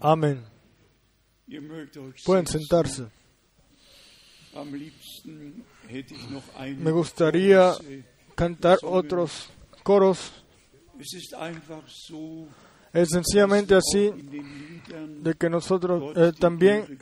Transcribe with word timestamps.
Amén. 0.00 0.42
Pueden 2.24 2.46
sentarse. 2.46 3.04
Me 6.78 6.90
gustaría 6.90 7.72
cantar 8.34 8.78
otros 8.82 9.50
coros. 9.82 10.32
Es 12.92 13.08
sencillamente 13.10 13.74
así 13.76 14.10
de 15.22 15.34
que 15.34 15.48
nosotros 15.48 16.12
eh, 16.16 16.32
también 16.38 16.98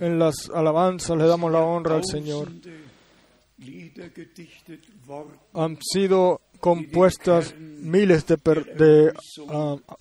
en 0.00 0.18
las 0.18 0.48
alabanzas 0.54 1.16
le 1.18 1.24
damos 1.26 1.50
la 1.50 1.60
honra 1.62 1.96
al 1.96 2.04
Señor. 2.04 2.48
Han 5.54 5.78
sido 5.82 6.40
compuestas 6.60 7.54
miles 7.58 8.26
de, 8.26 8.38
per- 8.38 8.76
de 8.76 9.12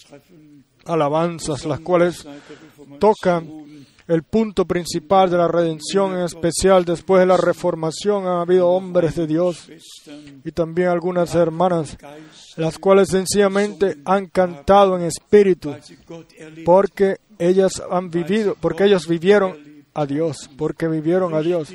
treffen 0.07 0.65
alabanzas, 0.85 1.65
las 1.65 1.79
cuales 1.79 2.25
tocan 2.99 3.65
el 4.07 4.21
punto 4.23 4.65
principal 4.65 5.29
de 5.29 5.37
la 5.37 5.47
redención, 5.47 6.13
en 6.13 6.25
especial 6.25 6.85
después 6.85 7.21
de 7.21 7.25
la 7.25 7.37
reformación 7.37 8.27
ha 8.27 8.41
habido 8.41 8.69
hombres 8.69 9.15
de 9.15 9.25
Dios 9.25 9.67
y 10.43 10.51
también 10.51 10.89
algunas 10.89 11.33
hermanas, 11.33 11.97
las 12.55 12.77
cuales 12.77 13.09
sencillamente 13.09 13.97
han 14.05 14.27
cantado 14.27 14.95
en 14.97 15.05
espíritu, 15.05 15.75
porque 16.63 17.17
ellas 17.39 17.81
han 17.89 18.11
vivido, 18.11 18.55
porque 18.59 18.85
ellos 18.85 19.07
vivieron 19.07 19.57
a 19.95 20.05
Dios, 20.05 20.49
porque 20.55 20.87
vivieron 20.87 21.33
a 21.33 21.41
Dios. 21.41 21.73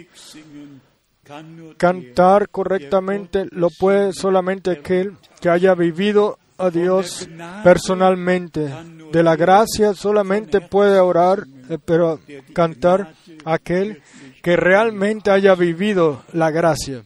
Cantar 1.76 2.48
correctamente 2.48 3.46
lo 3.50 3.70
puede 3.70 4.12
solamente 4.12 4.70
aquel 4.70 5.16
que 5.40 5.48
haya 5.48 5.74
vivido 5.74 6.38
a 6.60 6.70
Dios 6.70 7.28
personalmente. 7.64 8.70
De 9.12 9.22
la 9.22 9.34
gracia 9.34 9.94
solamente 9.94 10.60
puede 10.60 11.00
orar, 11.00 11.44
eh, 11.68 11.78
pero 11.84 12.20
cantar 12.52 13.14
aquel 13.44 14.02
que 14.42 14.56
realmente 14.56 15.30
haya 15.30 15.54
vivido 15.54 16.22
la 16.32 16.50
gracia. 16.50 17.04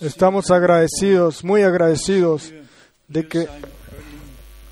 Estamos 0.00 0.50
agradecidos, 0.50 1.44
muy 1.44 1.62
agradecidos 1.62 2.52
de 3.08 3.28
que 3.28 3.46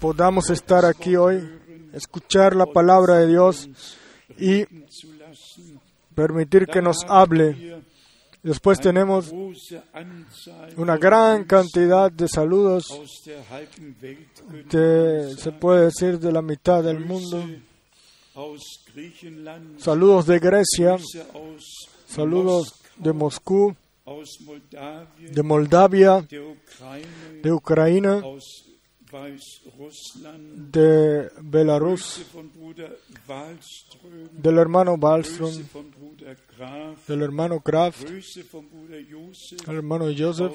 podamos 0.01 0.49
estar 0.51 0.85
aquí 0.87 1.17
hoy, 1.17 1.47
escuchar 1.93 2.57
la 2.57 2.67
palabra 2.67 3.19
de 3.19 3.27
Dios 3.27 3.69
y 4.39 4.65
permitir 6.15 6.67
que 6.67 6.81
nos 6.81 7.05
hable. 7.09 7.83
Después 8.43 8.81
tenemos 8.81 9.31
una 10.77 10.97
gran 10.97 11.45
cantidad 11.45 12.11
de 12.11 12.27
saludos 12.27 12.87
de, 14.71 15.35
se 15.37 15.53
puede 15.53 15.87
decir, 15.87 16.19
de 16.19 16.33
la 16.33 16.41
mitad 16.41 16.83
del 16.83 17.01
mundo. 17.01 17.45
Saludos 19.77 20.27
de 20.27 20.39
Grecia, 20.39 20.97
saludos 22.07 22.81
de 22.97 23.13
Moscú, 23.13 23.77
de 25.19 25.43
Moldavia, 25.43 26.23
de 26.23 27.53
Ucrania, 27.53 28.23
de 30.71 31.31
Belarus, 31.43 32.25
del 34.33 34.59
hermano 34.59 34.95
Wallström, 34.95 35.53
del 37.07 37.23
hermano 37.23 37.61
Kraft, 37.61 38.09
del 38.09 39.77
hermano 39.77 40.07
Joseph 40.17 40.55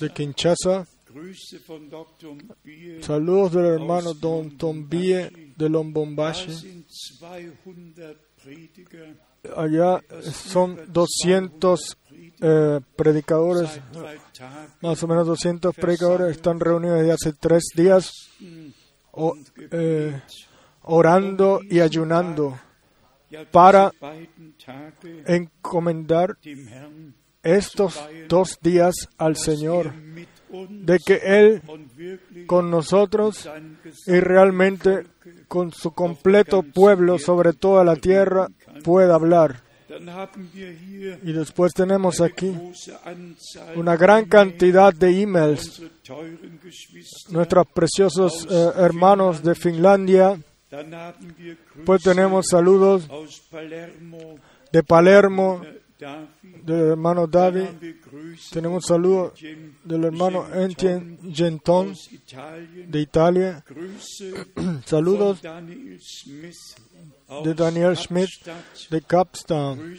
de 0.00 0.10
Kinshasa, 0.10 0.86
saludos 3.00 3.52
del 3.52 3.66
hermano 3.66 4.14
Don 4.14 4.56
Tombie 4.56 5.54
de 5.56 5.68
Lombombashi. 5.68 6.84
Sind 9.46 9.52
200 9.52 9.54
Prediger 9.54 9.54
Allá 9.56 10.00
son 10.32 10.80
200 10.88 11.96
eh, 12.40 12.80
predicadores, 12.96 13.80
más 14.82 15.02
o 15.02 15.08
menos 15.08 15.26
200 15.26 15.74
predicadores, 15.74 16.32
están 16.32 16.60
reunidos 16.60 16.98
desde 16.98 17.12
hace 17.12 17.32
tres 17.32 17.64
días 17.74 18.12
eh, 19.70 20.20
orando 20.82 21.60
y 21.62 21.80
ayunando 21.80 22.58
para 23.50 23.90
encomendar 25.26 26.36
estos 27.42 27.98
dos 28.28 28.58
días 28.60 28.94
al 29.16 29.36
Señor, 29.36 29.94
de 30.68 30.98
que 30.98 31.20
Él 31.24 31.62
con 32.46 32.70
nosotros 32.70 33.48
y 34.06 34.20
realmente 34.20 35.06
con 35.48 35.72
su 35.72 35.92
completo 35.92 36.62
pueblo 36.62 37.18
sobre 37.18 37.54
toda 37.54 37.82
la 37.82 37.96
tierra 37.96 38.48
pueda 38.86 39.16
hablar. 39.16 39.60
Y 41.22 41.32
después 41.32 41.72
tenemos 41.74 42.20
aquí 42.20 42.56
una 43.74 43.96
gran 43.96 44.26
cantidad 44.26 44.94
de 44.94 45.22
emails. 45.22 45.82
Nuestros 47.30 47.66
preciosos 47.74 48.46
eh, 48.48 48.70
hermanos 48.76 49.42
de 49.42 49.54
Finlandia, 49.56 50.40
pues 51.84 52.02
tenemos 52.02 52.46
saludos 52.48 53.08
de 54.72 54.82
Palermo, 54.82 55.62
del 56.64 56.90
hermano 56.90 57.26
David, 57.26 57.66
tenemos 58.52 58.84
saludos 58.86 59.32
del 59.84 60.04
hermano 60.04 60.46
Etienne 60.54 61.18
Genton 61.32 61.94
de 62.88 63.00
Italia, 63.00 63.64
saludos 64.84 65.40
de 67.28 67.54
Daniel 67.54 67.96
Schmidt 67.96 68.30
de 68.90 69.00
Capstown, 69.02 69.96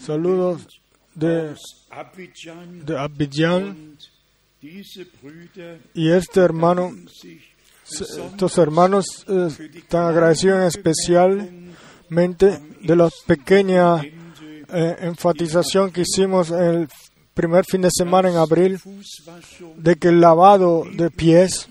saludos 0.00 0.66
de, 1.14 1.54
de 2.84 2.98
Abidjan. 2.98 3.96
Y 5.94 6.10
este 6.10 6.40
hermano, 6.40 6.90
estos 7.90 8.58
hermanos 8.58 9.24
eh, 9.28 9.48
están 9.74 10.06
agradecidos 10.06 10.74
especialmente 10.74 12.58
de 12.80 12.96
la 12.96 13.10
pequeña 13.26 14.02
eh, 14.02 14.96
enfatización 15.00 15.92
que 15.92 16.00
hicimos 16.00 16.50
el 16.50 16.88
primer 17.34 17.64
fin 17.64 17.82
de 17.82 17.90
semana 17.90 18.30
en 18.30 18.36
abril 18.36 18.80
de 19.76 19.96
que 19.96 20.08
el 20.08 20.20
lavado 20.20 20.84
de 20.90 21.10
pies 21.10 21.68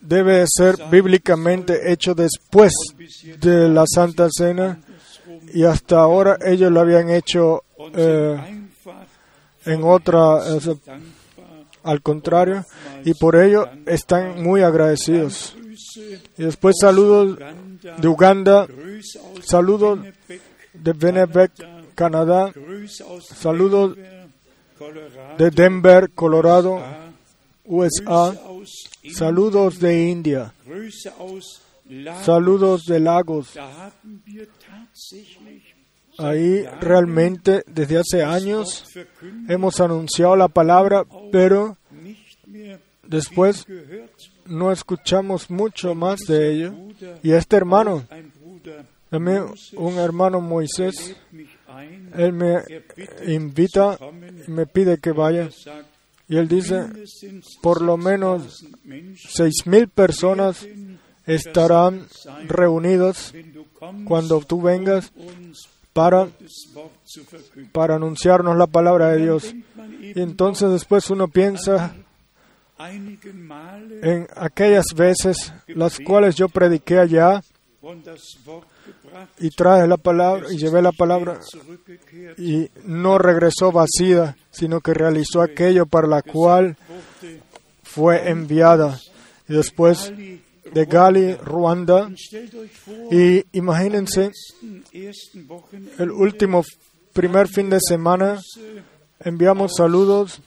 debe 0.00 0.38
de 0.38 0.46
ser 0.48 0.76
bíblicamente 0.90 1.92
hecho 1.92 2.14
después 2.14 2.72
de 3.40 3.68
la 3.68 3.84
Santa 3.86 4.28
Cena 4.30 4.80
y 5.52 5.64
hasta 5.64 6.00
ahora 6.00 6.38
ellos 6.44 6.70
lo 6.70 6.80
habían 6.80 7.10
hecho 7.10 7.64
eh, 7.94 8.66
en 9.64 9.82
otra, 9.82 10.38
eh, 10.48 10.76
al 11.82 12.02
contrario, 12.02 12.64
y 13.04 13.14
por 13.14 13.36
ello 13.36 13.68
están 13.86 14.42
muy 14.42 14.62
agradecidos. 14.62 15.56
Y 16.38 16.42
después 16.42 16.76
saludos 16.80 17.38
de 17.98 18.08
Uganda, 18.08 18.66
saludos 19.42 20.00
de 20.72 20.90
Winnipeg, 20.92 21.50
Canadá, 21.94 22.52
saludos 23.34 23.96
de 25.38 25.50
Denver, 25.50 26.10
Colorado, 26.14 26.82
USA, 27.66 28.34
saludos 29.12 29.78
de 29.80 30.08
India, 30.08 30.52
saludos 32.24 32.86
de 32.86 33.00
Lagos. 33.00 33.58
Ahí 36.18 36.64
realmente 36.80 37.62
desde 37.66 37.98
hace 37.98 38.22
años 38.22 38.84
hemos 39.48 39.80
anunciado 39.80 40.36
la 40.36 40.48
palabra, 40.48 41.04
pero 41.30 41.76
después 43.02 43.66
no 44.46 44.72
escuchamos 44.72 45.50
mucho 45.50 45.94
más 45.94 46.20
de 46.20 46.52
ello. 46.52 46.74
Y 47.22 47.32
este 47.32 47.56
hermano, 47.56 48.04
también 49.10 49.44
un 49.76 49.98
hermano 49.98 50.40
Moisés, 50.40 51.16
él 52.16 52.32
me 52.32 52.62
invita 53.26 53.98
me 54.46 54.66
pide 54.66 54.98
que 54.98 55.12
vaya. 55.12 55.50
Y 56.28 56.36
él 56.36 56.48
dice, 56.48 56.86
por 57.62 57.82
lo 57.82 57.96
menos 57.96 58.58
6000 58.58 58.78
Menschen, 58.84 59.30
seis 59.30 59.66
mil 59.66 59.88
personas 59.88 60.66
estarán 61.24 62.06
reunidos 62.46 63.32
cuando 64.04 64.40
tú 64.40 64.62
vengas 64.62 65.12
para, 65.92 66.28
para 67.72 67.96
anunciarnos 67.96 68.56
la 68.56 68.66
palabra 68.66 69.10
de 69.10 69.22
Dios. 69.22 69.54
Y 70.00 70.20
entonces 70.20 70.70
después 70.70 71.08
uno 71.10 71.28
piensa 71.28 71.94
en 72.78 74.26
aquellas 74.36 74.86
veces 74.94 75.52
las 75.68 75.98
cuales 76.00 76.34
yo 76.34 76.48
prediqué 76.48 76.98
allá 76.98 77.42
y 79.38 79.50
traje 79.50 79.86
la 79.86 79.96
palabra 79.96 80.46
y 80.50 80.56
llevé 80.56 80.82
la 80.82 80.92
palabra 80.92 81.40
y 82.38 82.68
no 82.84 83.18
regresó 83.18 83.72
vacía, 83.72 84.36
sino 84.50 84.80
que 84.80 84.94
realizó 84.94 85.42
aquello 85.42 85.86
para 85.86 86.06
la 86.06 86.22
cual 86.22 86.76
fue 87.82 88.28
enviada. 88.28 88.98
Y 89.48 89.54
después 89.54 90.12
de 90.72 90.84
Gali, 90.84 91.34
Ruanda. 91.36 92.10
Y 93.10 93.44
imagínense 93.52 94.32
el 95.98 96.10
último 96.10 96.62
primer 97.12 97.48
fin 97.48 97.70
de 97.70 97.78
semana. 97.80 98.38
Enviamos 99.20 99.72
saludos 99.76 100.40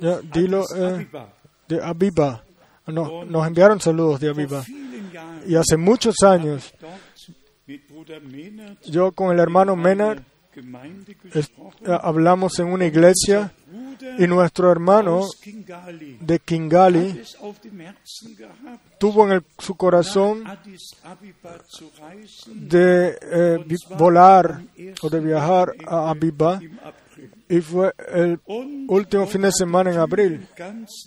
Ja, 0.00 0.20
dilo, 0.32 0.64
eh, 0.76 1.08
de 1.68 1.82
Abiba. 1.82 2.44
No, 2.86 3.24
nos 3.24 3.46
enviaron 3.46 3.80
saludos 3.80 4.20
de 4.20 4.28
Abiba. 4.28 4.62
Y 5.46 5.54
hace 5.56 5.76
muchos 5.76 6.16
años 6.22 6.72
yo 8.86 9.12
con 9.12 9.32
el 9.32 9.40
hermano 9.40 9.74
Menard 9.76 10.20
es- 11.34 11.50
hablamos 12.02 12.58
en 12.58 12.66
una 12.68 12.86
iglesia 12.86 13.52
y 14.18 14.26
nuestro 14.26 14.70
hermano 14.70 15.22
de 16.20 16.38
Kingali 16.38 17.22
tuvo 18.98 19.26
en 19.26 19.32
el- 19.32 19.44
su 19.58 19.74
corazón 19.74 20.44
de 22.68 23.18
eh, 23.20 23.58
volar 23.98 24.62
o 25.02 25.10
de 25.10 25.20
viajar 25.20 25.72
a 25.86 26.10
Abiba. 26.10 26.60
Y 27.48 27.60
fue 27.60 27.92
el 28.12 28.40
último 28.88 29.26
fin 29.26 29.42
de 29.42 29.52
semana 29.52 29.92
en 29.92 29.98
abril 29.98 30.48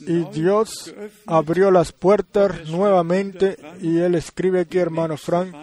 y 0.08 0.24
Dios 0.32 0.94
abrió 1.26 1.72
las 1.72 1.92
puertas 1.92 2.70
nuevamente 2.70 3.58
y 3.82 3.98
él 3.98 4.16
escribe 4.16 4.62
aquí 4.62 4.78
hermano 4.78 5.18
Frank 5.18 5.54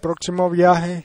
próximo 0.00 0.50
viaje 0.50 1.04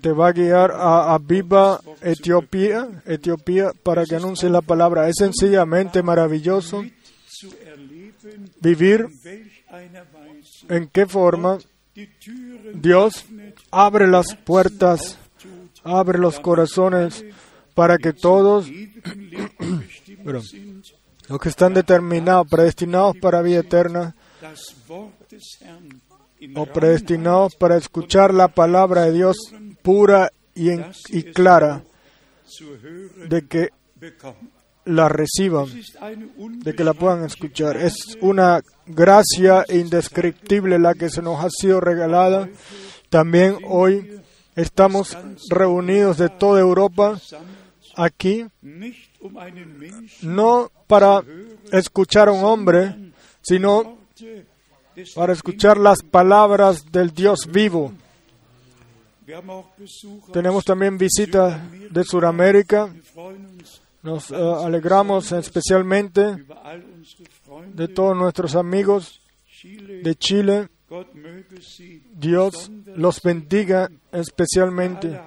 te 0.00 0.12
va 0.12 0.28
a 0.28 0.32
guiar 0.32 0.70
a 0.72 1.14
Abiba, 1.14 1.80
Etiopía, 2.00 3.02
Etiopía, 3.04 3.72
para 3.82 4.04
que 4.04 4.16
anuncie 4.16 4.48
la 4.48 4.62
palabra. 4.62 5.08
Es 5.08 5.16
sencillamente 5.18 6.02
maravilloso 6.02 6.82
vivir 8.60 9.06
en 10.68 10.88
qué 10.88 11.06
forma 11.06 11.58
Dios 12.74 13.24
abre 13.70 14.06
las 14.08 14.34
puertas, 14.34 15.18
abre 15.84 16.18
los 16.18 16.40
corazones 16.40 17.24
para 17.74 17.98
que 17.98 18.12
todos 18.12 18.68
los 20.24 20.50
que 21.40 21.48
están 21.48 21.74
determinados, 21.74 22.48
predestinados 22.48 23.16
para 23.18 23.42
vida 23.42 23.60
eterna 23.60 24.14
o 26.54 26.66
predestinados 26.66 27.54
para 27.54 27.76
escuchar 27.76 28.34
la 28.34 28.48
palabra 28.48 29.02
de 29.02 29.12
Dios 29.12 29.36
pura 29.82 30.32
y, 30.54 31.22
clara, 31.32 31.82
de 33.28 33.46
que. 33.46 33.70
La 34.84 35.08
reciban. 35.08 35.66
De 36.62 36.74
que 36.74 36.84
la 36.84 36.94
puedan 36.94 37.24
escuchar. 37.24 37.76
Es 37.76 37.94
una 38.20 38.62
gracia 38.86 39.64
indescriptible 39.68 40.78
la 40.78 40.94
que 40.94 41.10
se 41.10 41.22
nos 41.22 41.44
ha 41.44 41.48
sido 41.50 41.80
regalada. 41.80 42.48
También 43.08 43.58
hoy 43.66 44.20
estamos 44.56 45.16
reunidos 45.50 46.18
de 46.18 46.28
toda 46.28 46.60
Europa 46.60 47.18
aquí, 47.96 48.46
no 50.22 50.70
para 50.86 51.22
escuchar 51.72 52.28
a 52.28 52.32
un 52.32 52.44
hombre, 52.44 53.12
sino 53.40 53.98
para 55.14 55.32
escuchar 55.32 55.76
las 55.76 56.02
palabras 56.02 56.90
del 56.90 57.12
Dios 57.12 57.48
vivo. 57.50 57.92
Tenemos 60.32 60.64
también 60.64 60.98
visitas 60.98 61.60
de 61.90 62.04
Sudamérica. 62.04 62.92
Nos 64.04 64.30
eh, 64.30 64.34
alegramos 64.36 65.32
especialmente 65.32 66.44
de 67.72 67.88
todos 67.88 68.14
nuestros 68.14 68.54
amigos 68.54 69.18
de 69.62 70.14
Chile. 70.16 70.68
Dios 72.12 72.70
los 72.94 73.22
bendiga 73.22 73.90
especialmente. 74.12 75.18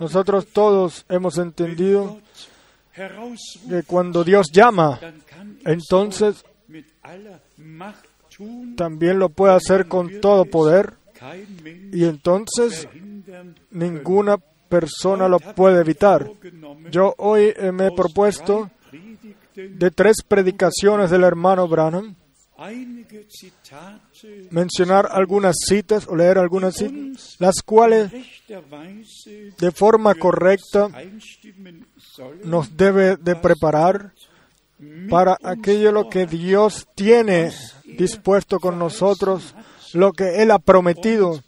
Nosotros 0.00 0.48
todos 0.48 1.06
hemos 1.08 1.38
entendido 1.38 2.20
que 2.92 3.84
cuando 3.86 4.24
Dios 4.24 4.48
llama, 4.52 4.98
entonces 5.64 6.44
también 8.76 9.20
lo 9.20 9.28
puede 9.28 9.54
hacer 9.54 9.86
con 9.86 10.20
todo 10.20 10.44
poder 10.44 10.94
y 11.92 12.04
entonces 12.04 12.88
ninguna 13.70 14.38
persona 14.68 15.28
lo 15.28 15.38
puede 15.38 15.80
evitar. 15.80 16.30
Yo 16.90 17.14
hoy 17.18 17.54
me 17.72 17.86
he 17.86 17.90
propuesto 17.90 18.70
de 19.54 19.90
tres 19.90 20.16
predicaciones 20.26 21.10
del 21.10 21.24
hermano 21.24 21.66
Branham 21.66 22.14
mencionar 24.50 25.08
algunas 25.10 25.54
citas 25.64 26.06
o 26.08 26.16
leer 26.16 26.38
algunas 26.38 26.74
citas, 26.74 27.36
las 27.38 27.62
cuales 27.62 28.10
de 29.58 29.70
forma 29.70 30.14
correcta 30.16 30.88
nos 32.44 32.76
debe 32.76 33.16
de 33.16 33.36
preparar 33.36 34.12
para 35.08 35.38
aquello 35.42 35.92
lo 35.92 36.08
que 36.08 36.26
Dios 36.26 36.88
tiene 36.96 37.52
dispuesto 37.84 38.58
con 38.58 38.78
nosotros, 38.78 39.54
lo 39.94 40.12
que 40.12 40.42
Él 40.42 40.50
ha 40.50 40.58
prometido 40.58 41.40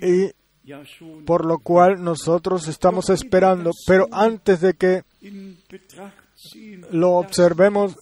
y 0.00 0.30
por 1.24 1.44
lo 1.44 1.58
cual 1.58 2.02
nosotros 2.02 2.68
estamos 2.68 3.10
esperando. 3.10 3.70
Pero 3.86 4.08
antes 4.10 4.60
de 4.60 4.74
que 4.74 5.02
lo 6.90 7.12
observemos, 7.12 7.96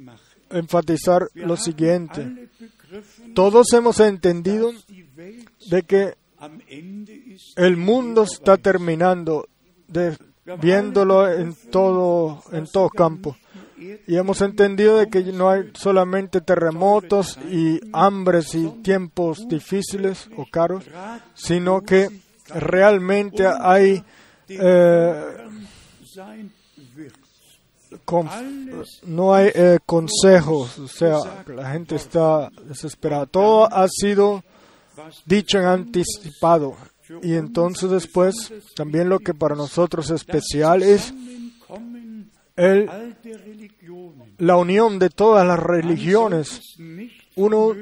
machen. 0.00 0.38
enfatizar 0.50 1.28
lo 1.34 1.56
siguiente. 1.56 2.48
Todos 3.34 3.72
hemos 3.72 4.00
entendido 4.00 4.72
de 5.70 5.82
que 5.82 6.14
el 7.56 7.76
mundo 7.76 8.22
está 8.22 8.56
terminando, 8.56 9.48
viéndolo 10.60 11.30
en 11.30 11.54
todo, 11.70 12.42
en 12.52 12.66
todo 12.66 12.88
campo. 12.88 13.36
Y 14.06 14.16
hemos 14.16 14.42
entendido 14.42 14.98
de 14.98 15.08
que 15.08 15.22
no 15.32 15.50
hay 15.50 15.70
solamente 15.74 16.40
terremotos 16.40 17.38
y 17.50 17.80
hambres 17.92 18.54
y 18.54 18.68
tiempos 18.82 19.48
difíciles 19.48 20.28
o 20.36 20.44
caros, 20.50 20.84
sino 21.34 21.80
que 21.80 22.08
realmente 22.54 23.46
hay 23.46 24.04
eh, 24.48 25.36
no 29.04 29.34
hay 29.34 29.50
eh, 29.54 29.78
consejos, 29.84 30.78
o 30.78 30.88
sea, 30.88 31.18
la 31.46 31.70
gente 31.72 31.96
está 31.96 32.50
desesperada. 32.64 33.26
Todo 33.26 33.72
ha 33.72 33.86
sido 33.88 34.42
dicho 35.24 35.58
en 35.58 35.64
anticipado. 35.64 36.76
Y 37.22 37.34
entonces 37.34 37.90
después, 37.90 38.52
también 38.76 39.08
lo 39.08 39.18
que 39.18 39.34
para 39.34 39.56
nosotros 39.56 40.06
es 40.06 40.16
especial 40.16 40.82
es 40.82 41.12
la 44.38 44.56
unión 44.56 44.98
de 44.98 45.10
todas 45.10 45.46
las 45.46 45.58
religiones. 45.58 46.76
Uno 47.36 47.74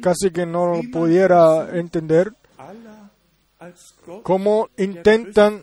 casi 0.00 0.30
que 0.30 0.46
no 0.46 0.66
lo 0.66 0.80
pudiera 0.90 1.76
entender 1.78 2.32
cómo 4.22 4.68
intentan 4.76 5.62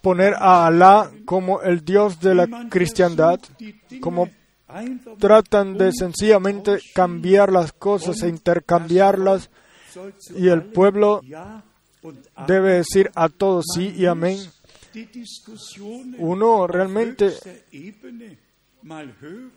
poner 0.00 0.34
a 0.34 0.66
Alá 0.66 1.10
como 1.24 1.62
el 1.62 1.84
Dios 1.84 2.20
de 2.20 2.34
la 2.34 2.68
cristiandad, 2.68 3.40
einfach 4.68 5.16
tratan 5.18 5.78
de 5.78 5.92
sencillamente 5.92 6.78
cambiar 6.94 7.50
las 7.50 7.72
cosas 7.72 8.22
e 8.22 8.28
intercambiarlas 8.28 9.50
y 10.36 10.48
el 10.48 10.64
pueblo 10.64 11.22
debe 12.46 12.74
decir 12.74 13.10
a 13.14 13.28
todos 13.28 13.64
sí 13.74 13.94
y 13.96 14.06
amén. 14.06 14.38
Uno 16.18 16.66
realmente 16.66 17.32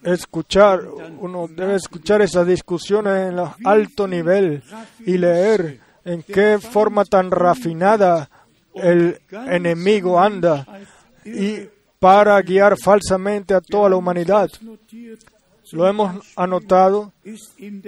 escuchar, 0.04 0.88
uno 1.20 1.48
debe 1.48 1.76
escuchar 1.76 2.22
esas 2.22 2.48
discusiones 2.48 3.30
en 3.30 3.36
lo 3.36 3.56
alto 3.64 4.08
nivel 4.08 4.64
y 5.06 5.18
leer 5.18 5.80
en 6.04 6.24
qué 6.24 6.60
forma 6.60 7.06
tan 7.06 7.32
rafinada 7.32 8.30
el 8.74 9.22
enemigo 9.32 10.20
anda 10.20 10.66
y 11.26 11.68
para 12.00 12.42
guiar 12.42 12.78
falsamente 12.78 13.54
a 13.54 13.62
toda 13.62 13.90
la 13.90 13.96
humanidad. 13.96 14.50
Lo 15.72 15.88
hemos 15.88 16.20
anotado, 16.36 17.14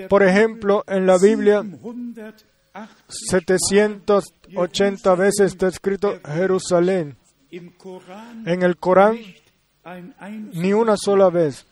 por 0.07 0.23
ejemplo, 0.23 0.83
en 0.87 1.05
la 1.05 1.17
Biblia 1.17 1.63
780 3.07 4.21
780 4.21 5.15
veces 5.15 5.51
está 5.51 5.67
escrito 5.67 6.19
Jerusalén. 6.25 7.17
En 8.45 8.63
el 8.63 8.77
Corán 8.77 9.17
ni 10.53 10.73
una 10.73 10.97
sola 10.97 11.29
vez. 11.29 11.65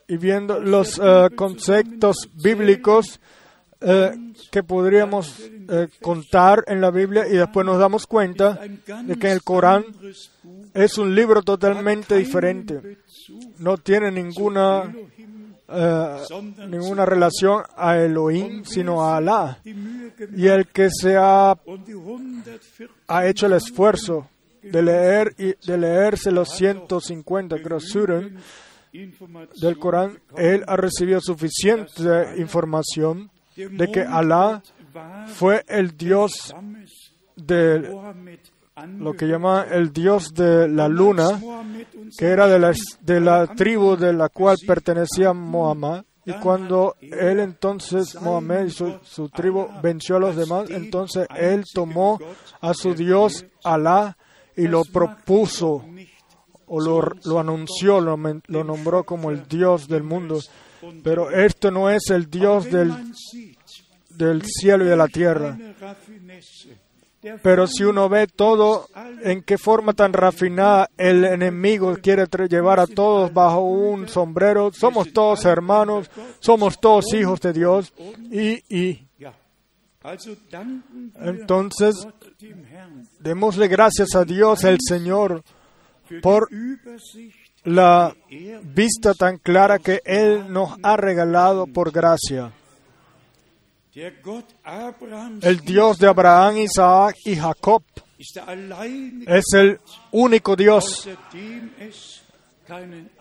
y 0.07 0.17
viendo 0.17 0.59
los 0.59 0.99
eh, 0.99 1.29
conceptos 1.35 2.29
bíblicos 2.33 3.19
eh, 3.81 4.11
que 4.51 4.63
podríamos 4.63 5.39
eh, 5.39 5.87
contar 6.01 6.63
en 6.67 6.79
la 6.79 6.91
Biblia 6.91 7.27
y 7.27 7.33
después 7.33 7.65
nos 7.65 7.79
damos 7.79 8.05
cuenta 8.05 8.59
de 9.03 9.17
que 9.17 9.31
el 9.31 9.43
Corán 9.43 9.85
es 10.73 10.97
un 10.97 11.15
libro 11.15 11.41
totalmente 11.41 12.15
diferente. 12.15 12.99
No 13.59 13.77
tiene 13.77 14.11
ninguna, 14.11 14.93
eh, 15.67 16.17
ninguna 16.67 17.05
relación 17.05 17.63
a 17.75 17.97
Elohim, 17.97 18.63
sino 18.65 19.03
a 19.03 19.17
Alá. 19.17 19.59
Y 19.63 20.47
el 20.47 20.67
que 20.67 20.89
se 20.89 21.15
ha, 21.17 21.57
und 21.65 21.85
die 21.85 21.93
140 21.93 22.93
ha 23.07 23.25
hecho 23.27 23.47
el 23.47 23.53
esfuerzo 23.53 24.27
de 24.61 24.81
leer 24.81 25.35
y 25.37 25.53
de 25.65 25.77
leerse 25.77 26.31
los 26.31 26.49
150 26.49 27.61
creo, 27.61 27.79
suren 27.79 28.37
Informationen 28.93 29.61
del 29.61 29.77
Corán, 29.77 30.19
él 30.37 30.63
ha 30.67 30.77
recibido 30.77 31.19
suficiente 31.19 32.35
información 32.37 33.29
de 33.55 33.91
que 33.91 34.01
Alá 34.01 34.63
fue 35.27 35.65
el 35.67 35.97
Dios 35.97 36.55
de 37.35 37.91
lo 38.97 39.13
que 39.13 39.25
llama 39.25 39.65
el 39.71 39.93
Dios 39.93 40.33
de 40.33 40.67
la 40.67 40.87
luna, 40.87 41.31
Mohammed 41.37 41.87
que 42.17 42.25
era 42.25 42.47
de 42.47 42.59
la, 42.59 42.73
de 43.01 43.21
la 43.21 43.47
tribu 43.47 43.95
de 43.95 44.13
la 44.13 44.29
cual 44.29 44.57
pertenecía 44.65 45.33
Muhammad. 45.33 46.03
Y 46.25 46.33
cuando 46.33 46.95
él 46.99 47.39
entonces, 47.39 48.19
Mohammed 48.19 48.65
y 48.65 48.69
su, 48.71 48.99
su 49.03 49.29
tribu 49.29 49.67
venció 49.81 50.15
a 50.15 50.19
los 50.19 50.35
demás, 50.35 50.69
entonces 50.71 51.27
él 51.37 51.63
tomó 51.71 52.19
a 52.61 52.73
su 52.73 52.95
Dios 52.95 53.45
Alá 53.63 54.17
y 54.57 54.67
lo 54.67 54.83
propuso 54.83 55.85
o 56.67 56.81
lo, 56.81 57.01
lo 57.25 57.39
anunció, 57.39 58.01
lo, 58.01 58.17
lo 58.17 58.63
nombró 58.63 59.03
como 59.03 59.29
el 59.29 59.47
Dios 59.47 59.87
del 59.87 60.03
mundo. 60.03 60.39
Pero 61.03 61.29
esto 61.29 61.71
no 61.71 61.89
es 61.89 62.09
el 62.09 62.29
Dios 62.29 62.65
del, 62.71 62.91
del 64.09 64.43
cielo 64.43 64.83
y 64.85 64.87
de 64.87 64.97
la 64.97 65.07
tierra. 65.07 65.57
Pero 67.41 67.67
si 67.67 67.83
uno 67.83 68.07
ve 68.09 68.27
todo 68.27 68.87
en 69.23 69.41
qué 69.41 69.57
forma 69.57 69.93
tan 69.93 70.13
refinada 70.13 70.89
el 70.97 71.25
enemigo 71.25 71.95
quiere 72.01 72.25
llevar 72.47 72.79
a 72.79 72.87
todos 72.87 73.33
bajo 73.33 73.61
un 73.61 74.07
sombrero, 74.07 74.71
somos 74.73 75.11
todos 75.11 75.45
hermanos, 75.45 76.09
somos 76.39 76.79
todos 76.79 77.13
hijos 77.13 77.41
de 77.41 77.53
Dios 77.53 77.93
y, 78.31 78.63
y 78.75 79.07
entonces 81.19 82.07
démosle 83.19 83.67
gracias 83.67 84.15
a 84.15 84.23
Dios 84.23 84.63
el 84.63 84.77
Señor 84.79 85.43
por 86.21 86.47
la 87.63 88.15
vista 88.63 89.15
tan 89.15 89.37
clara 89.37 89.79
que 89.79 90.01
Él 90.05 90.51
nos 90.53 90.77
ha 90.83 90.95
regalado 90.97 91.65
por 91.65 91.91
gracia. 91.91 92.51
El 95.41 95.59
Dios 95.61 95.97
de 95.97 96.07
Abraham, 96.07 96.57
Isaac 96.57 97.15
y 97.23 97.35
Jacob 97.35 97.81
es 99.27 99.53
el 99.53 99.79
único 100.11 100.55
Dios. 100.57 101.07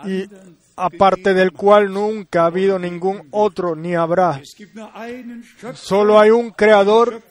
Y 0.04 0.24
aparte 0.74 1.34
del 1.34 1.52
cual 1.52 1.92
nunca 1.92 2.42
ha 2.42 2.46
habido 2.46 2.78
ningún 2.78 3.28
otro 3.30 3.76
ni 3.76 3.94
habrá. 3.94 4.40
Solo 5.74 6.18
hay 6.18 6.30
un 6.30 6.50
creador, 6.50 7.22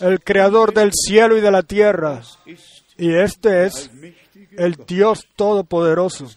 el 0.00 0.20
creador 0.22 0.72
del 0.72 0.92
cielo 0.92 1.36
y 1.36 1.40
de 1.40 1.50
la 1.50 1.62
tierra, 1.62 2.22
y 2.96 3.12
este 3.12 3.66
es 3.66 3.90
el 4.56 4.76
Dios 4.86 5.26
todopoderoso. 5.34 6.30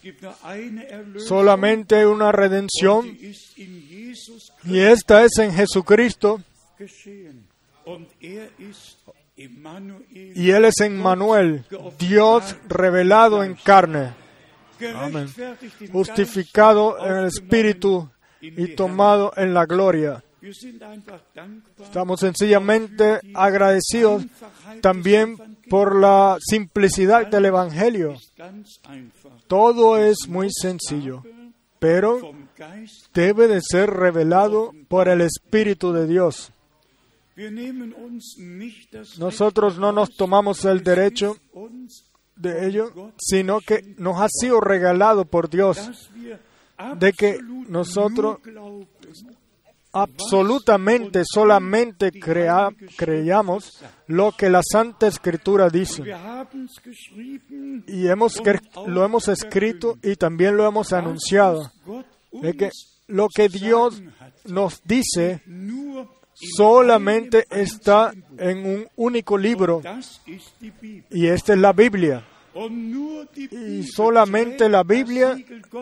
Solamente 1.18 1.98
hay 1.98 2.06
una 2.06 2.32
redención 2.32 3.16
y 4.64 4.80
esta 4.80 5.24
es 5.24 5.38
en 5.38 5.54
Jesucristo. 5.54 6.42
Er 8.22 8.52
y 9.38 10.50
Él 10.52 10.66
es 10.66 10.80
en 10.80 10.98
Manuel, 10.98 11.66
Dios 12.00 12.56
revelado 12.68 13.44
en 13.44 13.56
carne, 13.56 14.14
im 14.80 15.92
justificado 15.92 17.06
en 17.06 17.18
el 17.18 17.26
Espíritu 17.26 18.10
y 18.40 18.76
tomado 18.76 19.34
en 19.36 19.54
la 19.54 19.66
gloria. 19.66 20.24
Estamos 21.82 22.20
sencillamente 22.20 23.20
agradecidos 23.34 24.24
también 24.82 25.38
por 25.70 26.00
la 26.00 26.38
simplicidad 26.40 27.28
del 27.28 27.46
Evangelio. 27.46 28.16
Todo 29.48 29.98
es 29.98 30.28
muy 30.28 30.50
sencillo, 30.52 31.24
pero 31.80 32.34
debe 33.14 33.48
de 33.48 33.60
ser 33.62 33.90
revelado 33.90 34.72
por 34.88 35.08
el 35.10 35.22
Espíritu 35.22 35.92
de 35.94 36.08
Dios. 36.08 36.52
Nosotros 39.20 39.78
no 39.78 39.92
nos 39.92 40.16
tomamos 40.16 40.64
el 40.66 40.84
derecho 40.84 41.38
de 42.38 42.68
ello, 42.68 42.92
sino 43.18 43.60
que 43.60 43.96
nos 43.98 44.22
ha 44.22 44.28
sido 44.30 44.62
regalado 44.62 45.26
por 45.26 45.50
Dios, 45.50 45.78
de 46.98 47.12
que 47.14 47.38
nosotros 47.68 48.38
absolutamente 49.94 51.24
solamente 51.26 52.12
crea- 52.12 52.70
creamos 52.98 53.82
lo 54.08 54.32
que 54.34 54.50
la 54.50 54.62
Santa 54.70 55.08
Escritura 55.08 55.70
dice. 55.70 56.04
Y 57.88 58.08
hemos, 58.08 58.42
lo 58.88 59.04
hemos 59.06 59.28
escrito 59.30 59.98
y 60.04 60.16
también 60.16 60.58
lo 60.58 60.68
hemos 60.68 60.92
anunciado, 60.94 61.72
De 62.42 62.54
que 62.54 62.70
lo 63.08 63.28
que 63.30 63.50
Dios 63.50 64.02
nos 64.46 64.82
dice 64.84 65.42
solamente 66.58 67.46
está 67.50 68.14
en 68.38 68.66
un 68.66 68.88
único 68.96 69.38
libro 69.38 69.82
y 71.12 71.28
esta 71.28 71.54
es 71.54 71.60
la 71.60 71.74
Biblia. 71.74 72.26
Y 73.52 73.84
solamente 73.84 74.70
la 74.70 74.84
Biblia 74.84 75.36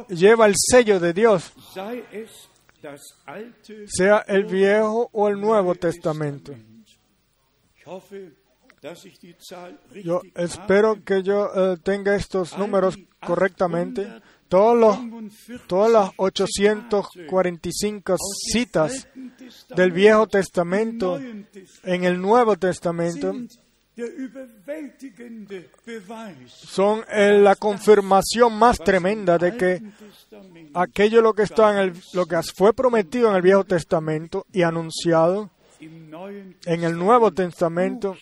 lleva 0.10 0.48
el 0.48 0.56
sello 0.58 1.00
de 1.00 1.14
Dios, 1.14 1.54
es 2.12 2.50
sea 3.88 4.20
el 4.28 4.46
Viejo 4.46 5.10
o 5.14 5.30
el 5.30 5.40
Nuevo 5.40 5.76
Testamento. 5.76 6.54
Yo 10.04 10.22
espero 10.36 11.04
que 11.04 11.24
yo 11.24 11.50
eh, 11.56 11.78
tenga 11.82 12.16
estos 12.16 12.58
números 12.58 12.98
correctamente. 13.26 14.22
Todos 14.54 14.78
los, 14.78 15.00
todas 15.66 15.92
las 15.92 16.12
845 16.16 18.16
citas 18.52 19.08
del 19.76 19.92
Viejo 19.92 20.28
Testamento 20.28 21.18
en 21.18 22.04
el 22.04 22.22
Nuevo 22.22 22.56
Testamento 22.56 23.34
son 26.46 27.04
la 27.10 27.56
confirmación 27.56 28.54
más 28.54 28.78
tremenda 28.78 29.40
de 29.40 29.58
que 29.58 29.82
aquello 30.76 31.24
lo 31.24 31.34
que 31.34 31.42
está 31.42 31.72
en 31.72 31.80
el, 31.80 31.94
lo 32.14 32.28
que 32.28 32.40
fue 32.56 32.74
prometido 32.74 33.32
en 33.32 33.38
el 33.38 33.42
Viejo 33.42 33.64
Testamento 33.64 34.46
y 34.54 34.62
anunciado 34.62 35.50
en 35.80 36.84
el 36.84 36.96
Nuevo 36.96 37.32
Testamento 37.32 38.16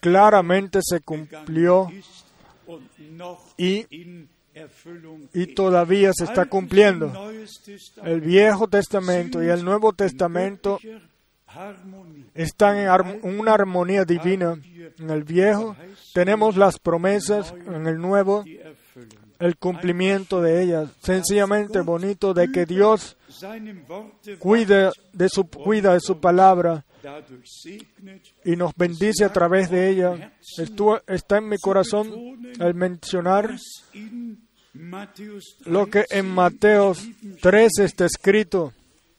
claramente 0.00 0.80
se 0.82 0.98
cumplió 0.98 1.88
y, 3.56 3.86
y 5.34 5.54
todavía 5.54 6.12
se 6.12 6.24
está 6.24 6.46
cumpliendo. 6.46 7.12
El 8.04 8.20
Viejo 8.20 8.68
Testamento 8.68 9.42
y 9.42 9.48
el 9.48 9.64
Nuevo 9.64 9.92
Testamento 9.92 10.78
están 12.34 12.78
en 12.78 13.38
una 13.38 13.54
armonía 13.54 14.04
divina. 14.04 14.58
En 14.98 15.10
el 15.10 15.24
Viejo 15.24 15.76
tenemos 16.12 16.56
las 16.56 16.78
promesas, 16.78 17.54
en 17.66 17.86
el 17.86 17.98
Nuevo 17.98 18.44
el 19.38 19.56
cumplimiento 19.56 20.40
de 20.40 20.62
ellas. 20.62 20.90
Sencillamente 21.00 21.80
bonito 21.80 22.34
de 22.34 22.50
que 22.50 22.66
Dios 22.66 23.16
cuide 24.38 24.90
de 25.12 25.28
su, 25.28 25.48
cuida 25.48 25.94
de 25.94 26.00
su 26.00 26.20
palabra 26.20 26.84
y 28.44 28.56
nos 28.56 28.74
bendice 28.74 29.24
a 29.24 29.32
través 29.32 29.70
de 29.70 29.88
ella. 29.90 30.32
Está 31.06 31.38
en 31.38 31.48
mi 31.48 31.58
corazón 31.58 32.40
el 32.58 32.74
mencionar 32.74 33.56
lo 35.64 35.86
que 35.86 36.02
13 36.04 36.18
en 36.18 36.34
Mateo 36.34 36.94
3 37.40 37.78
está 37.80 38.06
escrito. 38.06 38.72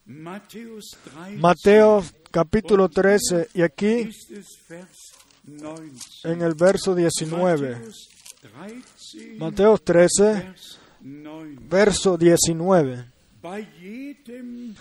Matthäus 0.06 0.98
13 1.04 1.38
Mateo 1.38 2.04
capítulo 2.32 2.90
13 2.90 3.50
y 3.54 3.62
aquí 3.62 4.10
ist 4.10 4.32
es 4.32 4.48
Vers 4.68 5.14
19. 5.44 5.92
en 6.24 6.42
el 6.42 6.54
verso 6.56 6.96
19. 6.96 7.78
Matthäus 7.78 8.10
13, 9.14 9.38
Mateo 9.38 9.78
13, 9.78 10.24
Vers 10.24 10.80
9. 11.02 11.56
verso 11.70 12.18
19. 12.18 13.06
Bei 13.42 13.66
jedem, 13.80 14.76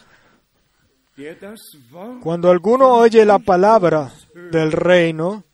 der 1.17 1.39
das 1.39 1.61
Wort 1.91 2.21
Cuando 2.23 2.51
alguno 2.51 2.95
oye 2.95 3.25
la 3.25 3.39
palabra 3.39 4.13
del 4.51 4.73
reino 4.73 5.45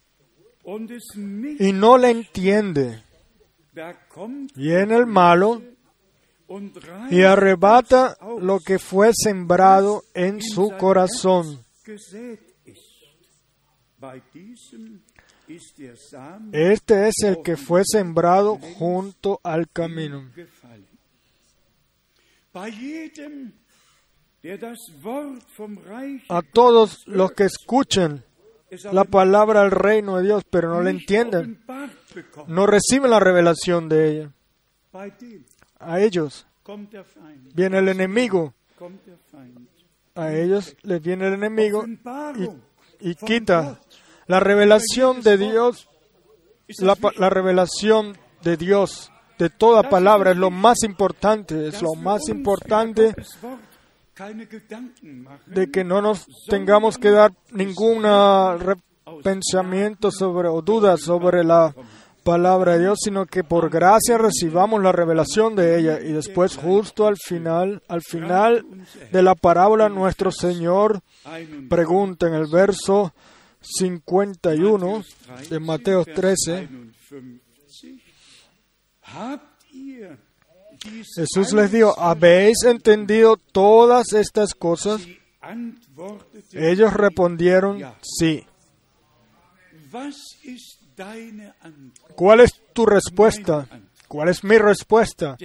y 1.58 1.72
no 1.72 1.98
la 1.98 2.10
entiende, 2.10 3.02
viene 4.54 4.96
el 4.96 5.06
malo 5.06 5.62
y 7.10 7.22
arrebata 7.22 8.16
lo 8.40 8.60
que 8.60 8.78
fue 8.78 9.10
sembrado 9.14 10.04
en 10.14 10.42
su 10.42 10.70
corazón. 10.78 11.64
Este 16.52 17.08
es 17.08 17.14
el 17.22 17.42
que 17.42 17.56
fue 17.56 17.82
sembrado 17.84 18.58
junto 18.78 19.40
al 19.42 19.68
camino. 19.68 20.30
A 26.28 26.42
todos 26.42 27.06
los 27.06 27.32
que 27.32 27.44
escuchen 27.44 28.24
es 28.70 28.84
la 28.84 29.04
palabra 29.04 29.62
del 29.62 29.70
reino 29.70 30.16
de 30.16 30.24
Dios, 30.24 30.44
pero 30.50 30.68
no 30.68 30.82
la 30.82 30.90
entienden, 30.90 31.62
no 32.46 32.66
reciben 32.66 33.10
la 33.10 33.20
revelación 33.20 33.88
de 33.88 34.10
ella. 34.10 34.30
A 35.80 36.00
ellos 36.00 36.46
viene 37.54 37.78
el 37.78 37.88
enemigo, 37.88 38.54
a 40.14 40.32
ellos 40.32 40.76
les 40.82 41.02
viene 41.02 41.26
el 41.26 41.34
enemigo 41.34 41.80
Offenbarung 41.80 42.60
y 43.00 43.14
quita 43.14 43.80
la 44.26 44.40
revelación 44.40 45.20
de 45.20 45.36
Dios, 45.36 45.88
la, 46.78 46.96
la 47.18 47.28
revelación 47.28 48.16
de 48.42 48.56
Dios, 48.56 49.10
de 49.38 49.50
toda 49.50 49.88
palabra, 49.88 50.30
es 50.30 50.36
lo 50.36 50.50
más 50.50 50.82
importante, 50.84 51.68
es 51.68 51.82
lo 51.82 51.94
más 51.94 52.28
importante 52.28 53.14
de 55.46 55.70
que 55.70 55.84
no 55.84 56.00
nos 56.00 56.26
tengamos 56.48 56.98
que 56.98 57.10
dar 57.10 57.32
ningún 57.50 58.04
pensamiento 59.22 60.10
sobre 60.10 60.48
o 60.48 60.62
dudas 60.62 61.00
sobre 61.00 61.42
la 61.42 61.74
palabra 62.24 62.74
de 62.74 62.80
Dios, 62.80 62.98
sino 63.04 63.26
que 63.26 63.44
por 63.44 63.70
gracia 63.70 64.18
recibamos 64.18 64.82
la 64.82 64.90
revelación 64.90 65.54
de 65.54 65.78
ella 65.78 66.00
y 66.00 66.12
después 66.12 66.56
justo 66.56 67.06
al 67.06 67.16
final, 67.16 67.82
al 67.86 68.02
final 68.02 68.66
de 69.12 69.22
la 69.22 69.34
parábola 69.34 69.88
nuestro 69.88 70.32
Señor 70.32 71.00
21, 71.24 71.68
pregunta 71.68 72.26
en 72.26 72.34
el 72.34 72.46
verso 72.46 73.12
51 73.60 75.04
de 75.50 75.60
Mateo 75.60 76.04
13, 76.04 76.68
51. 76.68 77.44
Habt 79.06 79.42
ihr 79.70 80.18
dies 80.84 81.08
Jesús 81.14 81.52
les 81.52 81.70
dijo, 81.70 81.98
¿habéis 81.98 82.62
entendido 82.64 83.36
todas 83.36 84.12
estas 84.12 84.54
cosas? 84.54 85.00
Ellos 86.52 86.92
respondieron, 86.92 87.82
sí. 88.02 88.44
¿Cuál 92.14 92.40
es 92.40 92.52
tu 92.72 92.86
respuesta? 92.86 93.66
¿Cuál 94.08 94.28
es 94.28 94.44
mi 94.44 94.58
respuesta? 94.58 95.36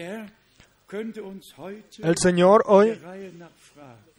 El 2.02 2.18
Señor 2.18 2.64
hoy 2.68 3.00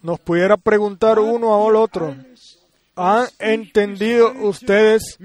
nos 0.01 0.19
pudiera 0.19 0.57
preguntar 0.57 1.19
uno 1.19 1.67
al 1.67 1.75
otro, 1.75 2.15
¿han 2.95 3.27
entendido 3.39 4.31
ustedes 4.41 5.17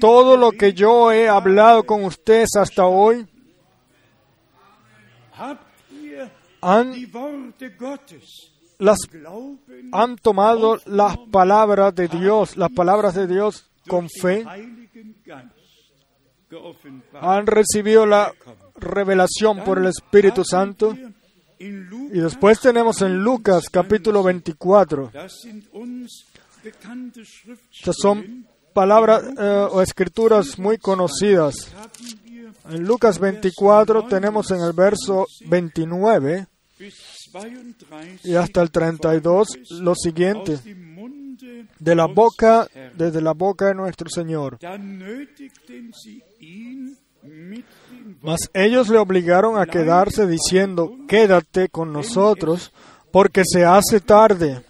todo 0.00 0.36
lo 0.36 0.52
que 0.52 0.72
yo 0.72 1.10
he 1.12 1.28
hablado 1.28 1.84
con 1.84 2.04
ustedes 2.04 2.50
hasta 2.56 2.86
hoy? 2.86 3.26
¿Han, 6.60 6.92
las, 8.78 8.98
han 9.92 10.16
tomado 10.16 10.78
las 10.86 11.18
palabras 11.30 11.94
de 11.94 12.08
Dios, 12.08 12.56
las 12.56 12.70
palabras 12.70 13.14
de 13.14 13.26
Dios 13.26 13.68
con 13.88 14.08
fe? 14.08 14.44
¿Han 17.20 17.46
recibido 17.46 18.04
la 18.06 18.32
revelación 18.76 19.64
por 19.64 19.78
el 19.78 19.86
Espíritu 19.86 20.44
Santo? 20.44 20.94
Y 21.58 22.20
después 22.20 22.60
tenemos 22.60 23.00
en 23.02 23.22
Lucas 23.22 23.68
capítulo 23.70 24.22
24. 24.22 25.10
das 25.12 25.32
sind 25.42 25.64
uns 25.72 26.26
bekannte 26.62 27.22
Estas 27.22 27.96
son 27.96 28.46
palabras 28.72 29.22
eh, 29.38 29.68
o 29.70 29.80
escrituras 29.80 30.58
muy 30.58 30.78
conocidas. 30.78 31.54
En 32.68 32.82
Lucas 32.84 33.18
24 33.18 34.06
tenemos 34.06 34.50
en 34.50 34.60
el 34.60 34.72
verso 34.72 35.26
29 35.46 36.46
bis 36.78 37.30
32 37.30 38.24
y 38.24 38.34
hasta 38.34 38.62
el 38.62 38.70
32 38.70 39.48
lo 39.80 39.94
siguiente. 39.94 40.58
De 41.82 41.94
la 41.94 42.06
boca, 42.06 42.68
desde 42.94 43.20
la 43.20 43.32
boca 43.32 43.66
de 43.66 43.74
nuestro 43.74 44.08
Señor. 44.08 44.58
Mas 48.20 48.50
ellos 48.54 48.88
le 48.88 48.98
obligaron 48.98 49.58
a 49.58 49.66
quedarse 49.66 50.26
diciendo, 50.26 50.96
quédate 51.08 51.68
con 51.68 51.92
nosotros, 51.92 52.72
porque 53.10 53.42
se 53.44 53.64
hace 53.64 54.00
tarde 54.00 54.62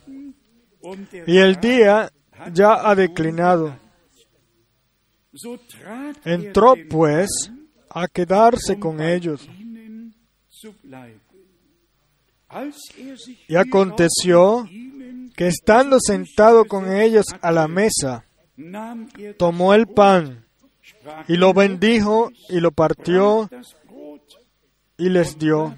y 1.26 1.38
el 1.38 1.56
día 1.60 2.10
ya 2.52 2.88
ha 2.88 2.94
declinado. 2.94 3.76
Entró 6.24 6.74
er 6.74 6.78
denn 6.78 6.88
pues 6.88 7.30
a 7.88 8.06
quedarse 8.06 8.74
um 8.74 8.80
con 8.80 9.00
ellos. 9.00 9.48
er 10.90 11.14
Y 13.48 13.56
aconteció 13.56 14.68
que 15.36 15.48
estando 15.48 15.98
sentado 16.00 16.64
con 16.66 16.92
ellos 16.92 17.26
a 17.40 17.50
la 17.52 17.68
mesa, 17.68 18.24
tomó 19.38 19.74
el 19.74 19.86
pan 19.86 20.44
y 21.28 21.36
lo 21.36 21.52
bendijo 21.52 22.30
y 22.48 22.60
lo 22.60 22.72
partió 22.72 23.48
y 24.96 25.08
les 25.08 25.38
dio. 25.38 25.74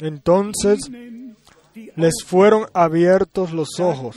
Entonces 0.00 0.90
les 1.96 2.14
fueron 2.24 2.66
abiertos 2.72 3.52
los 3.52 3.80
ojos. 3.80 4.16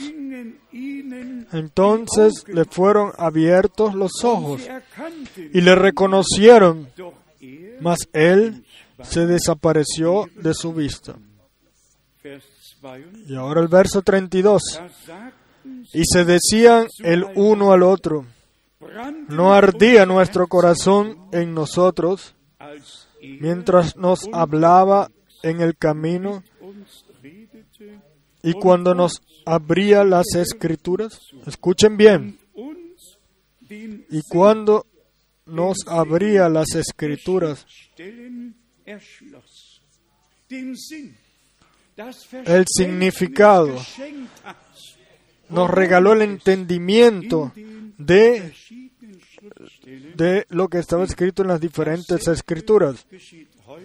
Entonces 1.51 2.45
le 2.47 2.65
fueron 2.65 3.11
abiertos 3.17 3.95
los 3.95 4.23
ojos 4.23 4.61
y 5.37 5.61
le 5.61 5.75
reconocieron, 5.75 6.89
er, 7.41 7.77
mas 7.81 7.99
él 8.13 8.65
se 9.01 9.25
desapareció 9.25 10.29
de 10.35 10.53
su 10.53 10.73
vista. 10.73 11.15
Vers 12.81 13.05
22, 13.05 13.29
Y 13.29 13.35
ahora 13.35 13.61
el 13.61 13.67
verso 13.67 14.01
32. 14.01 14.61
da 14.75 14.89
sagten 14.89 15.85
Y 15.93 16.03
se 16.05 16.25
decían 16.25 16.87
el 16.99 17.25
uno 17.35 17.71
al 17.73 17.83
otro, 17.83 18.25
¿no 19.27 19.53
ardía 19.53 20.05
nuestro 20.05 20.47
corazón 20.47 21.29
en 21.31 21.53
nosotros 21.53 22.35
mientras 23.21 23.95
nos 23.95 24.21
hablaba 24.31 25.11
en 25.43 25.61
el 25.61 25.75
camino 25.75 26.43
y 28.41 28.53
cuando 28.53 28.95
nos 28.95 29.21
abría 29.45 30.03
las 30.03 30.27
escrituras? 30.35 31.19
Escuchen 31.45 31.97
bien, 31.97 32.39
y 33.69 34.21
cuando 34.29 34.85
nos 35.45 35.77
abría 35.87 36.49
las 36.49 36.75
escrituras, 36.75 37.65
El 42.45 42.65
significado. 42.67 43.75
Nos 45.49 45.69
regaló 45.69 46.13
el 46.13 46.21
entendimiento 46.21 47.51
de, 47.97 48.53
de 50.15 50.45
lo 50.49 50.67
que 50.69 50.79
estaba 50.79 51.03
escrito 51.03 51.41
en 51.41 51.49
las 51.49 51.59
diferentes 51.59 52.27
escrituras. 52.27 53.05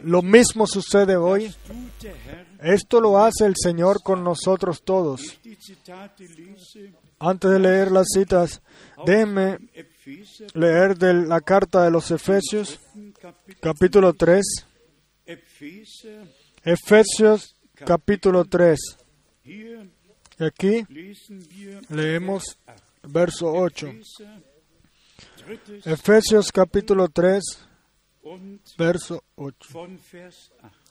Lo 0.02 0.22
mismo 0.22 0.66
sucede 0.66 1.16
hoy. 1.16 1.54
Esto 2.62 3.00
lo 3.00 3.18
hace 3.18 3.46
el 3.46 3.54
Señor 3.56 4.02
con 4.02 4.22
nosotros 4.22 4.82
todos. 4.82 5.40
Antes 7.18 7.50
de 7.50 7.58
leer 7.58 7.90
las 7.90 8.06
citas, 8.12 8.62
déjenme 9.06 9.58
leer 10.54 10.96
de 10.98 11.14
la 11.14 11.40
carta 11.40 11.84
de 11.84 11.90
los 11.90 12.10
Efesios, 12.10 12.78
capítulo 13.60 14.12
3. 14.12 14.44
Epheser, 15.26 16.28
Efesios, 16.62 17.56
capítulo 17.84 18.44
3. 18.44 18.78
hier 19.44 19.90
Y 20.38 20.44
aquí 20.44 20.86
leemos 21.90 22.58
verso 23.04 23.52
8. 23.52 23.86
Epheser, 23.86 24.42
drittes 25.46 25.86
Efesios, 25.86 26.50
capítulo 26.50 27.08
3, 27.08 27.42
und 28.22 28.60
verso 28.76 29.22
8. 29.36 29.68
von 29.72 30.00
Vers 30.12 30.50
8. 30.58 30.84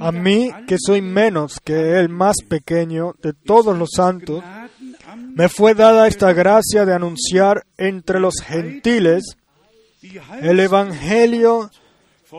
A 0.00 0.12
mí, 0.12 0.50
que 0.66 0.76
soy 0.78 1.00
menos 1.00 1.60
que 1.60 1.98
el 1.98 2.08
más 2.08 2.36
pequeño 2.48 3.14
de 3.22 3.32
todos 3.32 3.76
los 3.78 3.90
santos, 3.94 4.42
me 5.34 5.48
fue 5.48 5.74
dada 5.74 6.08
esta 6.08 6.32
gracia 6.32 6.84
de 6.84 6.94
anunciar 6.94 7.66
entre 7.76 8.18
los 8.18 8.34
gentiles 8.42 9.36
el 10.40 10.60
Evangelio 10.60 11.70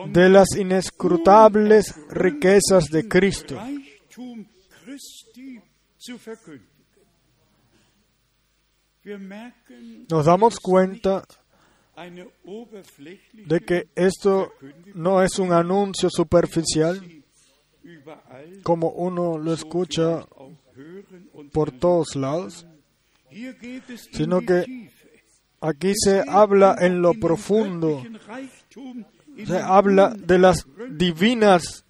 de 0.06 0.28
las 0.28 0.56
inescrutables 0.56 1.94
riquezas 2.10 2.86
de 2.86 3.08
Cristo. 3.08 3.58
Nos 10.10 10.26
damos 10.26 10.60
cuenta 10.60 11.24
de 13.46 13.60
que 13.60 13.88
esto 13.94 14.52
no 14.94 15.22
es 15.22 15.38
un 15.38 15.52
anuncio 15.52 16.08
superficial, 16.10 17.00
como 18.62 18.90
uno 18.90 19.38
lo 19.38 19.52
escucha 19.52 20.26
por 21.52 21.72
todos 21.72 22.14
lados, 22.14 22.66
sino 24.12 24.40
que 24.40 24.90
aquí 25.60 25.92
se 25.96 26.22
habla 26.28 26.76
en 26.78 27.02
lo 27.02 27.14
profundo, 27.14 28.02
se 29.46 29.58
habla 29.58 30.14
de 30.16 30.38
las 30.38 30.66
divinas, 30.90 31.84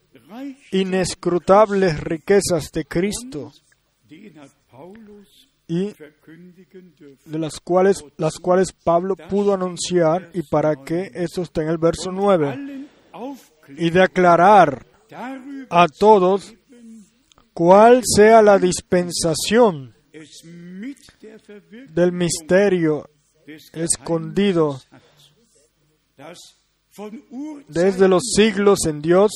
inescrutables 0.71 2.01
riquezas 2.01 2.71
de 2.73 2.85
Cristo 2.85 3.53
y 5.67 5.93
de 7.25 7.39
las 7.39 7.61
cuales, 7.61 8.05
las 8.17 8.35
cuales 8.39 8.73
Pablo 8.73 9.17
pudo 9.17 9.55
anunciar 9.55 10.31
y 10.33 10.43
para 10.43 10.77
que 10.85 11.11
esto 11.15 11.43
está 11.43 11.63
en 11.63 11.69
el 11.69 11.79
verso 11.79 12.11
9 12.11 12.87
y 13.77 13.91
de 13.91 14.03
aclarar 14.03 14.87
a 15.71 15.87
todos 15.89 16.55
cuál 17.53 18.03
sea 18.05 18.41
la 18.41 18.59
dispensación 18.59 19.95
del 21.91 22.13
misterio 22.13 23.11
escondido 23.73 24.81
desde 27.69 28.09
los 28.09 28.23
siglos 28.35 28.79
en 28.87 29.01
Dios 29.01 29.33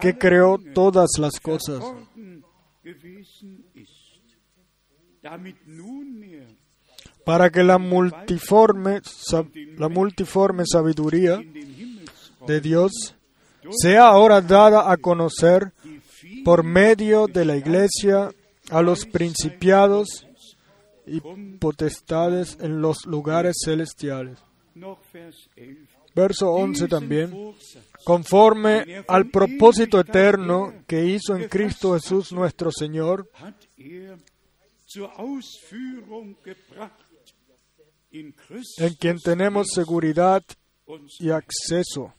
que 0.00 0.16
creó 0.18 0.58
todas 0.74 1.10
las 1.18 1.40
cosas. 1.40 1.82
Para 7.24 7.50
que 7.50 7.64
la 7.64 7.78
multiforme, 7.78 9.00
la 9.76 9.88
multiforme 9.88 10.64
sabiduría 10.64 11.40
de 12.46 12.60
Dios 12.60 12.92
sea 13.70 14.06
ahora 14.06 14.40
dada 14.40 14.92
a 14.92 14.96
conocer 14.96 15.72
por 16.44 16.62
medio 16.62 17.26
de 17.26 17.44
la 17.44 17.56
Iglesia 17.56 18.30
a 18.70 18.82
los 18.82 19.06
principiados 19.06 20.26
y 21.06 21.20
potestades 21.58 22.58
en 22.60 22.80
los 22.80 23.06
lugares 23.06 23.56
celestiales. 23.64 24.45
Verso 26.14 26.50
11 26.52 26.88
también. 26.88 27.54
Conforme 28.04 29.04
al 29.08 29.30
propósito 29.30 30.00
eterno 30.00 30.82
que 30.86 31.04
hizo 31.04 31.36
en 31.36 31.48
Cristo 31.48 31.94
Jesús 31.94 32.32
nuestro 32.32 32.70
Señor, 32.70 33.30
en 38.10 38.94
quien 38.98 39.18
tenemos 39.18 39.68
seguridad 39.74 40.42
y 41.18 41.30
acceso. 41.30 42.14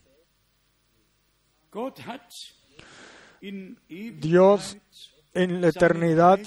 Dios 4.20 4.78
en 5.34 5.62
la 5.62 5.68
eternidad 5.70 6.40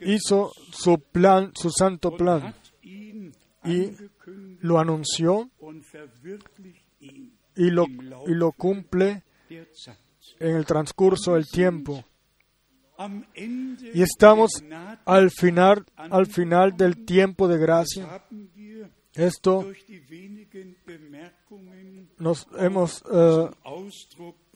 hizo 0.00 0.52
su 0.72 0.98
plan, 0.98 1.52
su 1.54 1.70
santo 1.70 2.16
plan, 2.16 2.54
y 2.82 3.92
lo 4.60 4.78
anunció 4.78 5.50
y 7.56 7.70
lo, 7.70 7.86
y 7.86 8.34
lo 8.34 8.52
cumple 8.52 9.22
en 9.50 10.56
el 10.56 10.66
transcurso 10.66 11.34
del 11.34 11.46
tiempo. 11.46 12.04
Y 13.94 14.02
estamos 14.02 14.50
al 15.04 15.30
final, 15.30 15.84
al 15.96 16.26
final 16.26 16.76
del 16.76 17.04
tiempo 17.04 17.46
de 17.46 17.58
gracia. 17.58 18.24
Esto 19.14 19.70
nos 22.18 22.46
hemos, 22.58 23.02
eh, 23.12 23.50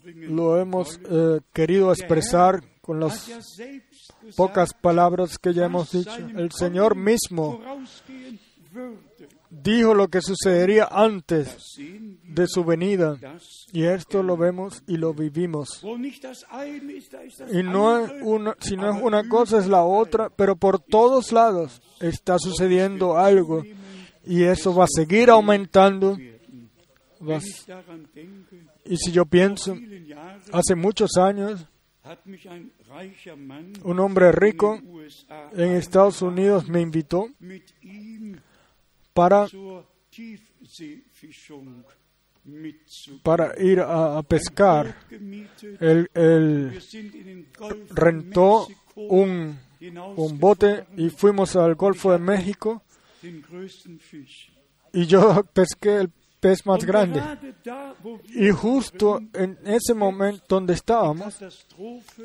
lo 0.05 0.59
hemos 0.59 1.01
eh, 1.09 1.41
querido 1.53 1.93
expresar 1.93 2.62
con 2.81 2.99
las 2.99 3.31
pocas 4.37 4.75
palabras 4.75 5.38
que 5.38 5.55
ya 5.55 5.67
hemos 5.67 5.93
dicho. 5.93 6.17
El 6.17 6.51
Señor 6.51 6.97
mismo 6.97 7.61
dijo 9.53 9.95
lo 9.95 10.09
que 10.09 10.23
sucedería 10.23 10.88
antes 10.91 11.77
de 12.25 12.47
su 12.47 12.65
venida. 12.65 13.19
Y 13.73 13.85
esto 13.85 14.23
lo 14.23 14.37
vemos 14.37 14.83
y 14.87 14.97
lo 14.97 15.12
vivimos. 15.12 15.83
Y 17.53 17.62
no 17.62 17.99
es 17.99 18.12
una, 18.23 18.57
si 18.61 18.77
no 18.77 18.91
es 18.91 19.03
una 19.03 19.29
cosa, 19.29 19.59
es 19.59 19.67
la 19.67 19.85
otra, 19.85 20.31
pero 20.31 20.57
por 20.57 20.81
todos 20.81 21.33
lados 21.33 21.83
está 22.01 22.38
sucediendo 22.38 23.19
algo. 23.19 23.62
Y 24.25 24.45
eso 24.45 24.75
va 24.75 24.85
a 24.85 24.88
seguir 24.88 25.29
aumentando. 25.31 26.17
y 28.85 28.97
si 28.97 29.12
yo 29.12 29.27
pienso, 29.27 29.77
hace 30.53 30.75
muchos 30.75 31.17
años, 31.17 31.67
un 33.85 34.01
hombre 34.01 34.33
rico 34.33 34.81
en 35.53 35.73
Estados 35.73 36.21
Unidos 36.21 36.69
me 36.69 36.81
invitó 36.81 37.29
para, 39.12 39.46
para 43.22 43.62
ir 43.62 43.81
a, 43.81 44.22
pescar. 44.22 44.96
Él, 45.81 46.81
rentó 47.90 48.66
un, 48.94 49.59
un 50.16 50.38
bote 50.38 50.87
y 50.96 51.11
fuimos 51.11 51.57
al 51.57 51.75
Golfo 51.75 52.12
de 52.12 52.18
México. 52.18 52.83
Y 54.92 55.07
yo 55.07 55.44
pesqué 55.53 55.96
el 55.96 56.11
pez 56.42 56.66
más 56.66 56.85
grande. 56.85 57.22
Y 58.35 58.50
justo 58.50 59.20
en 59.33 59.57
ese 59.64 59.94
momento 59.94 60.44
donde 60.48 60.74
estábamos, 60.74 61.38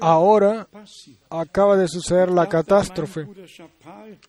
ahora 0.02 0.68
acaba 1.30 1.78
de 1.78 1.88
suceder 1.88 2.32
la 2.32 2.50
catástrofe. 2.50 3.28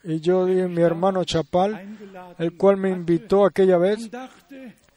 Y 0.04 0.20
yo 0.20 0.44
dije, 0.44 0.68
mi 0.68 0.82
hermano 0.82 1.24
Chapal, 1.24 1.96
el 2.38 2.56
cual 2.58 2.76
me 2.76 2.90
invitó 2.90 3.46
aquella 3.46 3.78
vez, 3.78 4.10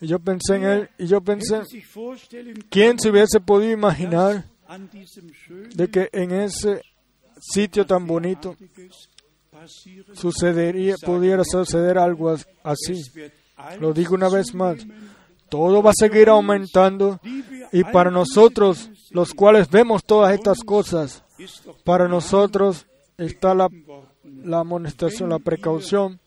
y 0.01 0.08
yo 0.08 0.19
pensé 0.19 0.56
en 0.58 0.63
él, 0.65 0.89
y 0.97 1.08
yo 1.08 1.21
pensé, 1.21 1.62
¿quién 2.69 2.99
se 2.99 3.10
hubiese 3.10 3.39
podido 3.39 3.71
imaginar 3.71 4.43
de 5.73 5.89
que 5.89 6.10
en 6.12 6.32
ese 6.32 6.82
sitio 7.39 7.86
tan 7.86 8.06
bonito 8.06 8.58
sucedería, 10.13 10.95
pudiera 11.01 11.43
suceder 11.45 11.97
algo 11.97 12.36
así? 12.63 13.01
Lo 13.80 13.93
digo 13.93 14.15
una 14.15 14.30
vez 14.30 14.54
más, 14.54 14.78
todo 15.50 15.82
va 15.84 15.91
a 15.91 15.95
seguir 15.97 16.30
aumentando 16.30 17.19
y 17.71 17.84
para 17.84 18.12
nosotros, 18.12 18.89
los 19.12 19.34
cuales 19.34 19.69
vemos 19.69 20.04
todas 20.04 20.34
estas 20.34 20.63
cosas, 20.63 21.24
para 21.84 22.08
nosotros 22.08 22.86
está 23.17 23.54
la, 23.54 23.67
la 24.43 24.60
amonestación, 24.60 25.30
la 25.30 25.39
precaución, 25.39 26.19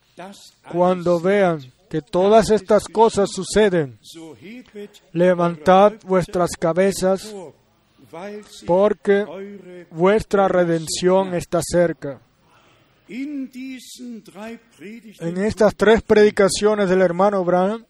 cuando 0.71 1.21
vean 1.21 1.61
que 1.89 2.03
todas 2.03 2.51
estas 2.51 2.87
cosas 2.87 3.31
suceden, 3.31 3.99
levantad 5.13 5.93
vuestras 6.05 6.51
cabezas 6.59 7.35
porque 8.67 9.87
vuestra 9.91 10.49
redención 10.49 11.35
está 11.35 11.61
cerca. 11.63 12.21
En 13.09 13.51
estas 15.39 15.75
tres 15.75 16.03
predicaciones 16.03 16.89
del 16.89 17.03
hermano 17.03 17.45
Branham 17.45 17.85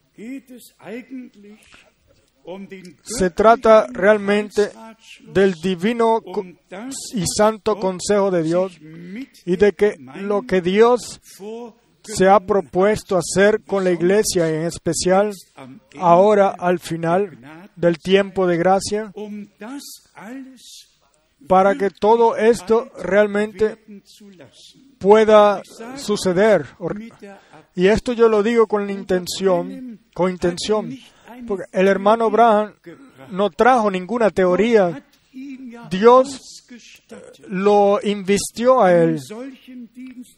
se 3.03 3.31
trata 3.31 3.87
realmente 3.91 4.71
del 5.33 5.55
divino 5.55 6.21
y 7.15 7.25
santo 7.37 7.79
consejo 7.79 8.31
de 8.31 8.43
Dios 8.43 8.79
y 9.45 9.57
de 9.57 9.73
que 9.73 9.95
lo 10.17 10.43
que 10.43 10.61
Dios 10.61 11.21
se 12.03 12.29
ha 12.29 12.39
propuesto 12.41 13.17
hacer 13.17 13.63
con 13.63 13.83
la 13.83 13.93
iglesia, 13.93 14.49
en 14.49 14.67
especial 14.67 15.33
ahora 15.99 16.51
al 16.51 16.79
final 16.79 17.71
del 17.77 17.99
tiempo 17.99 18.47
de 18.47 18.57
gracia, 18.59 19.13
para 21.49 21.75
que 21.75 21.91
todo 21.91 22.37
esto 22.37 22.91
realmente 23.03 23.79
pueda 25.05 25.61
suceder. 25.97 26.65
Y 27.75 27.89
esto 27.89 28.15
yo 28.15 28.29
lo 28.29 28.43
digo 28.43 28.67
con 28.67 28.89
intención, 28.89 30.01
con 30.15 30.31
intención, 30.31 30.97
Porque 31.47 31.65
el 31.73 31.89
hermano 31.89 32.25
Abraham 32.25 32.73
no 33.31 33.51
trajo 33.51 33.91
ninguna 33.91 34.31
teoría. 34.31 35.05
Dios 35.91 36.41
ausgestattet. 36.71 37.47
lo 37.49 37.99
invistió 38.03 38.83
a 38.83 38.95
él. 38.95 39.21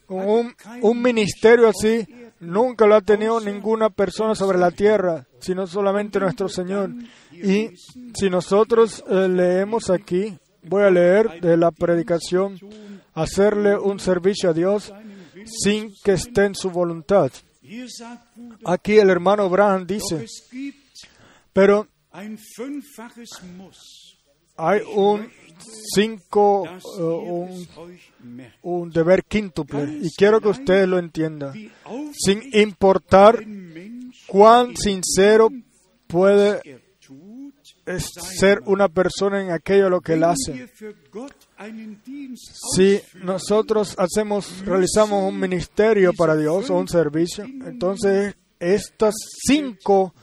Un, 0.09 0.53
un 0.81 1.01
ministerio 1.01 1.69
así 1.69 2.05
nunca 2.39 2.85
lo 2.85 2.95
ha 2.95 3.01
tenido 3.01 3.39
ninguna 3.39 3.89
persona 3.89 4.35
sobre 4.35 4.57
la 4.57 4.71
tierra, 4.71 5.25
sino 5.39 5.67
solamente 5.67 6.19
nuestro 6.19 6.49
Señor. 6.49 6.91
Y 7.31 7.69
si 8.15 8.29
nosotros 8.29 9.03
eh, 9.07 9.27
leemos 9.29 9.89
aquí, 9.89 10.37
voy 10.63 10.83
a 10.83 10.89
leer 10.89 11.39
de 11.39 11.55
la 11.55 11.71
predicación, 11.71 12.59
hacerle 13.17 13.77
un 13.77 13.99
servicio 13.99 14.51
a 14.51 14.53
Dios 14.53 14.93
sin 15.45 15.91
que 16.03 16.13
esté 16.13 16.45
en 16.45 16.55
su 16.55 16.69
voluntad. 16.69 17.31
Aquí 18.65 18.97
el 18.97 19.09
hermano 19.09 19.43
Abraham 19.43 19.85
dice, 19.87 20.25
pero 21.51 21.87
hay 24.55 24.81
un 24.95 25.29
cinco, 25.93 26.65
eh, 26.65 27.67
un, 28.61 28.91
deber 28.91 29.23
quíntuple, 29.25 29.99
y 30.01 30.09
quiero 30.15 30.39
que 30.39 30.49
ustedes 30.49 30.87
lo 30.87 30.99
entiendan, 30.99 31.53
sin 32.13 32.41
importar 32.53 33.43
cuán 34.27 34.75
sincero 34.77 35.49
puede 36.07 36.86
es 37.87 38.11
ser 38.39 38.61
una 38.65 38.89
persona 38.89 39.41
en 39.41 39.51
aquello 39.51 39.89
lo 39.89 40.01
que 40.01 40.13
él 40.13 40.23
hace. 40.25 40.69
Si 42.75 43.01
nosotros 43.23 43.95
hacemos, 43.97 44.65
realizamos 44.65 45.23
un 45.23 45.39
ministerio 45.39 46.13
para 46.13 46.35
Dios 46.35 46.69
o 46.69 46.75
un 46.75 46.87
servicio, 46.87 47.45
entonces 47.45 48.35
estas 48.59 49.15
cinco 49.47 50.13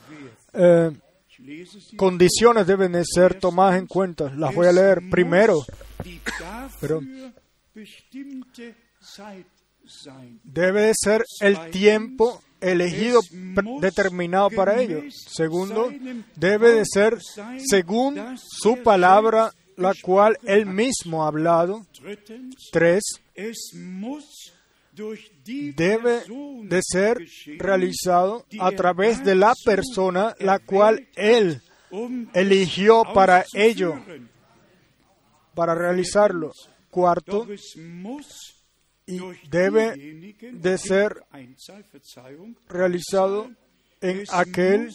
eh, 0.53 0.91
condiciones 1.97 2.67
deben 2.67 2.93
de 2.93 3.05
ser 3.05 3.41
tomadas 3.41 3.79
en 3.79 3.87
cuenta. 3.87 4.31
Las 4.35 4.55
voy 4.55 4.67
a 4.67 4.73
leer 4.73 5.01
primero. 5.11 5.65
Pero-. 6.81 7.01
Debe 10.45 10.83
de 10.83 10.93
ser 10.95 11.25
el 11.41 11.71
tiempo 11.71 12.43
elegido 12.65 13.21
determinado 13.81 14.51
para 14.51 14.81
ello. 14.81 15.03
Segundo, 15.11 15.93
debe 16.35 16.73
de 16.73 16.85
ser 16.85 17.19
según 17.59 18.37
su 18.39 18.83
palabra, 18.83 19.53
la 19.77 19.93
cual 20.01 20.39
él 20.45 20.67
mismo 20.67 21.25
ha 21.25 21.29
hablado. 21.29 21.87
Tres, 22.73 23.03
debe 25.77 26.23
de 26.65 26.81
ser 26.83 27.19
realizado 27.59 28.47
a 28.61 28.71
través 28.73 29.25
de 29.25 29.35
la 29.35 29.53
persona 29.65 30.35
la 30.39 30.59
cual 30.59 31.09
él 31.17 31.63
um 31.91 32.29
eligió 32.33 33.03
para 33.15 33.45
ello, 33.53 33.95
para 35.55 35.75
realizarlo. 35.75 36.53
Cuarto, 36.91 37.47
y 39.07 39.21
debe 39.49 39.97
de 40.53 40.79
ser 40.79 41.23
realizado 42.69 43.51
en 44.01 44.25
aquel 44.31 44.91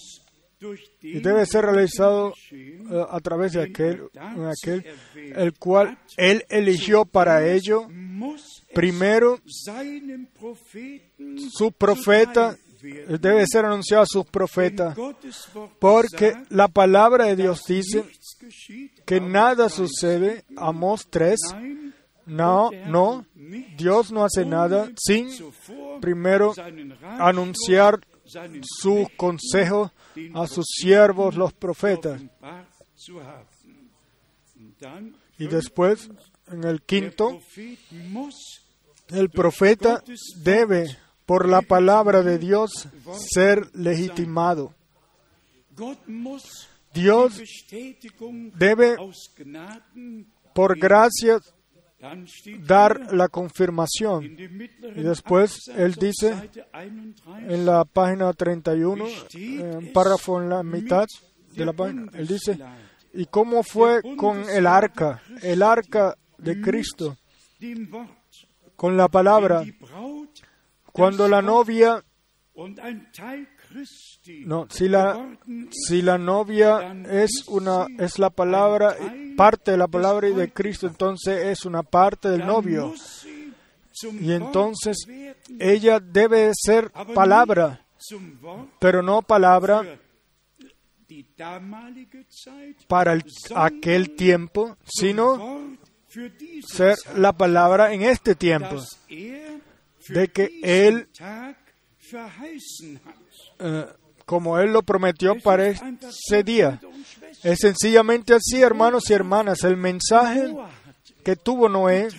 y 1.01 1.19
debe 1.19 1.45
ser 1.45 1.65
realizado 1.65 2.33
eh, 2.51 3.05
a 3.09 3.19
través 3.21 3.53
de 3.53 3.63
aquel, 3.63 4.09
aquel, 4.13 4.85
el 5.15 5.53
cual 5.53 5.97
él 6.17 6.43
eligió 6.49 7.05
para 7.05 7.47
ello. 7.47 7.87
primero 8.73 9.39
su 11.49 11.71
profeta, 11.71 12.57
debe 12.81 13.45
ser 13.47 13.65
anunciado 13.65 14.03
a 14.03 14.07
sus 14.07 14.25
profetas, 14.25 14.97
porque 15.79 16.33
la 16.49 16.67
palabra 16.67 17.25
de 17.25 17.37
Dios 17.37 17.61
dice 17.65 18.03
que 19.05 19.21
nada 19.21 19.69
sucede. 19.69 20.43
Amos 20.57 21.07
3, 21.09 21.39
Nein, 21.53 21.78
no, 22.29 22.71
no, 22.87 23.25
Dios 23.77 24.11
no 24.11 24.23
hace 24.23 24.45
nada 24.45 24.91
sin 24.97 25.29
primero 25.99 26.53
anunciar 27.19 27.99
consejos 29.17 29.91
den 30.15 30.35
a 30.35 30.47
sus 30.47 30.65
siervos 30.67 31.35
los 31.35 31.53
profetas. 31.53 32.21
Y 35.37 35.47
después, 35.47 36.09
en 36.51 36.63
el 36.63 36.81
quinto, 36.81 37.39
el 39.09 39.29
profeta 39.29 40.03
debe, 40.43 40.85
por 41.25 41.47
la 41.47 41.61
palabra 41.61 42.21
de 42.21 42.37
Dios, 42.37 42.71
ser 43.33 43.69
legitimado. 43.73 44.73
Dios 46.93 47.41
debe, 48.55 48.97
por 50.53 50.77
gracia, 50.77 51.39
dar 52.65 53.13
la 53.13 53.27
confirmación. 53.27 54.23
Y 54.23 55.01
después 55.01 55.67
él 55.75 55.95
dice 55.95 56.35
Seite 56.35 56.65
31, 56.71 57.53
En 57.53 57.65
la 57.65 57.85
página 57.85 58.33
31, 58.33 59.05
eh, 59.33 59.77
un 59.77 59.93
párrafo 59.93 60.41
en 60.41 60.49
la 60.49 60.63
mitad 60.63 61.05
de 61.53 61.65
la 61.65 61.73
página, 61.73 62.09
él 62.13 62.27
dice, 62.27 62.57
¿y 63.13 63.25
cómo 63.25 63.63
fue 63.63 64.01
con 64.15 64.49
el 64.49 64.65
arca, 64.65 65.21
el 65.41 65.61
arca 65.61 66.15
de 66.37 66.61
Cristo, 66.61 67.17
con 68.75 68.95
la 68.95 69.07
palabra? 69.07 69.63
Cuando 70.91 71.27
la 71.27 71.41
novia, 71.41 72.03
no, 74.45 74.67
si 74.69 74.87
la, 74.87 75.35
si 75.71 76.01
la 76.01 76.17
novia 76.17 76.93
es 77.09 77.43
una, 77.47 77.87
es 77.97 78.19
la 78.19 78.29
palabra, 78.29 78.95
parte 79.35 79.71
de 79.71 79.77
la 79.77 79.87
palabra 79.87 80.27
y 80.29 80.33
de 80.33 80.51
Cristo, 80.53 80.87
entonces 80.87 81.45
es 81.45 81.65
una 81.65 81.83
parte 81.83 82.29
del 82.29 82.45
novio. 82.45 82.93
Y 84.21 84.31
entonces 84.31 84.97
ella 85.59 85.99
debe 85.99 86.51
ser 86.53 86.89
palabra, 87.13 87.85
pero 88.79 89.01
no 89.01 89.21
palabra 89.21 89.81
para 92.87 93.13
el- 93.13 93.23
aquel 93.55 94.15
tiempo, 94.15 94.77
sino 94.85 95.37
ser 96.67 96.95
la 97.17 97.33
palabra 97.33 97.93
en 97.93 98.01
este 98.03 98.35
tiempo. 98.35 98.75
de 100.07 100.27
que 100.29 100.59
él- 100.63 101.07
eh, 103.59 103.85
como 104.29 104.59
Él 104.59 104.71
lo 104.71 104.83
prometió 104.83 105.39
para 105.39 105.69
ese 105.69 106.43
día. 106.43 106.79
Es 107.41 107.57
sencillamente 107.61 108.35
así, 108.35 108.61
hermanos 108.61 109.09
y 109.09 109.13
hermanas. 109.13 109.63
El 109.63 109.75
mensaje 109.75 110.55
que 111.23 111.35
tuvo 111.35 111.67
Noé, 111.67 112.09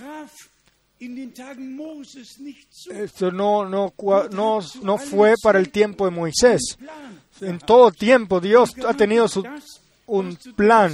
esto 2.91 3.31
no, 3.31 3.65
no, 3.65 3.95
no, 4.33 4.59
no 4.83 4.99
fue 4.99 5.35
para 5.41 5.61
el 5.61 5.71
tiempo 5.71 6.05
de 6.05 6.11
Moisés. 6.11 6.61
En 7.43 7.61
todo 7.61 7.93
tiempo 7.93 8.41
Dios 8.41 8.73
ha 8.85 8.95
tenido 8.95 9.29
su, 9.29 9.45
un 10.07 10.37
plan. 10.57 10.93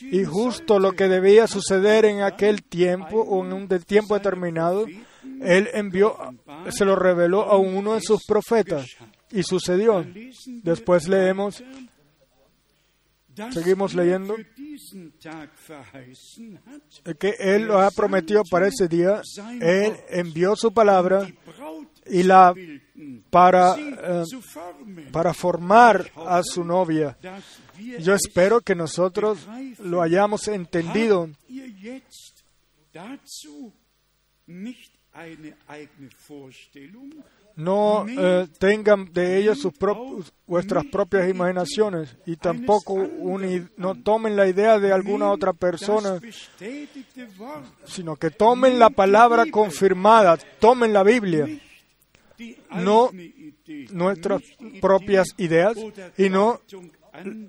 Y 0.00 0.24
justo 0.24 0.78
lo 0.78 0.92
que 0.92 1.08
debía 1.08 1.48
suceder 1.48 2.06
en 2.06 2.22
aquel 2.22 2.62
tiempo 2.62 3.20
o 3.20 3.44
en 3.44 3.52
un 3.52 3.68
tiempo 3.68 4.14
determinado, 4.14 4.86
Él 5.42 5.68
envió, 5.74 6.16
se 6.70 6.86
lo 6.86 6.96
reveló 6.96 7.42
a 7.42 7.58
uno 7.58 7.92
de 7.92 8.00
sus 8.00 8.24
profetas. 8.24 8.86
Y 9.32 9.42
sucedió. 9.42 10.04
Después 10.62 11.08
leemos, 11.08 11.62
seguimos 13.52 13.94
leyendo. 13.94 14.36
que 17.18 17.34
Él 17.38 17.64
lo 17.64 17.80
ha 17.80 17.90
prometido 17.90 18.42
para 18.50 18.68
ese 18.68 18.88
día. 18.88 19.22
Él 19.60 19.96
envió 20.08 20.56
su 20.56 20.72
palabra 20.72 21.28
y 22.06 22.22
la 22.22 22.54
para, 23.30 23.76
eh, 23.78 24.24
para 25.12 25.32
formar 25.32 26.10
a 26.16 26.42
su 26.42 26.64
novia. 26.64 27.16
Yo 28.00 28.14
es 28.14 28.26
espero 28.26 28.60
que 28.60 28.74
nosotros 28.74 29.46
lo 29.78 30.02
hayamos 30.02 30.48
entendido. 30.48 31.30
No 37.60 38.06
eh, 38.08 38.48
tengan 38.58 39.12
de 39.12 39.38
ellos 39.38 39.58
sus 39.60 39.72
prop- 39.74 40.24
vuestras 40.46 40.84
propias 40.86 41.28
imaginaciones 41.28 42.16
y 42.26 42.36
tampoco 42.36 42.94
un 42.94 43.70
no 43.76 43.94
tomen 43.96 44.34
la 44.36 44.46
idea 44.48 44.78
de 44.78 44.92
alguna 44.92 45.30
otra 45.30 45.52
persona, 45.52 46.18
sino 47.84 48.16
que 48.16 48.30
tomen 48.30 48.78
la 48.78 48.88
palabra 48.90 49.44
confirmada, 49.50 50.36
tomen 50.58 50.92
la 50.92 51.02
Biblia, 51.02 51.46
No 52.82 53.10
nuestras 53.92 54.40
propias 54.80 55.28
ideas 55.36 55.76
y 56.16 56.28
no 56.30 56.60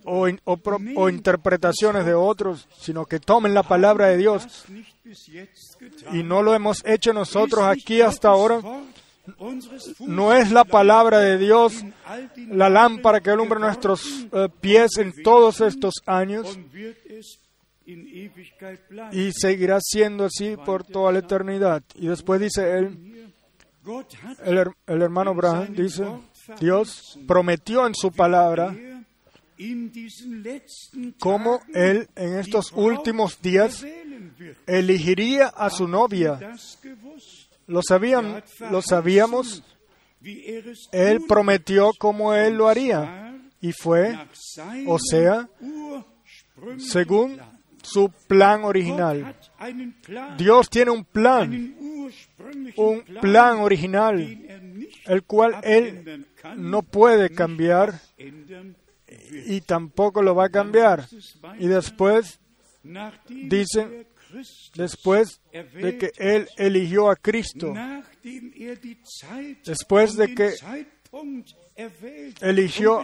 o, 0.04 0.28
o 0.96 1.10
interpretaciones 1.10 2.06
de 2.06 2.14
otros, 2.16 2.68
sino 2.78 3.06
que 3.06 3.20
tomen 3.20 3.54
la 3.54 3.64
palabra 3.64 4.08
de 4.08 4.18
Dios. 4.18 4.66
Y 6.12 6.24
no 6.24 6.42
lo 6.42 6.54
hemos 6.54 6.84
hecho 6.86 7.14
nosotros 7.14 7.64
aquí 7.64 8.02
hasta 8.02 8.30
ahora. 8.30 8.60
No 10.00 10.34
es 10.34 10.52
la 10.52 10.64
palabra 10.64 11.20
de 11.20 11.38
Dios 11.38 11.84
la 12.48 12.70
lámpara 12.70 13.22
que 13.22 13.30
alumbra 13.30 13.60
nuestros 13.60 14.26
eh, 14.32 14.48
pies 14.60 14.98
en 14.98 15.14
todos 15.24 15.62
estos 15.62 15.94
años 16.06 16.58
y 19.12 19.32
seguirá 19.34 19.80
siendo 19.82 20.26
así 20.26 20.56
por 20.66 20.84
toda 20.84 21.12
la 21.12 21.20
eternidad. 21.20 21.84
Y 21.96 22.08
después 22.08 22.40
dice 22.40 22.78
él, 22.78 23.34
el, 24.44 24.72
el 24.88 25.02
hermano 25.02 25.32
Abraham 25.32 25.74
dice, 25.74 26.06
Dios 26.60 27.20
prometió 27.28 27.86
en 27.86 27.96
su 27.96 28.12
palabra 28.12 28.76
cómo 31.20 31.62
él 31.74 32.08
en 32.16 32.40
estos 32.40 32.72
últimos 32.74 33.42
días 33.42 33.86
elegiría 34.66 35.48
a 35.48 35.70
su 35.70 35.88
novia. 35.88 36.40
Lo 37.72 37.82
sabían, 37.82 38.44
lo 38.70 38.82
sabíamos. 38.82 39.64
Él 40.92 41.22
prometió 41.28 41.92
cómo 41.98 42.34
él 42.34 42.56
lo 42.56 42.68
haría. 42.68 43.34
Y 43.62 43.72
fue, 43.72 44.18
o 44.88 45.00
sea, 45.00 45.48
según 46.78 47.40
su 47.82 48.12
plan 48.28 48.66
original. 48.66 49.36
Dios 50.38 50.70
tiene 50.70 50.92
un 50.92 51.06
plan, 51.06 51.76
un 52.76 53.04
plan 53.22 53.60
original, 53.60 54.20
el 55.06 55.24
cual 55.24 55.56
Él 55.64 56.26
no 56.58 56.82
puede 56.82 57.30
cambiar 57.30 58.00
y 59.46 59.62
tampoco 59.62 60.22
lo 60.22 60.36
va 60.36 60.46
a 60.46 60.50
cambiar. 60.50 61.08
Y 61.60 61.68
después 61.68 62.40
dice, 63.30 64.08
después 64.76 65.42
de 65.52 65.98
que 65.98 66.12
Él 66.18 66.48
eligió 66.58 67.10
a 67.10 67.16
Cristo, 67.16 67.74
después 69.66 70.16
de 70.16 70.36
que 70.36 70.54
eligió 72.42 73.02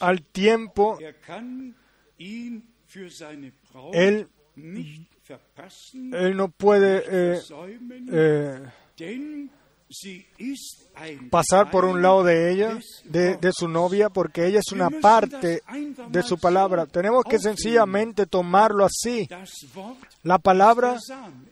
al 0.00 0.22
tiempo, 0.22 0.98
Él, 3.92 4.28
él 6.12 6.36
no 6.36 6.48
puede 6.50 7.04
eh, 7.08 7.40
eh, 8.12 8.60
pasar 11.30 11.70
por 11.70 11.84
un 11.84 12.02
lado 12.02 12.24
de 12.24 12.52
ella, 12.52 12.78
de, 13.04 13.36
de 13.36 13.52
su 13.52 13.68
novia, 13.68 14.08
porque 14.08 14.46
ella 14.46 14.60
es 14.60 14.72
una 14.72 14.90
parte 14.90 15.62
de 16.08 16.22
su 16.22 16.38
palabra. 16.38 16.86
Tenemos 16.86 17.24
que 17.24 17.38
sencillamente 17.38 18.26
tomarlo 18.26 18.84
así. 18.84 19.28
La 20.22 20.38
palabra 20.38 20.96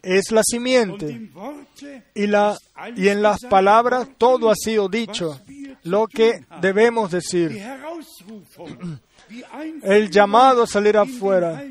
es 0.02 0.30
la 0.30 0.42
simiente 0.44 1.30
y, 2.14 2.26
la, 2.26 2.56
y 2.96 3.08
en 3.08 3.22
las 3.22 3.40
palabras 3.42 4.08
todo 4.18 4.50
ha 4.50 4.54
sido 4.56 4.88
dicho, 4.88 5.40
lo 5.82 6.06
que 6.06 6.44
debemos 6.60 7.10
decir. 7.10 7.62
El 9.82 10.10
llamado 10.10 10.64
a 10.64 10.66
salir 10.66 10.96
afuera 10.96 11.64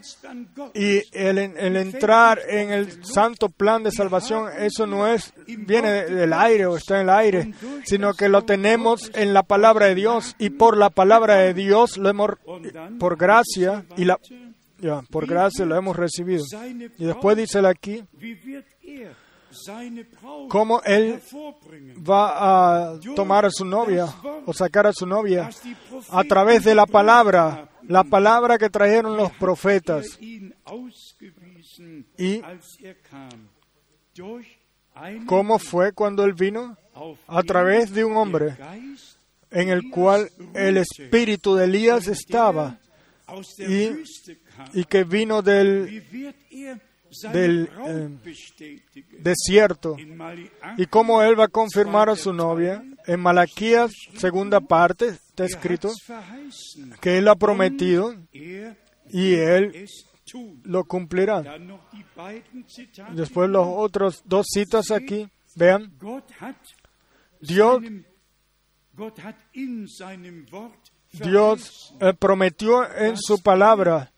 y 0.74 1.02
el, 1.12 1.38
el 1.38 1.76
entrar 1.76 2.40
en 2.48 2.72
el 2.72 3.06
santo 3.06 3.50
plan 3.50 3.84
de 3.84 3.92
salvación, 3.92 4.50
eso 4.60 4.86
no 4.88 5.08
es, 5.08 5.34
viene 5.48 6.06
del 6.06 6.34
aire 6.34 6.66
o 6.66 6.78
está 6.78 6.96
en 6.96 7.02
el 7.04 7.10
aire, 7.10 7.54
sino 7.86 8.14
que 8.14 8.30
lo 8.30 8.44
tenemos 8.44 9.12
en 9.16 9.34
la 9.34 9.44
palabra 9.44 9.88
de 9.88 9.96
Dios 9.96 10.36
y 10.40 10.50
por 10.50 10.78
la 10.78 10.90
palabra 10.90 11.36
de 11.36 11.54
Dios 11.54 11.98
lo 11.98 12.10
hemos, 12.10 12.32
por 13.00 13.18
gracia 13.18 13.86
y 13.98 14.06
la, 14.06 14.20
ya, 14.80 15.02
por 15.10 15.28
gracia 15.28 15.66
lo 15.66 15.76
hemos 15.76 15.96
recibido. 15.96 16.44
Y 16.98 17.06
después 17.06 17.38
dice 17.38 17.66
aquí, 17.66 18.04
cómo 20.50 20.82
él 20.84 21.22
va 21.98 22.94
a 22.94 23.00
tomar 23.16 23.46
a 23.46 23.52
su 23.52 23.66
novia 23.66 24.06
o 24.46 24.54
sacar 24.54 24.88
a 24.88 24.94
su 24.94 25.06
novia 25.06 25.50
a 26.10 26.24
través 26.24 26.64
de 26.64 26.76
la 26.76 26.86
palabra, 26.86 27.70
la 27.88 28.04
palabra 28.04 28.58
que 28.58 28.70
trajeron 28.70 29.18
los 29.18 29.32
profetas. 29.34 30.20
Y 32.18 32.42
cómo 35.26 35.60
fue 35.60 35.94
cuando 35.94 36.24
él 36.24 36.34
vino 36.34 36.78
a 37.28 37.44
través 37.44 37.92
de 37.94 38.06
un 38.06 38.18
hombre 38.18 38.56
en 39.52 39.70
el 39.70 39.90
cual 39.90 40.30
el 40.54 40.78
espíritu 40.78 41.56
de 41.56 41.66
Elías 41.66 42.08
estaba 42.08 42.80
y, 43.58 44.80
y 44.80 44.84
que 44.86 45.04
vino 45.04 45.42
del, 45.42 46.04
del 47.32 47.70
eh, 47.86 48.10
desierto 49.20 49.96
y 50.78 50.86
cómo 50.88 51.22
él 51.22 51.40
va 51.40 51.46
a 51.46 51.50
confirmar 51.50 52.10
a 52.10 52.16
su 52.16 52.34
novia. 52.34 52.84
En 53.06 53.20
Malaquías, 53.20 53.92
segunda 54.16 54.62
parte, 54.62 55.10
está 55.10 55.46
escrito 55.46 55.92
que 57.02 57.18
él 57.18 57.28
ha 57.28 57.36
prometido 57.36 58.16
y 58.32 59.34
él 59.36 59.88
lo 60.64 60.86
cumplirá. 60.86 61.44
Después 63.14 63.50
los 63.50 63.68
otros 63.68 64.22
dos 64.26 64.46
citas 64.52 64.92
aquí, 64.92 65.28
vean, 65.56 65.92
Dios, 67.42 67.84
Dios 71.12 71.94
eh, 72.00 72.14
prometió 72.18 72.96
en 72.96 73.18
su 73.18 73.42
palabra 73.42 74.12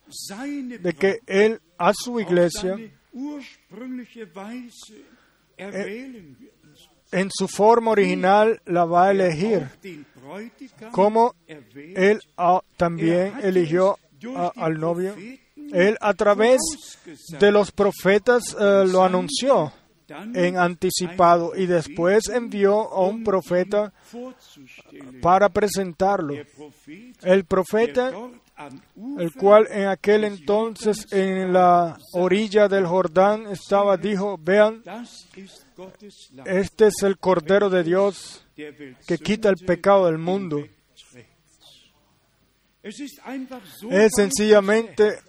de 0.79 0.93
que 0.93 1.19
él 1.25 1.62
a 1.77 1.91
su 1.93 2.19
iglesia 2.19 2.77
en 7.11 7.29
su 7.31 7.47
forma 7.47 7.91
original 7.91 8.61
la 8.65 8.83
va 8.85 9.05
a 9.07 9.11
elegir, 9.11 9.67
como 10.91 11.33
él 11.77 12.19
también 12.77 13.33
eligió 13.41 13.97
a- 14.35 14.51
al 14.55 14.79
novio. 14.79 15.15
Él 15.71 15.97
a 16.01 16.13
través 16.13 16.59
de 17.39 17.51
los 17.51 17.71
profetas 17.71 18.55
eh, 18.59 18.83
lo 18.88 19.03
anunció 19.03 19.71
en 20.35 20.57
anticipado 20.57 21.53
y 21.55 21.65
después 21.65 22.27
envió 22.29 22.81
a 22.93 23.07
un 23.07 23.23
profeta 23.23 23.91
para 25.21 25.49
presentarlo. 25.49 26.33
El 27.23 27.45
profeta, 27.45 28.11
el 29.17 29.33
cual 29.33 29.67
en 29.69 29.87
aquel 29.87 30.23
entonces 30.23 31.05
en 31.11 31.51
la 31.51 31.97
orilla 32.13 32.67
del 32.67 32.85
Jordán 32.85 33.47
estaba, 33.47 33.97
dijo, 33.97 34.37
vean, 34.41 34.81
este 36.45 36.87
es 36.87 37.03
el 37.03 37.17
Cordero 37.17 37.69
de 37.69 37.83
Dios 37.83 38.45
que 38.55 39.17
quita 39.17 39.49
el 39.49 39.57
pecado 39.65 40.05
del 40.05 40.17
mundo. 40.17 40.63
Es 42.81 44.11
sencillamente 44.15 45.19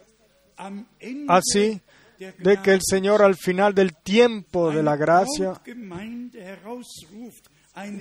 así 1.27 1.81
de 2.17 2.61
que 2.61 2.73
el 2.73 2.81
Señor 2.81 3.21
al 3.21 3.35
final 3.35 3.73
del 3.73 3.95
tiempo 3.95 4.71
de 4.71 4.83
la 4.83 4.95
gracia 4.95 5.53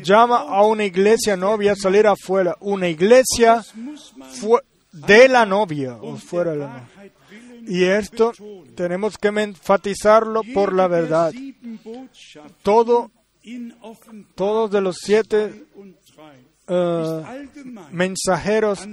llama 0.03 0.37
a 0.37 0.63
una 0.63 0.85
iglesia 0.85 1.37
novia 1.37 1.73
a 1.73 1.77
salir 1.77 2.07
afuera, 2.07 2.57
una 2.61 2.89
iglesia 2.89 3.63
de 5.07 5.29
la 5.29 5.45
novia 5.45 5.97
o 6.01 6.17
fuera 6.17 6.53
de 6.53 6.59
la 6.59 6.69
novia. 6.69 7.13
Y 7.69 7.85
esto 7.85 8.33
tenemos 8.75 9.19
que 9.19 9.29
enfatizarlo 9.29 10.43
por 10.55 10.73
la 10.73 10.87
verdad. 10.87 11.33
Todo, 12.63 13.11
todos 14.35 14.71
de 14.71 14.81
los 14.81 14.99
siete 14.99 15.65
eh, 16.69 17.49
mensajeros, 17.91 18.89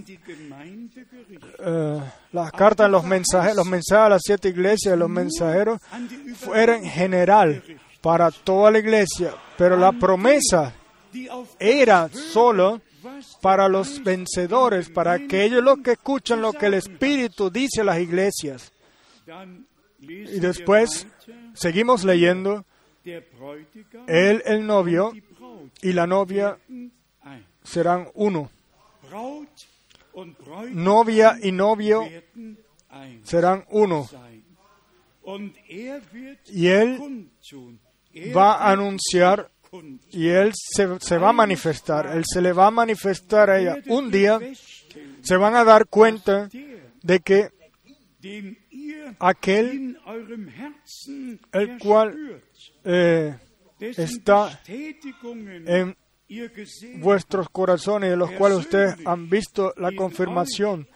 eh, 1.60 2.02
las 2.32 2.52
cartas 2.52 2.90
los 2.90 3.04
mensajeros, 3.04 3.58
los 3.58 3.68
mensajes 3.68 4.06
a 4.06 4.10
las 4.10 4.22
siete 4.24 4.50
iglesias, 4.50 4.98
los 4.98 5.10
mensajeros, 5.10 5.80
fueron 6.36 6.84
general 6.84 7.64
para 8.02 8.32
toda 8.32 8.72
la 8.72 8.80
iglesia, 8.80 9.34
pero 9.58 9.78
la 9.78 9.92
promesa 9.92 10.74
era 11.60 12.10
solo 12.10 12.82
para 13.42 13.68
los 13.68 14.04
vencedores, 14.04 14.90
para 14.90 15.14
aquellos 15.14 15.64
los 15.64 15.80
que 15.80 15.92
escuchan 15.94 16.42
lo 16.42 16.54
que 16.54 16.68
el 16.68 16.76
Espíritu 16.76 17.50
dice 17.50 17.82
a 17.82 17.86
las 17.86 18.00
iglesias. 18.00 18.72
Y 20.00 20.40
después 20.40 21.08
seguimos 21.54 22.04
leyendo, 22.04 22.66
él, 24.08 24.44
el 24.46 24.66
novio, 24.66 25.14
y 25.82 25.94
la 25.94 26.08
novia 26.08 26.58
serán 27.64 28.10
uno. 28.14 28.50
Novia 30.72 31.38
y 31.42 31.52
novio 31.52 32.04
serán 33.24 33.66
uno. 33.70 34.10
Y 36.48 36.68
él 36.68 37.30
va 38.36 38.54
a 38.56 38.72
anunciar 38.72 39.50
y 40.12 40.28
él 40.28 40.52
se, 40.54 40.88
se 41.00 41.18
va 41.18 41.30
a 41.30 41.34
manifestar. 41.34 42.08
Él 42.16 42.24
se 42.26 42.42
le 42.42 42.54
va 42.54 42.68
a 42.68 42.72
manifestar 42.72 43.50
a 43.50 43.60
ella. 43.60 43.78
Un 43.88 44.12
día 44.12 44.40
se 45.22 45.38
van 45.38 45.56
a 45.56 45.64
dar 45.64 45.88
cuenta 45.88 46.50
de 47.02 47.20
que 47.20 47.50
aquel 49.20 49.98
el 51.52 51.78
cual 51.80 52.42
eh, 52.84 53.36
está 53.80 54.62
en 54.68 55.96
vuestros 57.00 57.50
corazones, 57.50 58.10
de 58.10 58.18
los 58.18 58.32
cuales 58.32 58.60
ustedes 58.60 58.96
han 59.06 59.30
visto 59.30 59.74
la 59.78 59.92
confirmación 59.96 60.88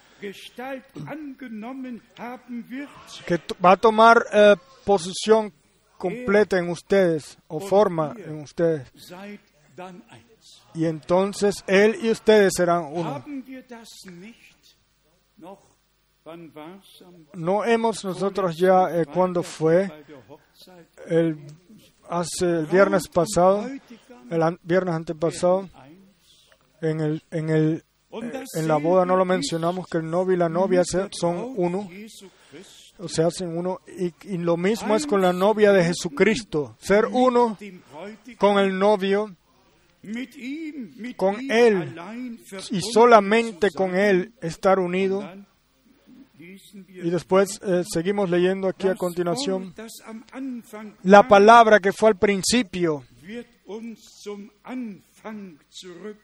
que 3.26 3.42
va 3.64 3.72
a 3.72 3.78
tomar 3.78 4.26
eh, 4.34 4.56
posición 4.84 5.54
completa 5.98 6.58
en 6.58 6.70
ustedes 6.70 7.38
o 7.48 7.60
forma 7.60 8.16
en 8.18 8.42
ustedes. 8.42 8.92
Y 10.74 10.86
entonces 10.86 11.64
Él 11.68 11.98
y 12.02 12.12
ustedes 12.12 12.54
serán 12.56 12.86
uno. 12.92 13.24
No 17.34 17.64
hemos 17.64 18.04
nosotros 18.04 18.58
ya 18.58 18.90
eh, 18.96 19.06
cuando 19.06 19.44
fue 19.44 19.90
el 21.08 21.38
hace 22.10 22.46
el 22.46 22.66
viernes 22.66 23.08
pasado, 23.08 23.66
el 24.30 24.60
viernes 24.64 24.94
antepasado, 24.94 25.70
en 26.82 27.00
el 27.00 27.24
en 27.32 27.50
el 27.50 27.84
en 28.12 28.68
la 28.68 28.78
boda 28.78 29.06
no 29.06 29.16
lo 29.16 29.26
mencionamos 29.26 29.88
que 29.88 29.98
el 30.00 30.10
novio 30.10 30.36
y 30.36 30.38
la 30.38 30.50
novia 30.50 30.84
son 31.12 31.54
uno, 31.56 31.90
o 33.00 33.08
se 33.08 33.24
hacen 33.24 33.58
uno, 33.58 33.80
y, 34.24 34.38
lo 34.38 34.58
mismo 34.58 34.96
es 34.96 35.06
con 35.06 35.22
la 35.22 35.34
novia 35.34 35.72
de 35.72 35.84
Jesucristo, 35.84 36.76
ser 36.80 37.06
uno 37.06 37.58
con 38.38 38.60
el 38.60 38.78
novio, 38.78 39.36
con 41.16 41.52
Él, 41.52 42.00
y 42.72 42.82
solamente 42.82 43.72
con 43.72 43.96
Él 43.96 44.34
estar 44.42 44.80
unido. 44.80 45.24
Y 46.40 47.10
después 47.10 47.60
eh, 47.64 47.84
seguimos 47.92 48.30
leyendo 48.30 48.68
aquí 48.68 48.88
a 48.88 48.96
continuación. 48.96 49.74
La 51.04 51.28
palabra 51.28 51.80
que 51.80 51.92
fue 51.92 52.10
al 52.10 52.18
principio 52.18 53.04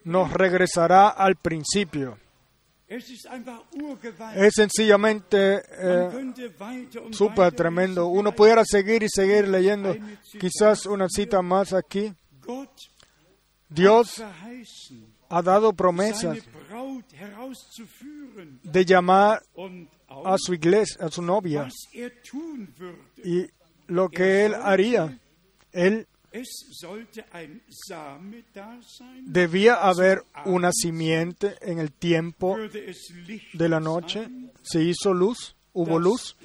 nos 0.03 0.31
regresará 0.31 1.09
al 1.09 1.35
principio. 1.35 2.17
Es 4.35 4.53
sencillamente 4.55 5.63
eh, 5.77 6.33
súper 7.11 7.53
tremendo. 7.53 8.07
Uno 8.07 8.33
pudiera 8.33 8.63
seguir 8.65 9.03
y 9.03 9.07
seguir 9.09 9.47
leyendo 9.47 9.95
quizás 10.39 10.85
una 10.85 11.07
cita 11.09 11.41
más 11.41 11.73
aquí. 11.73 12.13
Dios 13.69 14.23
ha 15.29 15.41
dado 15.41 15.73
promesas 15.73 16.37
de 18.63 18.85
llamar 18.85 19.41
a 20.25 20.35
su 20.37 20.53
iglesia, 20.53 21.05
a 21.05 21.09
su 21.09 21.21
novia, 21.21 21.67
y 23.23 23.47
lo 23.87 24.09
que 24.09 24.45
él 24.45 24.53
haría. 24.53 25.19
Él 25.71 26.07
Debía 29.25 29.75
haber 29.75 30.23
una 30.45 30.71
simiente 30.71 31.55
en 31.61 31.77
el 31.77 31.91
tiempo 31.91 32.57
de 33.53 33.69
la 33.69 33.79
noche. 33.79 34.27
Se 34.63 34.83
hizo 34.83 35.13
luz, 35.13 35.55
hubo 35.73 35.99
luz, 35.99 36.35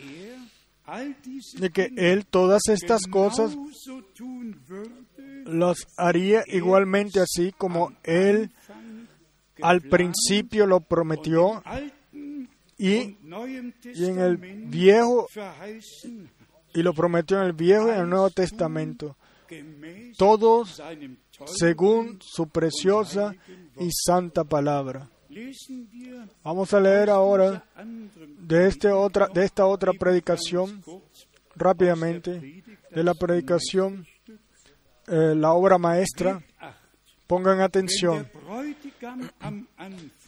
de 1.58 1.70
que 1.70 1.90
Él 1.96 2.26
todas 2.26 2.62
estas 2.68 3.06
cosas 3.06 3.56
las 5.46 5.78
haría 5.96 6.44
igualmente 6.46 7.20
así 7.20 7.52
como 7.56 7.92
Él 8.02 8.50
al 9.62 9.80
principio 9.80 10.66
lo 10.66 10.80
prometió 10.80 11.62
y, 12.76 13.16
y 13.84 14.04
en 14.04 14.18
el 14.18 14.36
viejo 14.36 15.26
y 16.74 16.82
lo 16.82 16.92
prometió 16.92 17.40
en 17.40 17.46
el 17.46 17.52
viejo 17.54 17.88
y 17.88 17.92
en 17.92 18.00
el 18.00 18.08
Nuevo 18.08 18.30
Testamento 18.30 19.16
todos 20.16 20.82
según 21.46 22.18
su 22.20 22.48
preciosa 22.48 23.34
y 23.78 23.90
santa 23.92 24.44
palabra. 24.44 25.08
Vamos 26.42 26.72
a 26.74 26.80
leer 26.80 27.10
ahora 27.10 27.64
de, 28.40 28.66
este 28.66 28.90
otra, 28.90 29.28
de 29.28 29.44
esta 29.44 29.66
otra 29.66 29.92
predicación 29.92 30.82
rápidamente, 31.54 32.62
de 32.90 33.04
la 33.04 33.14
predicación, 33.14 34.06
eh, 35.06 35.34
la 35.36 35.52
obra 35.52 35.78
maestra. 35.78 36.42
Pongan 37.26 37.60
atención. 37.60 38.26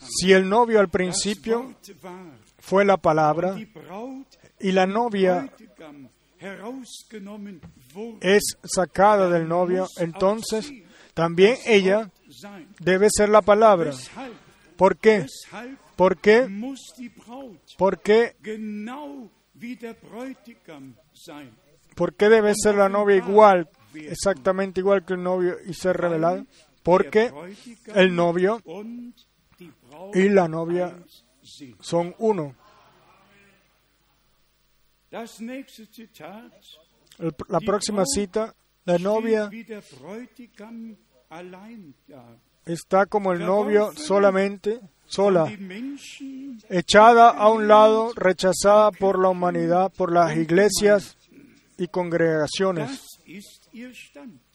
Si 0.00 0.32
el 0.32 0.48
novio 0.48 0.80
al 0.80 0.90
principio 0.90 1.74
fue 2.58 2.84
la 2.84 2.98
palabra 2.98 3.56
y 4.58 4.72
la 4.72 4.86
novia 4.86 5.50
es 8.20 8.56
sacada 8.64 9.28
del 9.28 9.48
novio, 9.48 9.86
entonces 9.98 10.72
también 11.14 11.56
ella 11.66 12.10
debe 12.78 13.08
ser 13.10 13.28
la 13.28 13.42
palabra. 13.42 13.92
¿Por 14.76 14.96
qué? 14.96 15.26
¿Por 15.96 16.16
qué? 16.18 16.48
¿Por 17.76 18.00
qué? 18.00 18.36
¿Por 21.94 22.14
qué 22.14 22.28
debe 22.28 22.54
ser 22.54 22.74
la 22.76 22.88
novia 22.88 23.16
igual, 23.16 23.68
exactamente 23.94 24.80
igual 24.80 25.04
que 25.04 25.14
el 25.14 25.22
novio 25.22 25.56
y 25.66 25.74
ser 25.74 25.96
revelada? 25.96 26.44
Porque 26.82 27.30
el 27.94 28.14
novio 28.14 28.62
y 30.14 30.28
la 30.30 30.48
novia 30.48 30.96
son 31.80 32.14
uno 32.18 32.54
la 37.48 37.60
próxima 37.60 38.04
cita, 38.06 38.54
la 38.84 38.98
novia 38.98 39.50
está 42.64 43.06
como 43.06 43.32
el 43.32 43.40
novio 43.40 43.92
solamente, 43.96 44.80
sola, 45.06 45.50
echada 46.68 47.30
a 47.30 47.48
un 47.48 47.68
lado, 47.68 48.12
rechazada 48.14 48.90
por 48.92 49.18
la 49.18 49.28
humanidad, 49.28 49.92
por 49.92 50.12
las 50.12 50.36
iglesias 50.36 51.16
y 51.78 51.88
congregaciones. 51.88 53.06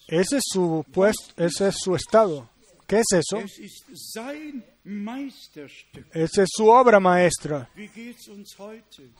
Ese 0.08 0.38
es 0.38 0.44
su 0.46 0.86
puesto, 0.92 1.44
ese 1.44 1.70
es 1.70 1.76
su 1.80 1.96
estado. 1.96 2.50
¿Qué 2.88 3.00
es 3.00 3.06
eso? 3.12 3.38
Esa 6.14 6.44
es 6.44 6.50
su 6.52 6.68
obra 6.68 7.00
maestra. 7.00 7.70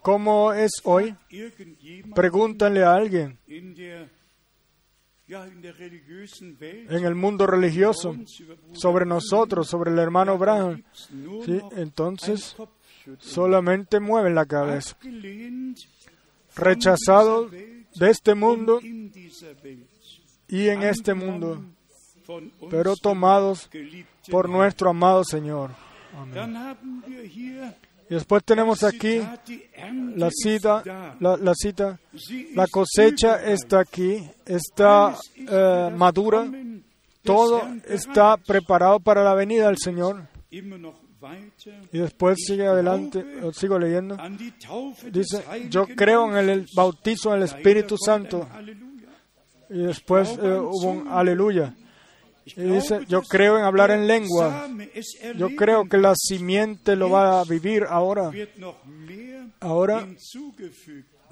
¿Cómo 0.02 0.54
es 0.54 0.72
hoy? 0.84 1.16
Pregúntale 2.14 2.84
a 2.84 2.96
alguien 2.96 3.40
en 5.28 7.06
el 7.06 7.16
mundo 7.16 7.48
religioso 7.48 8.16
sobre 8.74 9.06
nosotros, 9.06 9.68
sobre 9.68 9.92
el 9.92 10.00
hermano 10.00 10.34
Abraham. 10.34 10.84
Entonces, 11.76 12.56
solamente 13.18 14.00
mueven 14.00 14.36
la 14.36 14.46
cabeza. 14.46 14.96
Rechazado 16.56 17.50
de 17.50 18.10
este 18.10 18.36
mundo 18.36 18.80
y 20.48 20.68
en 20.68 20.84
este 20.84 21.14
mundo 21.16 21.64
pero 22.70 22.96
tomados 22.96 23.70
por 24.30 24.50
nuestro 24.50 24.90
amado 24.90 25.24
Señor. 25.24 25.72
Y 28.08 28.14
después 28.14 28.44
tenemos 28.44 28.84
aquí 28.84 29.20
la 30.16 30.30
cita, 30.32 30.84
la, 31.20 31.54
cita, 31.56 32.00
la 32.54 32.68
cosecha 32.68 33.44
está 33.44 33.80
aquí, 33.80 34.24
está 34.46 35.18
eh, 35.36 35.92
madura, 35.96 36.48
todo 37.24 37.64
está 37.88 38.38
preparado 38.38 39.00
para 39.00 39.24
la 39.24 39.34
venida 39.34 39.68
del 39.68 39.78
Señor. 39.78 40.28
Y 41.92 41.98
después 41.98 42.38
sigue 42.46 42.68
adelante, 42.68 43.26
sigo 43.54 43.80
leyendo. 43.80 44.18
Dice, 45.12 45.44
yo 45.70 45.88
creo 45.88 46.38
en 46.38 46.50
el 46.50 46.68
bautizo 46.76 47.32
en 47.32 47.38
el 47.38 47.44
Espíritu 47.46 47.98
Santo. 47.98 48.48
Y 49.68 49.80
después 49.80 50.38
eh, 50.38 50.60
hubo 50.60 50.92
un 50.92 51.08
aleluya. 51.08 51.74
Dice, 52.46 53.06
yo 53.08 53.24
creo 53.24 53.58
en 53.58 53.64
hablar 53.64 53.90
en 53.90 54.06
lengua. 54.06 54.70
Yo 55.36 55.56
creo 55.56 55.90
que 55.90 55.98
la 55.98 56.14
simiente 56.16 56.96
lo 56.96 57.10
va 57.10 57.42
a 57.42 57.44
vivir 57.44 57.86
ahora. 57.90 58.32
Ahora 59.60 60.08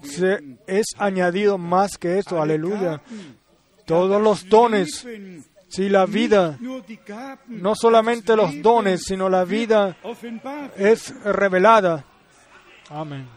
se 0.04 0.58
es 0.66 0.88
añadido 0.98 1.58
más 1.58 1.98
que 1.98 2.18
eso. 2.18 2.42
Aleluya. 2.42 3.02
Todos 3.86 4.22
los 4.22 4.50
dones. 4.50 5.06
Si 5.70 5.90
la 5.90 6.06
vida, 6.06 6.60
no 7.48 7.74
solamente 7.76 8.36
los 8.36 8.62
dones, 8.62 9.04
sino 9.06 9.28
la 9.28 9.44
vida 9.44 9.98
es 10.78 11.14
revelada. 11.24 12.06
Amén. 12.90 13.28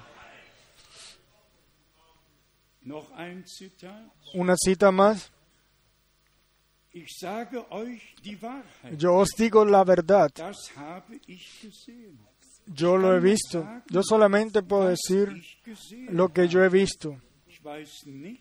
Una 4.34 4.54
cita 4.56 4.90
más. 4.90 5.32
Yo 8.96 9.14
os 9.16 9.28
digo 9.36 9.64
la 9.64 9.84
verdad. 9.84 10.30
Yo 12.66 12.96
lo 12.96 13.16
he 13.16 13.20
visto. 13.20 13.66
Yo 13.88 14.02
solamente 14.02 14.62
puedo 14.62 14.88
decir 14.88 15.28
lo 16.10 16.32
que 16.32 16.48
yo 16.48 16.64
he 16.64 16.68
visto. 16.68 17.16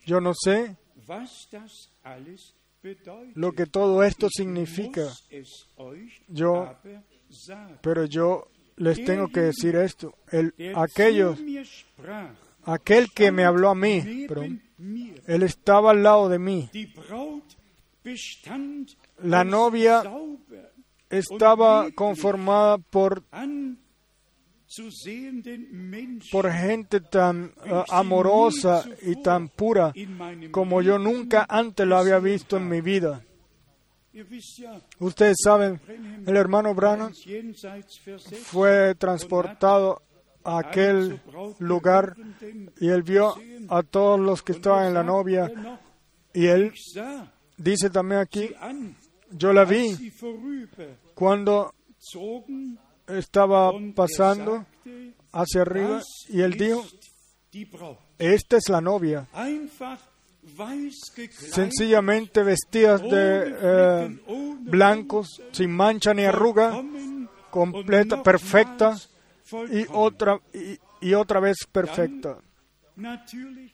Yo 0.05 0.19
no 0.21 0.33
sé 0.33 0.77
lo 3.35 3.51
que 3.53 3.65
todo 3.65 4.03
esto 4.03 4.29
significa. 4.29 5.11
Yo, 6.27 6.75
pero 7.81 8.05
yo 8.05 8.47
les 8.77 9.03
tengo 9.03 9.27
que 9.27 9.41
decir 9.41 9.75
esto. 9.75 10.13
El, 10.31 10.53
aquellos, 10.75 11.39
aquel 12.63 13.11
que 13.11 13.31
me 13.31 13.43
habló 13.43 13.69
a 13.69 13.75
mí, 13.75 14.25
perdón, 14.27 14.61
él 15.27 15.43
estaba 15.43 15.91
al 15.91 16.03
lado 16.03 16.29
de 16.29 16.39
mí. 16.39 16.69
La 19.23 19.43
novia 19.43 20.03
estaba 21.09 21.89
conformada 21.91 22.77
por 22.77 23.23
por 26.31 26.51
gente 26.51 26.99
tan 27.01 27.45
uh, 27.45 27.83
amorosa 27.89 28.83
y 29.01 29.21
tan 29.21 29.47
pura 29.49 29.93
como 30.51 30.81
yo 30.81 30.97
nunca 30.97 31.45
antes 31.47 31.87
lo 31.87 31.97
había 31.97 32.19
visto 32.19 32.57
en 32.57 32.67
mi 32.67 32.81
vida. 32.81 33.23
Ustedes 34.99 35.37
saben, 35.43 35.79
el 36.25 36.37
hermano 36.37 36.73
Branham 36.73 37.13
fue 38.43 38.95
transportado 38.95 40.01
a 40.43 40.59
aquel 40.59 41.21
lugar 41.59 42.15
y 42.79 42.89
él 42.89 43.03
vio 43.03 43.35
a 43.69 43.83
todos 43.83 44.19
los 44.19 44.41
que 44.41 44.53
estaban 44.53 44.87
en 44.87 44.93
la 44.93 45.03
novia 45.03 45.51
y 46.33 46.45
él 46.47 46.73
dice 47.57 47.89
también 47.89 48.21
aquí, 48.21 48.49
yo 49.31 49.53
la 49.53 49.65
vi 49.65 50.11
cuando 51.13 51.73
estaba 53.07 53.71
pasando 53.95 54.65
hacia 55.31 55.61
arriba 55.61 56.01
y 56.29 56.41
él 56.41 56.53
dijo, 56.53 56.85
esta 58.17 58.57
es 58.57 58.69
la 58.69 58.81
novia. 58.81 59.27
Sencillamente 61.31 62.43
vestidas 62.43 63.01
de 63.01 63.55
eh, 63.61 64.19
blancos, 64.61 65.41
sin 65.51 65.71
mancha 65.71 66.13
ni 66.13 66.23
arruga, 66.23 66.83
completa, 67.49 68.21
perfecta 68.21 68.95
y 69.71 69.85
otra, 69.91 70.39
y, 71.01 71.13
otra 71.13 71.39
vez 71.39 71.57
perfecta. 71.71 72.37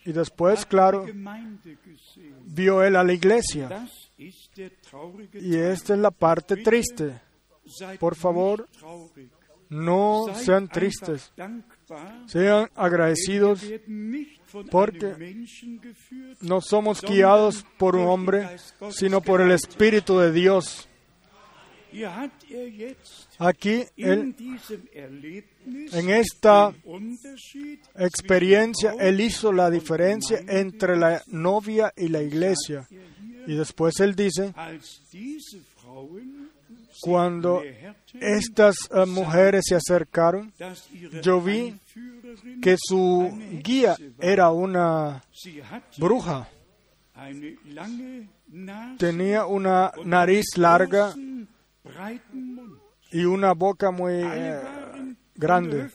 Y 0.05 0.11
después, 0.11 0.65
claro, 0.65 1.05
vio 2.45 2.83
él 2.83 2.95
a 2.95 3.03
la 3.03 3.13
iglesia. 3.13 3.87
Y 4.17 5.55
esta 5.55 5.93
es 5.93 5.99
la 5.99 6.11
parte 6.11 6.57
triste. 6.57 7.21
Por 7.99 8.15
favor, 8.15 8.67
no 9.69 10.25
sean 10.35 10.67
tristes, 10.67 11.31
sean 12.25 12.69
agradecidos 12.75 13.63
porque 14.69 15.45
no 16.41 16.59
somos 16.61 17.01
guiados 17.01 17.65
por 17.77 17.95
un 17.95 18.07
hombre, 18.07 18.57
sino 18.89 19.21
por 19.21 19.39
el 19.41 19.51
Espíritu 19.51 20.19
de 20.19 20.31
Dios. 20.31 20.89
Aquí, 23.39 23.83
él, 23.97 24.35
en 25.91 26.09
esta 26.09 26.73
experiencia, 27.95 28.95
él 28.99 29.19
hizo 29.19 29.51
la 29.51 29.69
diferencia 29.69 30.41
entre 30.47 30.97
la 30.97 31.21
novia 31.27 31.91
y 31.95 32.07
la 32.07 32.21
iglesia. 32.21 32.87
Y 33.47 33.55
después 33.55 33.99
él 33.99 34.15
dice, 34.15 34.53
cuando 37.01 37.61
estas 38.19 38.75
eh, 38.91 39.05
mujeres 39.05 39.63
se 39.67 39.75
acercaron, 39.75 40.53
yo 41.21 41.41
vi 41.41 41.75
que 42.61 42.75
su 42.77 43.31
guía 43.63 43.95
era 44.19 44.51
una 44.51 45.23
bruja. 45.97 46.47
Tenía 48.97 49.45
una 49.45 49.91
nariz 50.05 50.45
larga 50.57 51.13
y 53.11 53.25
una 53.25 53.53
boca 53.53 53.91
muy 53.91 54.13
eh, 54.23 54.59
grande. 55.35 55.89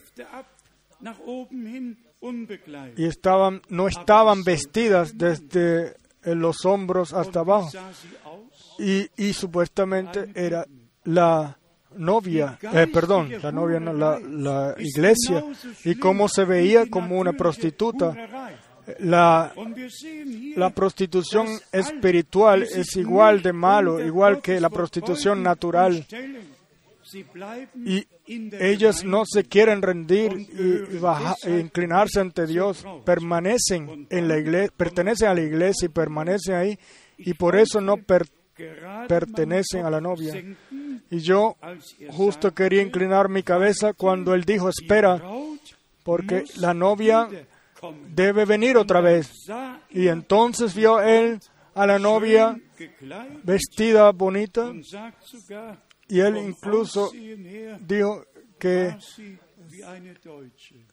Y 2.95 3.05
estaban, 3.05 3.61
no 3.69 3.87
estaban 3.87 4.43
vestidas 4.43 5.17
desde 5.17 5.95
los 6.23 6.65
hombros 6.65 7.13
hasta 7.13 7.39
abajo. 7.41 7.69
Y, 8.79 9.09
y 9.17 9.33
supuestamente 9.33 10.31
era 10.35 10.65
la 11.03 11.57
novia, 11.95 12.59
eh, 12.61 12.87
perdón, 12.91 13.31
la 13.41 13.51
novia, 13.51 13.79
no, 13.79 13.93
la, 13.93 14.19
la 14.19 14.75
iglesia, 14.77 15.43
y 15.83 15.95
cómo 15.95 16.27
se 16.27 16.45
veía 16.45 16.89
como 16.89 17.17
una 17.19 17.33
prostituta. 17.33 18.15
La, 18.99 19.53
la 20.55 20.69
prostitución 20.69 21.47
espiritual 21.71 22.63
es 22.63 22.95
igual 22.95 23.41
de 23.41 23.51
malo, 23.51 24.03
igual 24.03 24.41
que 24.41 24.61
la 24.61 24.69
prostitución 24.69 25.43
natural. 25.43 26.05
Y 27.85 28.05
ellas 28.25 29.03
no 29.03 29.23
se 29.25 29.43
quieren 29.43 29.81
rendir 29.81 30.33
y, 30.33 31.47
e 31.47 31.59
inclinarse 31.59 32.19
ante 32.19 32.45
Dios, 32.45 32.85
permanecen 33.05 34.07
en 34.09 34.27
la 34.27 34.37
iglesia, 34.37 34.73
pertenecen 34.75 35.29
a 35.29 35.33
la 35.33 35.41
iglesia 35.41 35.85
y 35.85 35.89
permanecen 35.89 36.55
ahí, 36.55 36.79
y 37.17 37.33
por 37.33 37.55
eso 37.55 37.81
no 37.81 37.97
pertenecen 39.07 39.85
a 39.85 39.89
la 39.89 40.01
novia. 40.01 40.33
Y 41.09 41.19
yo 41.19 41.55
justo 42.09 42.53
quería 42.53 42.81
inclinar 42.81 43.29
mi 43.29 43.43
cabeza 43.43 43.93
cuando 43.93 44.33
él 44.33 44.43
dijo, 44.43 44.69
espera, 44.69 45.21
porque 46.03 46.43
la 46.57 46.73
novia 46.73 47.29
debe 48.09 48.45
venir 48.45 48.77
otra 48.77 49.01
vez. 49.01 49.31
Y 49.89 50.07
entonces 50.07 50.75
vio 50.75 51.01
él 51.01 51.39
a 51.73 51.85
la 51.85 51.99
novia 51.99 52.59
vestida 53.43 54.11
bonita 54.11 54.71
y 56.07 56.19
él 56.19 56.37
incluso 56.37 57.11
dijo 57.81 58.25
que 58.59 58.97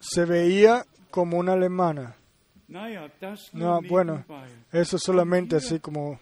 se 0.01 0.25
veía 0.25 0.85
como 1.11 1.39
una 1.39 1.53
alemana. 1.53 2.17
No, 3.53 3.81
bueno, 3.83 4.25
eso 4.73 4.99
solamente 4.99 5.57
así 5.57 5.79
como 5.79 6.19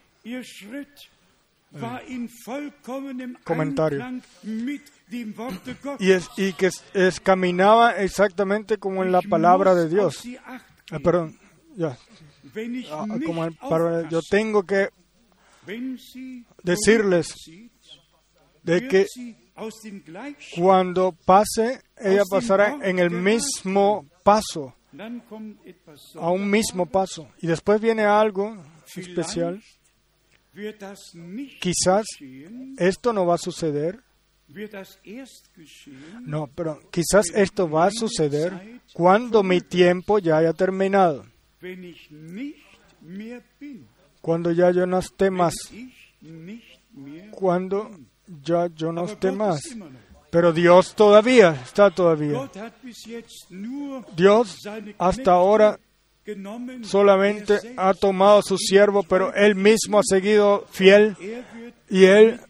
comentario. 3.44 4.04
Y, 5.98 6.10
es, 6.12 6.28
y 6.36 6.52
que 6.54 6.70
es, 6.94 7.20
caminaba 7.20 7.92
exactamente 7.92 8.78
como 8.78 9.02
en 9.02 9.12
la 9.12 9.20
palabra 9.22 9.74
de 9.74 9.88
Dios. 9.88 10.22
Ah, 10.46 10.98
perdón, 11.02 11.38
ya. 11.76 11.96
Ah, 12.90 13.06
como 13.24 13.48
yo 14.10 14.20
tengo 14.28 14.62
que 14.64 14.88
decirles 16.62 17.34
de 18.62 18.88
que 18.88 19.06
cuando 20.56 21.12
pase, 21.24 21.82
ella 21.98 22.22
pasará 22.28 22.78
en 22.82 22.98
el 22.98 23.10
mismo 23.10 24.06
paso, 24.22 24.74
a 26.16 26.30
un 26.30 26.50
mismo 26.50 26.86
paso. 26.86 27.28
Y 27.40 27.46
después 27.46 27.80
viene 27.80 28.02
algo 28.02 28.56
especial 28.94 29.62
Quizás 31.60 32.04
esto 32.76 33.12
no 33.12 33.26
va 33.26 33.36
a 33.36 33.38
suceder. 33.38 34.00
No, 36.22 36.48
pero 36.54 36.80
quizás 36.90 37.26
esto 37.34 37.70
va 37.70 37.86
a 37.86 37.90
suceder 37.90 38.80
cuando 38.92 39.42
mi 39.42 39.60
tiempo 39.60 40.18
ya 40.18 40.38
haya 40.38 40.52
terminado. 40.52 41.24
Cuando 44.20 44.52
ya 44.52 44.70
yo 44.70 44.86
no 44.86 44.98
esté 44.98 45.30
más. 45.30 45.54
Cuando 47.30 47.90
ya 48.26 48.68
yo 48.68 48.92
no 48.92 49.04
esté 49.04 49.32
más. 49.32 49.60
Pero 50.30 50.52
Dios 50.52 50.94
todavía 50.94 51.60
está 51.62 51.90
todavía. 51.90 52.50
Dios 54.16 54.58
hasta 54.98 55.32
ahora 55.32 55.78
solamente 56.82 57.58
ha 57.76 57.94
tomado 57.94 58.38
a 58.38 58.42
su 58.42 58.56
siervo, 58.56 59.02
pero 59.02 59.34
él 59.34 59.54
mismo 59.56 59.98
ha 59.98 60.02
seguido 60.04 60.64
fiel 60.70 61.16
y 61.90 62.04
él 62.04 62.40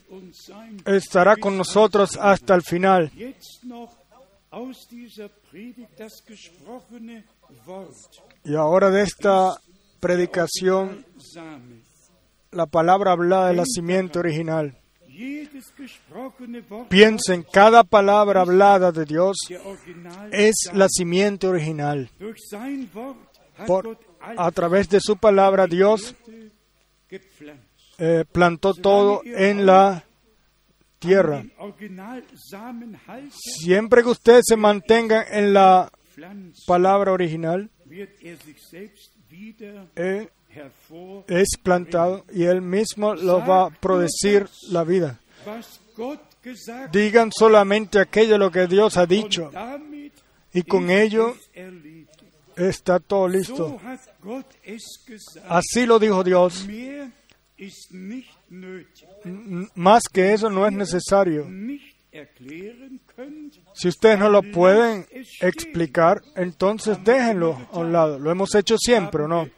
estará 0.86 1.36
con 1.36 1.56
nosotros 1.56 2.16
hasta 2.16 2.54
el 2.54 2.62
final. 2.62 3.10
Y 8.44 8.54
ahora 8.54 8.90
de 8.90 9.02
esta 9.02 9.54
predicación, 10.00 11.04
la 12.50 12.66
palabra 12.66 13.12
hablada 13.12 13.48
de 13.48 13.54
la 13.54 13.64
simiente 13.64 14.18
original. 14.18 14.76
Piensen, 16.88 17.44
cada 17.52 17.84
palabra 17.84 18.40
hablada 18.40 18.92
de 18.92 19.04
Dios 19.04 19.36
es 20.32 20.70
la 20.72 20.88
simiente 20.88 21.46
original 21.46 22.10
a 24.36 24.50
través 24.50 24.88
de 24.88 25.00
su 25.00 25.16
palabra, 25.16 25.66
Dios 25.66 26.14
eh, 28.04 28.24
plantó 28.24 28.74
todo 28.74 29.22
en 29.24 29.64
la 29.64 30.04
tierra. 30.98 31.44
Siempre 33.30 34.02
que 34.02 34.08
ustedes 34.08 34.42
se 34.48 34.56
mantengan 34.56 35.24
en 35.30 35.54
la 35.54 35.88
palabra 36.66 37.12
original, 37.12 37.70
eh, 39.94 40.28
es 41.28 41.48
plantado 41.62 42.24
y 42.32 42.42
Él 42.42 42.60
mismo 42.60 43.14
lo 43.14 43.38
va 43.46 43.66
a 43.66 43.70
producir 43.70 44.48
la 44.70 44.82
vida. 44.82 45.20
Digan 46.90 47.30
solamente 47.30 48.00
aquello 48.00 48.36
lo 48.36 48.50
que 48.50 48.66
Dios 48.66 48.96
ha 48.96 49.06
dicho 49.06 49.48
y 50.52 50.62
con 50.64 50.90
ello 50.90 51.36
está 52.56 52.98
todo 52.98 53.28
listo. 53.28 53.80
Así 55.48 55.86
lo 55.86 56.00
dijo 56.00 56.24
Dios. 56.24 56.66
Más 59.74 60.02
que 60.12 60.32
eso 60.32 60.50
no 60.50 60.66
es 60.66 60.72
necesario. 60.72 61.46
Si 63.74 63.88
ustedes 63.88 64.18
no 64.18 64.28
lo 64.28 64.42
pueden 64.42 65.06
explicar, 65.40 66.22
entonces 66.36 66.98
déjenlo 67.04 67.66
a 67.72 67.78
un 67.78 67.92
lado. 67.92 68.18
Lo 68.18 68.30
hemos 68.30 68.54
hecho 68.54 68.76
siempre, 68.78 69.22
¿o 69.22 69.28
no? 69.28 69.48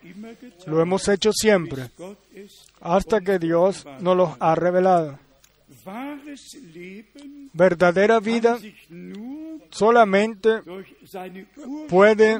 Lo 0.66 0.80
hemos 0.80 1.08
hecho 1.08 1.32
siempre, 1.32 1.90
hasta 2.80 3.20
que 3.20 3.38
Dios 3.40 3.84
nos 4.00 4.16
los 4.16 4.30
ha 4.38 4.54
revelado. 4.54 5.18
Verdadera 7.52 8.20
vida 8.20 8.58
solamente 9.70 10.60
Puede- 11.88 12.38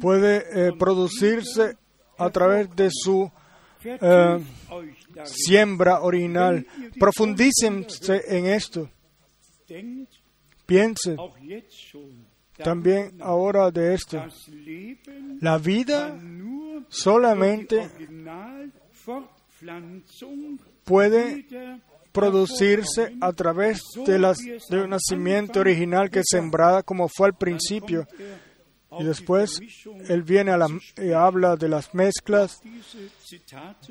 puede 0.00 0.68
eh, 0.68 0.72
producirse 0.78 1.76
a 2.18 2.30
través 2.30 2.74
de 2.74 2.88
su 2.90 3.30
darin. 4.00 4.46
siembra 5.24 6.00
original. 6.00 6.66
Profundícense 6.98 8.22
en 8.28 8.46
esto. 8.46 8.88
Piensen 10.66 11.16
también 12.62 13.16
ahora 13.20 13.70
de 13.70 13.94
esto. 13.94 14.22
La 15.40 15.58
vida 15.58 16.18
solamente 16.88 17.90
puede 20.84 21.46
producirse 22.12 23.14
a 23.20 23.32
través 23.32 23.82
de, 24.06 24.18
las, 24.18 24.38
de 24.38 24.80
un 24.80 24.90
nacimiento 24.90 25.60
original 25.60 26.10
que 26.10 26.20
es 26.20 26.26
sembrada 26.30 26.82
como 26.82 27.08
fue 27.08 27.28
al 27.28 27.34
principio. 27.34 28.06
Y 28.98 29.04
después 29.04 29.60
él 30.08 30.22
viene 30.22 30.52
a 30.52 30.56
la, 30.56 30.68
y 30.96 31.12
habla 31.12 31.56
de 31.56 31.68
las 31.68 31.94
mezclas, 31.94 32.60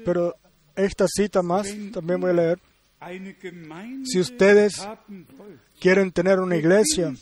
pero 0.04 0.36
esta 0.76 1.06
cita 1.08 1.42
más 1.42 1.68
también 1.92 2.20
voy 2.20 2.32
a 2.32 2.34
leer. 2.34 2.60
Si 4.06 4.20
ustedes 4.20 4.88
quieren 5.80 6.12
tener 6.12 6.40
una 6.40 6.56
iglesia, 6.56 7.14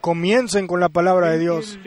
comiencen 0.00 0.66
con 0.66 0.80
la 0.80 0.88
palabra 0.88 1.30
de 1.30 1.38
Dios. 1.38 1.78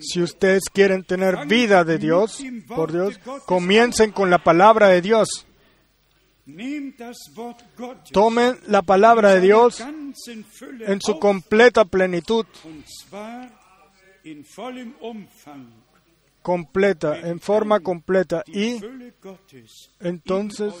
Si 0.00 0.22
ustedes 0.22 0.62
quieren 0.72 1.04
tener 1.04 1.46
vida 1.46 1.84
de 1.84 1.98
Dios, 1.98 2.42
por 2.68 2.92
Dios, 2.92 3.18
comiencen 3.46 4.12
con 4.12 4.30
la 4.30 4.38
palabra 4.38 4.88
de 4.88 5.00
Dios. 5.00 5.46
Tomen 8.12 8.58
la 8.66 8.82
palabra 8.82 9.34
de 9.34 9.40
Dios 9.40 9.80
en 9.80 11.00
su 11.00 11.18
completa 11.18 11.84
plenitud, 11.86 12.44
completa, 16.42 17.20
en 17.20 17.40
forma 17.40 17.80
completa. 17.80 18.44
Y 18.46 18.78
entonces, 20.00 20.74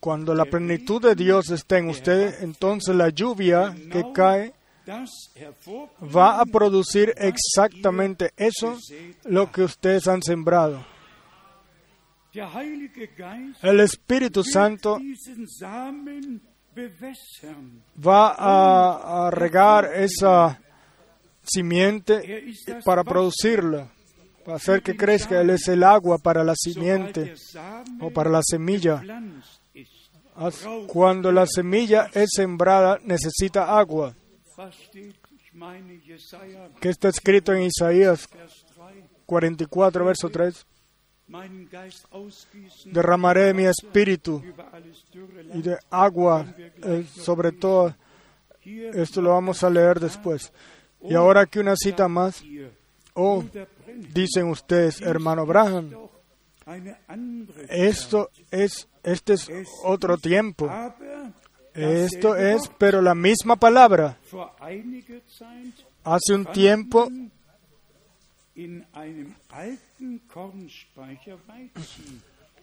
cuando 0.00 0.34
la 0.34 0.44
plenitud 0.44 1.00
de 1.00 1.14
Dios 1.14 1.50
esté 1.50 1.78
en 1.78 1.88
ustedes, 1.88 2.42
entonces 2.42 2.94
la 2.94 3.08
lluvia 3.08 3.74
que 3.90 4.04
cae 4.12 4.52
va 6.14 6.40
a 6.40 6.44
producir 6.44 7.14
exactamente 7.16 8.32
eso, 8.36 8.78
lo 9.24 9.50
que 9.50 9.62
ustedes 9.62 10.06
han 10.08 10.22
sembrado. 10.22 10.95
El 13.62 13.80
Espíritu 13.80 14.44
Santo 14.44 14.98
va 18.06 18.34
a, 19.26 19.30
regar 19.30 19.90
esa 19.94 20.60
simiente 21.42 22.44
Er 22.66 22.82
para 22.84 23.04
producirla, 23.04 23.88
para 24.44 24.56
hacer 24.56 24.82
que 24.82 24.96
crezca. 24.96 25.40
Él 25.40 25.50
es 25.50 25.68
el 25.68 25.82
agua 25.82 26.18
para 26.18 26.44
la 26.44 26.54
simiente 26.54 27.34
o 28.00 28.10
para 28.10 28.30
la 28.30 28.42
semilla. 28.42 29.02
Cuando 30.86 31.32
la 31.32 31.46
semilla 31.46 32.10
es 32.12 32.30
sembrada, 32.34 32.98
necesita 33.04 33.78
agua. 33.78 34.14
Que 36.80 36.90
está 36.90 37.08
escrito 37.08 37.54
en 37.54 37.62
Isaías 37.62 38.28
Vers 38.30 38.66
3. 38.74 39.04
44, 39.24 40.04
verso 40.04 40.28
3. 40.28 40.66
Derramaré 42.86 43.44
de 43.46 43.54
mi 43.54 43.64
espíritu 43.64 44.42
y 45.54 45.62
de 45.62 45.78
agua 45.90 46.46
eh, 46.82 47.04
sobre 47.14 47.52
todo. 47.52 47.94
Esto 48.64 49.22
lo 49.22 49.30
vamos 49.30 49.62
a 49.62 49.70
leer 49.70 50.00
después. 50.00 50.52
Y 51.02 51.14
ahora 51.14 51.42
aquí 51.42 51.58
una 51.58 51.76
cita 51.76 52.08
más. 52.08 52.42
Oh, 53.14 53.44
dicen 54.12 54.48
ustedes, 54.48 55.00
hermano 55.00 55.46
Braham, 55.46 55.90
esto 57.68 58.30
es, 58.50 58.88
este 59.02 59.34
es 59.34 59.48
otro 59.84 60.18
tiempo. 60.18 60.68
Aber 60.68 61.32
Esto 61.74 62.34
es, 62.34 62.70
pero 62.78 63.02
la 63.02 63.14
misma 63.14 63.56
palabra. 63.56 64.18
Hace 66.04 66.34
un 66.34 66.46
tiempo 66.46 67.08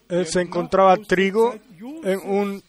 eh, 0.10 0.26
se 0.26 0.42
encontraba 0.42 0.98
trigo 0.98 1.56
en 2.04 2.20
un, 2.20 2.64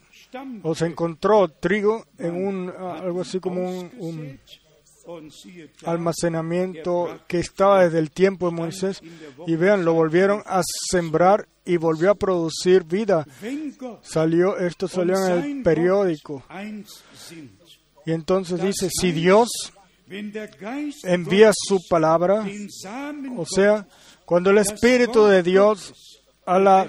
o 0.63 0.75
se 0.75 0.87
encontró 0.87 1.49
trigo 1.49 2.07
en 2.19 2.35
un, 2.35 2.73
ah, 2.77 3.01
algo 3.03 3.21
así 3.21 3.41
como 3.41 3.69
un, 3.69 3.91
un 3.99 4.41
almacenamiento 5.85 7.21
que 7.27 7.39
estaba 7.39 7.85
desde 7.85 7.99
el 7.99 8.11
tiempo 8.11 8.51
de 8.51 8.57
Moisés. 8.57 9.03
Y 9.47 9.57
vean, 9.57 9.85
lo 9.85 9.93
volvieron 9.93 10.43
a 10.47 10.63
sembrar 10.91 11.47
y 11.65 11.77
volvió 11.77 12.11
a 12.11 12.15
producir 12.15 12.85
vida. 12.85 13.27
Salió, 14.03 14.59
esto 14.59 14.89
salió 14.89 15.17
en 15.27 15.33
el 15.33 15.63
periódico. 15.63 16.43
Y 18.07 18.13
entonces 18.13 18.61
dice, 18.63 18.89
si 18.91 19.13
Dios 19.13 19.49
envía 21.05 21.53
su 21.55 21.81
palabra, 21.89 22.47
o 23.37 23.47
sea, 23.47 23.87
cuando 24.25 24.51
el 24.51 24.59
Espíritu 24.59 25.25
de 25.27 25.43
Dios 25.43 25.93
a 26.47 26.59
la, 26.59 26.87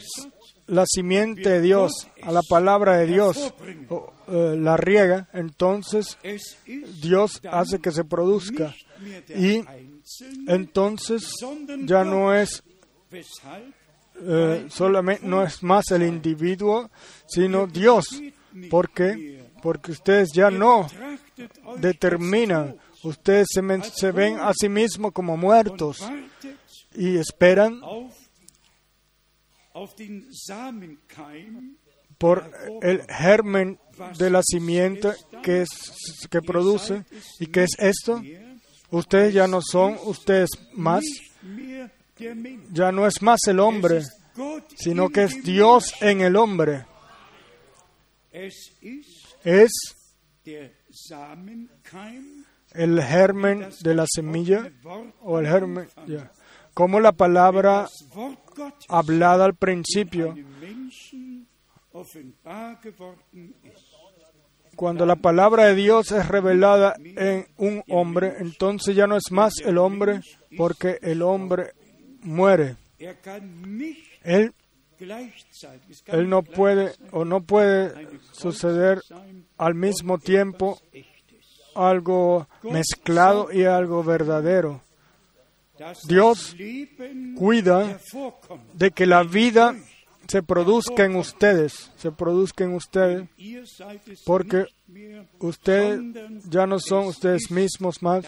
la 0.67 0.85
simiente 0.85 1.49
de 1.49 1.61
Dios, 1.61 2.07
a 2.21 2.31
la 2.31 2.41
palabra 2.41 2.97
de 2.97 3.07
Dios, 3.07 3.53
eh, 4.27 4.55
la 4.57 4.77
riega, 4.77 5.27
entonces 5.33 6.17
Dios 7.01 7.41
hace 7.49 7.79
que 7.79 7.91
se 7.91 8.03
produzca. 8.03 8.73
Y 9.29 9.63
entonces 10.47 11.29
ya 11.83 12.03
no 12.03 12.33
es 12.33 12.63
eh, 14.21 14.67
solamente 14.69 15.27
no 15.27 15.43
es 15.43 15.61
más 15.61 15.91
el 15.91 16.03
individuo, 16.03 16.89
sino 17.27 17.67
Dios. 17.67 18.05
¿Por 18.69 18.89
qué? 18.91 19.43
Porque 19.61 19.91
ustedes 19.91 20.31
ya 20.33 20.49
no 20.49 20.87
determinan, 21.77 22.77
ustedes 23.03 23.47
se, 23.51 23.61
se 23.93 24.11
ven 24.11 24.37
a 24.39 24.53
sí 24.53 24.69
mismos 24.69 25.11
como 25.11 25.35
muertos 25.35 26.01
y 26.97 27.17
esperan 27.17 27.81
por 32.17 32.51
el 32.81 33.01
germen 33.09 33.79
de 34.17 34.29
la 34.29 34.41
simiente 34.43 35.13
que, 35.43 35.61
es, 35.63 35.69
que 36.29 36.41
produce. 36.41 37.03
¿Y 37.39 37.47
qué 37.47 37.63
es 37.63 37.71
esto? 37.77 38.21
Ustedes 38.91 39.33
ya 39.33 39.47
no 39.47 39.61
son 39.61 39.97
ustedes 40.05 40.49
más, 40.73 41.03
ya 42.71 42.91
no 42.91 43.07
es 43.07 43.21
más 43.21 43.39
el 43.47 43.59
hombre, 43.59 44.03
sino 44.77 45.05
in 45.05 45.11
que 45.11 45.23
es 45.23 45.43
Dios 45.43 45.93
en 46.01 46.21
el 46.21 46.35
hombre. 46.35 46.85
Es 49.43 49.95
el 52.73 53.01
germen 53.01 53.69
de 53.81 53.95
la 53.95 54.05
semilla 54.07 54.71
o 55.21 55.39
el 55.39 55.47
germen. 55.47 55.87
Como 56.75 56.99
la 56.99 57.13
palabra 57.13 57.87
hablada 58.89 59.45
al 59.45 59.55
principio, 59.55 60.35
cuando 64.75 65.05
la 65.05 65.15
palabra 65.15 65.67
de 65.67 65.75
Dios 65.75 66.11
es 66.11 66.27
revelada 66.27 66.95
en 66.99 67.47
un 67.57 67.81
hombre, 67.89 68.35
entonces 68.39 68.93
ya 68.93 69.07
no 69.07 69.15
es 69.15 69.31
más 69.31 69.53
el 69.63 69.77
hombre, 69.77 70.19
porque 70.57 70.99
el 71.01 71.21
hombre 71.21 71.71
muere. 72.23 72.75
Er 72.99 73.17
Él 74.23 74.53
Él 76.07 76.29
no 76.29 76.43
puede 76.43 76.91
o 77.11 77.23
no 77.23 77.41
puede 77.41 78.09
suceder 78.33 78.99
al 79.57 79.75
mismo 79.75 80.17
tiempo 80.17 80.77
algo 81.73 82.47
mezclado 82.63 83.49
y 83.53 83.63
algo 83.63 84.03
verdadero. 84.03 84.84
Dios 86.07 86.55
cuida 87.35 87.99
de 88.73 88.91
que 88.91 89.05
la 89.05 89.23
vida 89.23 89.75
se 90.27 90.41
produzca 90.41 91.05
en 91.05 91.15
ustedes, 91.15 91.91
se 91.97 92.11
produzca 92.11 92.63
en 92.63 92.73
ustedes, 92.73 93.27
porque 94.25 94.65
ustedes 95.39 96.01
ya 96.49 96.65
no 96.65 96.79
son 96.79 97.07
ustedes 97.07 97.51
mismos 97.51 98.01
más, 98.01 98.25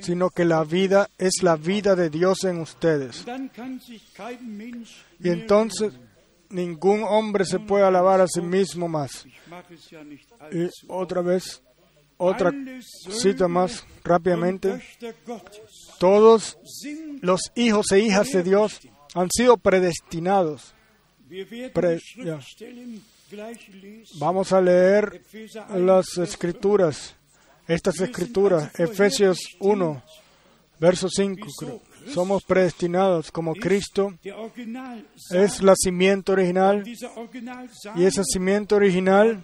sino 0.00 0.30
que 0.30 0.44
la 0.44 0.64
vida 0.64 1.08
es 1.18 1.42
la 1.42 1.56
vida 1.56 1.94
de 1.94 2.10
Dios 2.10 2.44
en 2.44 2.60
ustedes. 2.60 3.24
Y 5.20 5.28
entonces 5.28 5.92
ningún 6.48 7.02
hombre 7.02 7.44
se 7.44 7.58
puede 7.58 7.84
alabar 7.84 8.20
a 8.20 8.28
sí 8.28 8.40
mismo 8.40 8.88
más. 8.88 9.26
Y 10.52 10.68
otra 10.88 11.22
vez, 11.22 11.62
otra 12.16 12.52
cita 13.10 13.48
más 13.48 13.84
rápidamente. 14.02 14.80
Todos 15.98 16.58
los 17.20 17.40
hijos 17.54 17.90
e 17.92 18.00
hijas 18.00 18.30
de 18.32 18.42
Dios 18.42 18.80
han 19.14 19.28
sido 19.30 19.56
predestinados. 19.56 20.74
Vamos 24.18 24.52
a 24.52 24.60
leer 24.60 25.22
las 25.74 26.18
escrituras, 26.18 27.16
estas 27.66 28.00
escrituras, 28.00 28.70
Efesios 28.78 29.38
1, 29.58 30.02
verso 30.78 31.08
5. 31.08 31.46
creo. 31.58 31.80
Somos 32.12 32.44
predestinados 32.44 33.32
como 33.32 33.52
Cristo 33.54 34.14
es 35.30 35.60
la 35.60 35.74
simiente 35.74 36.30
original 36.30 36.84
y 37.96 38.04
esa 38.04 38.22
simiente 38.22 38.76
original 38.76 39.42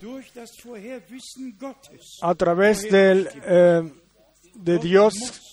a 2.20 2.34
través 2.36 2.82
del, 2.82 3.28
eh, 3.44 3.92
de 4.54 4.78
Dios 4.78 5.51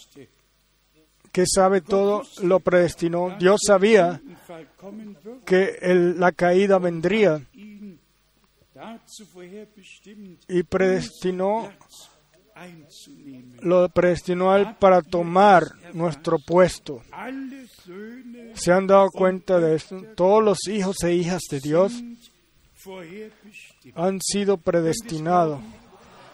que 1.40 1.46
sabe 1.46 1.80
todo 1.80 2.24
lo 2.44 2.60
predestinó. 2.60 3.38
Dios 3.40 3.62
sabía 3.66 4.22
que 5.46 5.80
la 6.18 6.34
caída 6.34 6.80
vendría 6.80 7.42
y 10.50 10.64
predestinó 10.64 11.72
lo 13.62 13.88
predestinó 13.88 14.52
a 14.52 14.60
él 14.60 14.76
para 14.80 15.02
tomar 15.02 15.64
nuestro 15.94 16.40
puesto. 16.46 17.02
¿Se 18.54 18.74
han 18.74 18.86
dado 18.86 19.08
cuenta 19.12 19.62
de 19.62 19.76
esto? 19.76 20.02
Todos 20.16 20.44
los 20.44 20.68
hijos 20.68 20.98
e 21.06 21.14
hijas 21.14 21.44
de 21.50 21.62
Dios 21.62 21.94
han 23.96 24.20
sido 24.22 24.58
predestinados. 24.58 25.62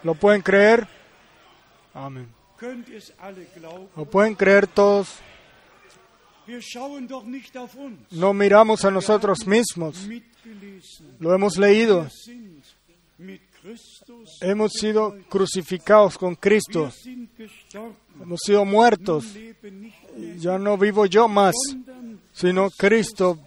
¿Lo 0.02 0.16
pueden 0.16 0.42
creer? 0.42 0.88
Amén. 1.94 2.35
¿Lo 3.96 4.04
pueden 4.04 4.34
creer 4.34 4.66
todos? 4.66 5.16
No 8.10 8.32
miramos 8.32 8.84
a 8.84 8.90
nosotros 8.90 9.46
mismos. 9.46 10.08
Lo 11.18 11.34
hemos 11.34 11.58
leído. 11.58 12.08
Hemos 14.40 14.72
sido 14.72 15.16
crucificados 15.28 16.16
con 16.16 16.36
Cristo. 16.36 16.90
Hemos 18.20 18.40
sido 18.44 18.64
muertos. 18.64 19.26
Ya 20.38 20.58
no 20.58 20.78
vivo 20.78 21.06
yo 21.06 21.28
más, 21.28 21.54
sino 22.32 22.70
Cristo 22.70 23.38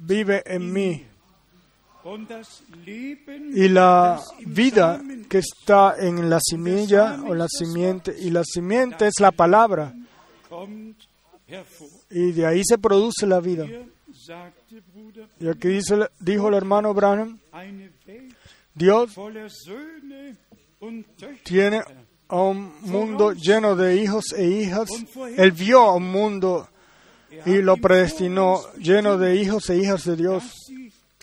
vive 0.00 0.42
en 0.46 0.72
mí. 0.72 1.06
Y 3.54 3.68
la 3.68 4.20
vida 4.46 5.00
que 5.28 5.38
está 5.38 5.94
en 5.98 6.28
la 6.28 6.38
semilla 6.40 7.22
o 7.26 7.34
la 7.34 7.46
simiente, 7.48 8.14
y 8.18 8.30
la 8.30 8.42
simiente 8.44 9.06
es 9.06 9.20
la 9.20 9.30
palabra, 9.30 9.94
y 12.10 12.32
de 12.32 12.46
ahí 12.46 12.62
se 12.64 12.78
produce 12.78 13.26
la 13.26 13.40
vida. 13.40 13.66
Y 15.40 15.48
aquí 15.48 15.68
dice, 15.68 16.08
dijo 16.18 16.48
el 16.48 16.54
hermano 16.54 16.92
Branham, 16.94 17.38
Dios 18.74 19.14
tiene 21.44 21.82
un 22.28 22.72
mundo 22.80 23.32
lleno 23.32 23.76
de 23.76 23.96
hijos 23.96 24.32
e 24.36 24.46
hijas. 24.46 24.88
Él 25.36 25.52
vio 25.52 25.94
un 25.94 26.10
mundo 26.10 26.68
y 27.44 27.62
lo 27.62 27.76
predestinó 27.76 28.60
lleno 28.78 29.18
de 29.18 29.36
hijos 29.36 29.68
e 29.70 29.76
hijas 29.78 30.04
de 30.04 30.16
Dios. 30.16 30.61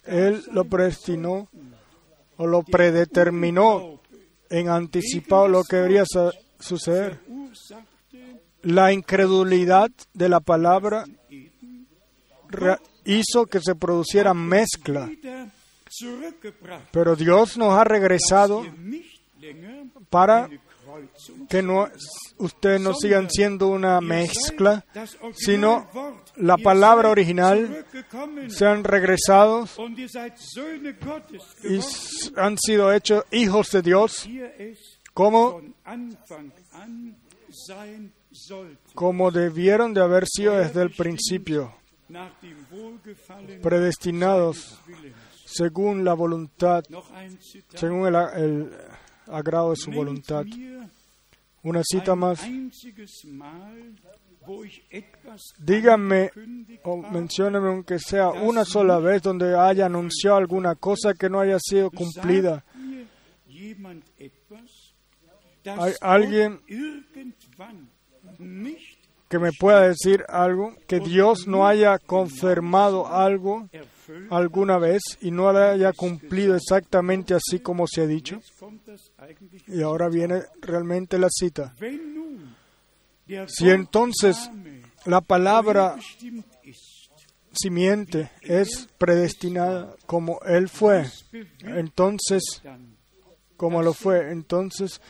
Él 0.06 0.44
lo 0.52 0.66
predestinó 0.66 1.50
o 2.38 2.48
lo 2.48 2.64
predeterminó 2.64 4.00
en 4.50 4.70
anticipado 4.70 5.48
lo 5.48 5.64
que 5.64 5.78
debería 5.78 6.04
suceder. 6.60 7.20
La 8.62 8.92
incredulidad 8.92 9.90
de 10.14 10.30
la 10.30 10.40
palabra 10.40 11.06
hizo 13.06 13.46
que 13.46 13.62
se 13.62 13.76
produciera 13.76 14.34
mezcla, 14.34 15.10
pero 16.92 17.16
Dios 17.16 17.58
nos 17.58 17.74
ha 17.74 17.84
regresado 17.84 18.66
para 20.10 20.50
que 21.50 21.62
no, 21.62 21.88
ustedes 22.38 22.82
no 22.82 22.94
sigan 22.94 23.30
siendo 23.30 23.68
una 23.68 24.02
mezcla, 24.02 24.86
sino 25.36 25.88
la 26.36 26.58
palabra 26.58 27.10
original, 27.10 27.86
sean 28.48 28.84
regresados 28.84 29.78
y 31.64 31.80
han 32.38 32.58
sido 32.58 32.94
hechos 32.94 33.26
hijos 33.32 33.72
de 33.72 33.82
Dios, 33.82 34.28
como, 35.14 35.62
como 38.94 39.32
debieron 39.32 39.94
de 39.94 40.02
haber 40.02 40.26
sido 40.28 40.58
desde 40.58 40.82
el 40.82 40.92
principio, 40.92 41.74
predestinados 43.62 44.80
según 45.46 46.06
la 46.06 46.14
voluntad, 46.14 46.84
según 47.74 48.06
el, 48.08 48.16
el 48.16 48.72
agrado 49.28 49.72
de 49.72 49.76
su 49.78 49.92
voluntad. 49.92 50.46
Una 51.64 51.82
cita 51.84 52.16
más. 52.16 52.42
Díganme 55.60 56.32
o 56.84 57.04
habe, 57.04 57.12
menciónenme 57.12 57.68
aunque 57.68 58.00
sea 58.00 58.30
una 58.30 58.66
sola 58.66 59.00
vez 59.00 59.22
donde 59.22 59.58
haya 59.58 59.86
anunciado 59.86 60.38
alguna 60.38 60.76
cosa 60.76 61.14
que 61.14 61.30
no 61.30 61.40
haya 61.40 61.58
sido 61.60 61.92
cumplida. 61.92 62.64
Hay 65.66 65.94
alguien 66.02 66.62
que 69.28 69.38
me 69.38 69.52
pueda 69.52 69.82
decir 69.88 70.26
algo, 70.28 70.74
que 70.88 71.00
Dios 71.00 71.48
no 71.48 71.68
haya 71.68 72.00
confirmado 72.00 73.08
algo. 73.08 73.70
Alguna 74.32 74.78
vez 74.78 75.02
y 75.22 75.32
no 75.32 75.50
haya 75.50 75.94
cumplido 75.94 76.56
exactamente 76.56 77.34
así 77.34 77.60
como 77.60 77.86
se 77.88 78.02
ha 78.02 78.08
dicho. 78.08 78.40
Y 79.68 79.82
ahora 79.82 80.10
viene 80.10 80.44
realmente 80.62 81.18
la 81.20 81.28
cita. 81.30 81.74
Si 83.48 83.70
entonces 83.70 84.50
la 85.06 85.22
palabra 85.22 85.96
simiente 87.54 88.32
es 88.42 88.88
predestinada 88.98 89.96
como 90.06 90.40
Él 90.46 90.70
fue, 90.70 91.06
entonces, 91.62 92.44
como 93.58 93.82
lo 93.84 93.94
fue, 93.94 94.32
entonces, 94.32 95.02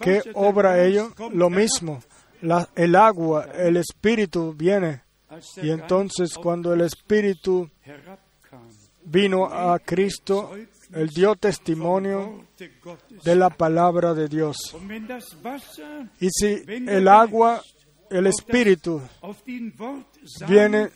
¿qué 0.00 0.22
obra 0.34 0.84
ello? 0.84 1.12
Lo 1.32 1.50
mismo. 1.50 2.02
La- 2.42 2.68
el 2.74 2.96
agua, 2.96 3.48
el 3.54 3.76
espíritu 3.78 4.52
viene. 4.54 5.02
Y 5.62 5.70
entonces 5.70 6.34
cuando 6.34 6.74
el 6.74 6.82
espíritu 6.82 7.70
vino 9.04 9.46
a 9.46 9.78
Cristo, 9.78 10.52
Él 10.92 11.08
dio 11.08 11.34
testimonio 11.36 12.44
de 13.24 13.34
la 13.34 13.50
palabra 13.50 14.14
de 14.14 14.28
Dios. 14.28 14.56
Y 16.20 16.28
si 16.30 16.62
el 16.68 17.08
agua, 17.08 17.62
el 18.10 18.26
espíritu, 18.26 19.02
viene 20.48 20.88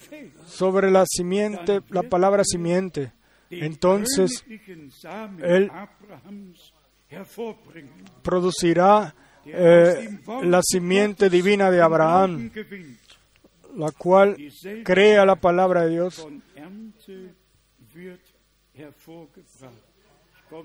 sobre 0.47 0.91
la 0.91 1.05
simiente, 1.07 1.81
la 1.91 2.03
palabra 2.03 2.45
simiente, 2.45 3.13
entonces 3.51 4.45
él 5.43 5.71
producirá 8.23 9.15
eh, 9.47 10.19
la 10.43 10.61
simiente 10.63 11.31
divina 11.31 11.71
de 11.71 11.81
Abraham, 11.81 12.51
la 13.75 13.91
cual 13.93 14.37
crea 14.85 15.25
la 15.25 15.37
palabra 15.37 15.87
de 15.87 15.91
Dios. 15.91 16.27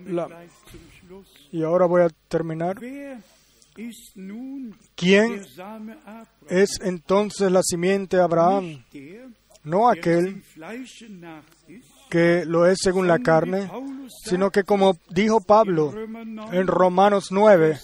La-. 0.05 0.47
Y 1.51 1.63
ahora 1.63 1.85
voy 1.85 2.01
a 2.03 2.09
terminar. 2.27 2.77
¿Quién 4.95 5.41
es 6.49 6.79
entonces 6.81 7.51
la 7.51 7.61
simiente 7.63 8.17
de 8.17 8.23
Abraham? 8.23 8.83
No 9.63 9.89
aquel 9.89 10.43
que 12.09 12.45
lo 12.45 12.67
es 12.67 12.79
según 12.81 13.07
la 13.07 13.19
carne, 13.19 13.69
sino 14.25 14.51
que 14.51 14.63
como 14.63 14.99
dijo 15.09 15.41
Pablo 15.41 15.93
en 16.51 16.67
Romanos 16.67 17.29
9, 17.31 17.79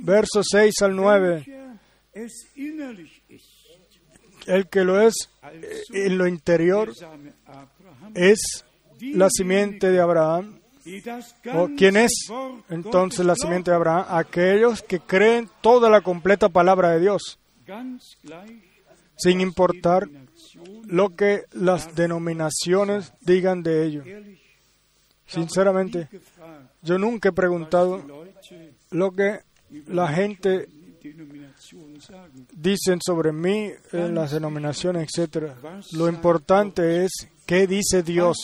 versos 0.00 0.46
6 0.50 0.74
al 0.82 0.96
9, 0.96 1.46
el 4.46 4.68
que 4.68 4.84
lo 4.84 5.00
es 5.00 5.14
en 5.92 6.18
lo 6.18 6.26
interior 6.26 6.92
es 8.14 8.64
la 9.00 9.28
simiente 9.30 9.90
de 9.90 10.00
Abraham. 10.00 10.58
¿O 11.54 11.70
quién 11.76 11.96
es 11.96 12.12
entonces 12.68 13.24
la 13.24 13.34
simiente 13.34 13.70
de 13.70 13.76
Abraham? 13.76 14.04
Aquellos 14.08 14.82
que 14.82 15.00
creen 15.00 15.48
toda 15.62 15.88
la 15.88 16.02
completa 16.02 16.50
palabra 16.50 16.90
de 16.90 17.00
Dios, 17.00 17.38
sin 19.16 19.40
importar 19.40 20.08
lo 20.86 21.16
que 21.16 21.44
las 21.52 21.94
denominaciones 21.94 23.12
digan 23.20 23.62
de 23.62 23.84
ello. 23.86 24.04
Sinceramente, 25.26 26.08
yo 26.82 26.98
nunca 26.98 27.30
he 27.30 27.32
preguntado 27.32 28.02
lo 28.90 29.10
que 29.12 29.40
la 29.86 30.08
gente 30.08 30.68
dicen 32.52 33.00
sobre 33.04 33.32
mí 33.32 33.70
en 33.92 34.14
las 34.14 34.32
denominaciones, 34.32 35.08
etcétera. 35.08 35.56
Lo 35.92 36.08
importante 36.08 37.04
es 37.04 37.12
qué 37.46 37.66
dice 37.66 38.02
Dios, 38.02 38.36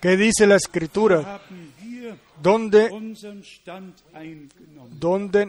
qué 0.00 0.16
dice 0.16 0.46
la 0.46 0.56
Escritura, 0.56 1.40
dónde, 2.42 2.90
dónde 4.90 5.48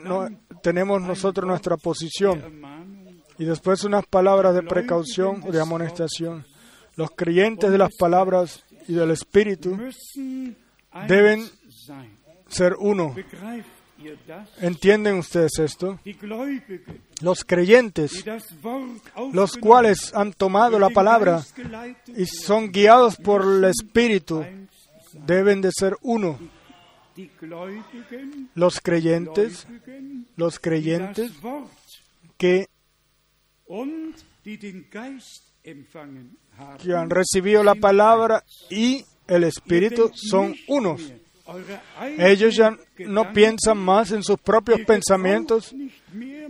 tenemos 0.61 1.01
nosotros 1.01 1.47
nuestra 1.47 1.77
posición. 1.77 2.61
Y 3.37 3.45
después 3.45 3.83
unas 3.83 4.05
palabras 4.05 4.53
de 4.53 4.61
precaución 4.61 5.43
o 5.47 5.51
de 5.51 5.61
amonestación. 5.61 6.45
Los 6.95 7.11
creyentes 7.11 7.71
de 7.71 7.77
las 7.77 7.95
palabras 7.97 8.63
y 8.87 8.93
del 8.93 9.11
Espíritu 9.11 9.77
deben 11.07 11.49
ser 12.47 12.75
uno. 12.77 13.15
¿Entienden 14.59 15.17
ustedes 15.17 15.59
esto? 15.59 15.99
Los 17.21 17.43
creyentes, 17.43 18.23
los 19.33 19.57
cuales 19.57 20.13
han 20.13 20.33
tomado 20.33 20.79
la 20.79 20.89
palabra 20.89 21.43
y 22.15 22.25
son 22.25 22.71
guiados 22.71 23.17
por 23.17 23.43
el 23.43 23.63
Espíritu, 23.65 24.45
deben 25.25 25.61
de 25.61 25.71
ser 25.71 25.97
uno. 26.01 26.39
Los 28.55 28.79
creyentes, 28.79 29.67
los 30.35 30.59
creyentes 30.59 31.31
que, 32.37 32.67
que 36.83 36.93
han 36.95 37.09
recibido 37.09 37.63
la 37.63 37.75
palabra 37.75 38.43
y 38.69 39.05
el 39.27 39.43
Espíritu 39.43 40.11
son 40.13 40.55
unos. 40.67 41.01
Ellos 42.17 42.55
ya 42.55 42.77
no 42.99 43.33
piensan 43.33 43.77
más 43.77 44.11
en 44.11 44.23
sus 44.23 44.39
propios 44.39 44.81
pensamientos, 44.81 45.73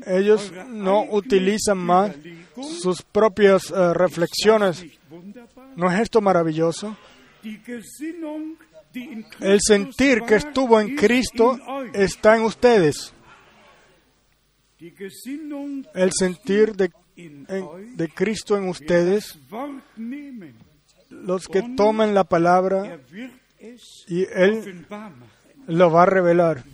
ellos 0.05 0.51
no 0.69 1.03
utilizan 1.03 1.77
más 1.77 2.15
sus 2.81 3.01
propias 3.01 3.71
uh, 3.71 3.93
reflexiones. 3.93 4.85
¿No 5.75 5.91
es 5.91 5.99
esto 5.99 6.21
maravilloso? 6.21 6.95
El 9.39 9.59
sentir 9.61 10.21
que 10.23 10.35
estuvo 10.35 10.79
en 10.79 10.95
Cristo 10.95 11.57
está 11.93 12.35
en 12.35 12.43
ustedes. 12.43 13.13
El 15.93 16.11
sentir 16.11 16.75
de, 16.75 16.91
en, 17.15 17.45
de 17.95 18.09
Cristo 18.09 18.57
en 18.57 18.67
ustedes, 18.67 19.37
los 21.09 21.47
que 21.47 21.61
toman 21.75 22.13
la 22.13 22.23
palabra 22.23 22.99
y 24.11 24.27
Él 24.29 24.85
lo 25.67 25.89
va 25.89 26.03
a 26.03 26.05
revelar. 26.05 26.65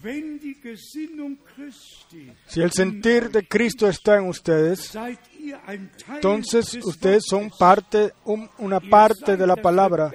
Si 2.48 2.62
el 2.62 2.72
sentir 2.72 3.30
de 3.30 3.48
Cristo 3.48 3.88
está 3.88 4.18
en 4.18 4.28
ustedes, 4.28 4.98
entonces 6.16 6.74
ustedes 6.84 7.26
son 7.28 7.52
parte, 7.52 8.12
un, 8.26 8.50
una 8.58 8.80
parte 8.80 9.38
de 9.38 9.46
la 9.46 9.56
palabra. 9.56 10.12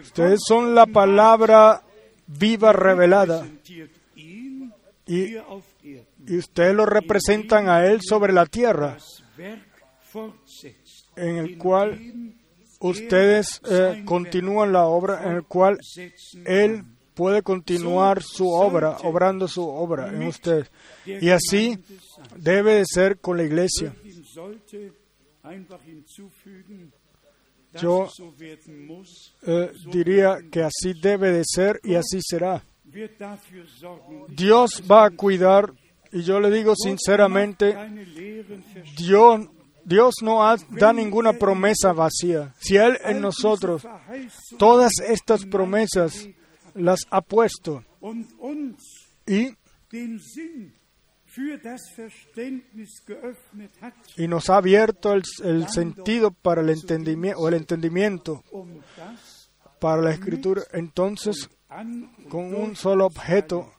Ustedes 0.00 0.38
son 0.46 0.72
la 0.72 0.86
palabra 0.86 1.82
viva 2.28 2.72
revelada. 2.72 3.44
Y, 4.14 5.34
y 5.34 6.36
ustedes 6.36 6.76
lo 6.76 6.86
representan 6.86 7.68
a 7.68 7.84
Él 7.86 7.98
sobre 8.02 8.32
la 8.32 8.46
tierra, 8.46 8.98
en 11.16 11.36
el 11.38 11.58
cual 11.58 11.98
ustedes 12.82 13.60
eh, 13.70 14.02
continúan 14.04 14.72
la 14.72 14.86
obra 14.86 15.22
en 15.24 15.36
el 15.36 15.44
cual 15.44 15.78
Él 16.44 16.84
puede 17.14 17.42
continuar 17.42 18.22
su 18.22 18.48
obra, 18.48 18.98
obrando 19.04 19.48
su 19.48 19.66
obra 19.66 20.08
en 20.08 20.22
ustedes. 20.24 20.70
Y 21.06 21.30
así 21.30 21.78
debe 22.36 22.74
de 22.74 22.84
ser 22.86 23.18
con 23.18 23.36
la 23.36 23.44
iglesia. 23.44 23.94
Yo 27.80 28.08
eh, 29.46 29.72
diría 29.90 30.38
que 30.50 30.62
así 30.62 30.92
debe 31.00 31.30
de 31.32 31.42
ser 31.44 31.80
y 31.82 31.94
así 31.94 32.20
será. 32.20 32.62
Dios 34.28 34.82
va 34.90 35.06
a 35.06 35.10
cuidar, 35.10 35.72
y 36.12 36.22
yo 36.22 36.38
le 36.40 36.50
digo 36.50 36.74
sinceramente, 36.76 37.74
Dios 38.98 39.48
Dios 39.84 40.14
no 40.22 40.40
da 40.70 40.92
ninguna 40.92 41.32
promesa 41.32 41.92
vacía. 41.92 42.54
Si 42.58 42.76
Él 42.76 42.98
en 43.04 43.20
nosotros 43.20 43.86
todas 44.58 44.92
estas 45.00 45.44
promesas 45.44 46.28
las 46.74 47.00
ha 47.10 47.20
puesto 47.20 47.84
y, 49.26 49.54
y 54.16 54.28
nos 54.28 54.50
ha 54.50 54.56
abierto 54.56 55.12
el, 55.12 55.22
el 55.44 55.68
sentido 55.68 56.30
para 56.30 56.62
el 56.62 56.70
entendimiento 56.70 57.40
o 57.40 57.48
el 57.48 57.54
entendimiento 57.54 58.42
para 59.80 60.02
la 60.02 60.12
escritura, 60.12 60.62
entonces 60.72 61.50
con 62.28 62.54
un 62.54 62.76
solo 62.76 63.06
objeto 63.06 63.72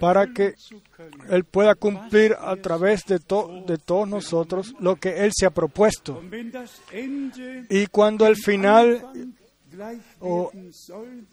para 0.00 0.32
que 0.32 0.54
Él 1.30 1.44
pueda 1.44 1.74
cumplir 1.74 2.36
a 2.40 2.56
través 2.56 3.04
de, 3.06 3.18
de 3.18 3.78
todos 3.78 4.08
nosotros 4.08 4.74
lo 4.80 4.96
que 4.96 5.24
Él 5.24 5.32
se 5.34 5.46
ha 5.46 5.50
propuesto. 5.50 6.22
Y 7.68 7.86
cuando 7.86 8.26
el 8.26 8.36
final, 8.36 9.04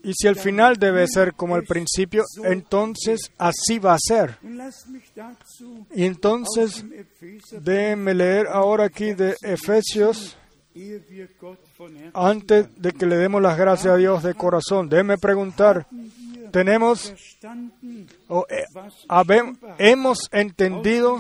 y 0.04 0.14
si 0.14 0.28
el 0.28 0.36
final 0.36 0.78
debe 0.78 1.08
ser 1.08 1.34
como 1.34 1.56
el 1.58 1.64
principio, 1.64 2.24
entonces 2.44 3.32
así 3.38 3.80
va 3.80 3.94
a 3.94 4.00
ser. 4.00 4.38
Y 5.94 6.06
entonces 6.06 6.86
déjenme 7.62 8.14
leer 8.14 8.48
ahora 8.48 8.86
aquí 8.86 9.14
de 9.14 9.36
Efesios 9.42 10.38
antes 12.14 12.68
de 12.78 12.92
que 12.92 13.06
le 13.06 13.18
demos 13.18 13.42
las 13.42 13.58
gracias 13.58 13.94
a 13.94 13.98
Dios 13.98 14.24
de 14.24 14.34
corazón. 14.34 14.88
Déjenme 14.88 15.18
preguntar, 15.18 15.88
tenemos 16.52 17.14
o 18.28 18.46
eh, 18.50 18.66
hemos 19.78 20.30
entendido 20.32 21.20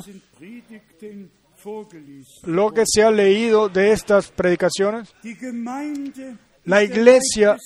lo 2.43 2.71
que 2.71 2.84
se 2.86 3.03
ha 3.03 3.11
leído 3.11 3.69
de 3.69 3.91
estas 3.91 4.32
predicaciones. 4.32 5.13
La 6.65 6.84
iglesia 6.84 7.57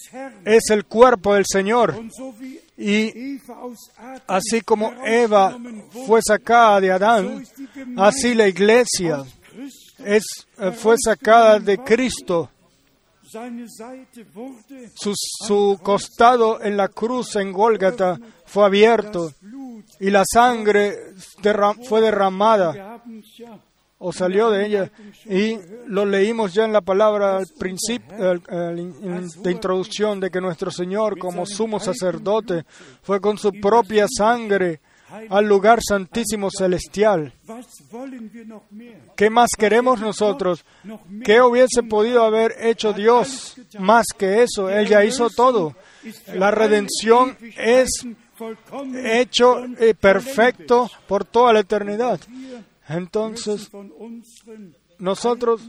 es 0.45 0.69
el 0.69 0.85
cuerpo 0.85 1.33
del 1.33 1.45
Señor. 1.47 1.95
Y 2.77 3.39
así 4.27 4.61
como 4.61 4.93
Eva 5.05 5.57
fue 6.07 6.21
sacada 6.25 6.81
de 6.81 6.91
Adán, 6.91 7.43
así 7.97 8.33
la 8.33 8.47
iglesia 8.47 9.23
es, 10.03 10.23
eh, 10.57 10.71
fue 10.71 10.95
sacada 10.97 11.59
de 11.59 11.77
Cristo 11.77 12.49
su, 14.95 15.79
costado 15.81 16.61
en 16.61 16.77
la 16.77 16.87
cruz 16.87 17.35
en 17.35 17.51
Gólgata 17.51 18.19
fue 18.45 18.65
abierto 18.65 19.31
y 19.99 20.09
la 20.09 20.23
sangre 20.25 21.13
fue 21.87 22.01
derramada 22.01 23.01
o 23.97 24.11
salió 24.11 24.49
de 24.49 24.65
ella. 24.65 24.91
Y 25.25 25.57
lo 25.87 26.05
leímos 26.05 26.53
ya 26.53 26.65
en 26.65 26.73
la 26.73 26.81
palabra 26.81 27.37
al 27.37 27.47
principio 27.57 28.39
de 28.39 29.51
introducción 29.51 30.19
de 30.19 30.29
que 30.29 30.41
nuestro 30.41 30.71
Señor, 30.71 31.17
como 31.17 31.45
sumo 31.45 31.79
sacerdote, 31.79 32.65
fue 33.01 33.21
con 33.21 33.37
su 33.37 33.51
propia 33.53 34.05
sangre 34.09 34.81
al 35.29 35.45
lugar 35.45 35.79
santísimo 35.81 36.49
celestial. 36.49 37.33
¿Qué 39.15 39.29
más 39.29 39.49
queremos 39.57 39.99
nosotros? 39.99 40.65
¿Qué 41.23 41.41
hubiese 41.41 41.83
podido 41.83 42.23
haber 42.23 42.55
hecho 42.59 42.93
Dios 42.93 43.55
más 43.79 44.05
que 44.17 44.43
eso? 44.43 44.69
Él 44.69 44.87
ya 44.87 45.03
hizo 45.03 45.29
todo. 45.29 45.75
La 46.33 46.51
redención 46.51 47.37
es 47.57 47.89
hecho 49.03 49.65
y 49.79 49.93
perfecto 49.93 50.89
por 51.07 51.25
toda 51.25 51.53
la 51.53 51.59
eternidad. 51.59 52.19
Entonces, 52.87 53.69
nosotros 54.99 55.61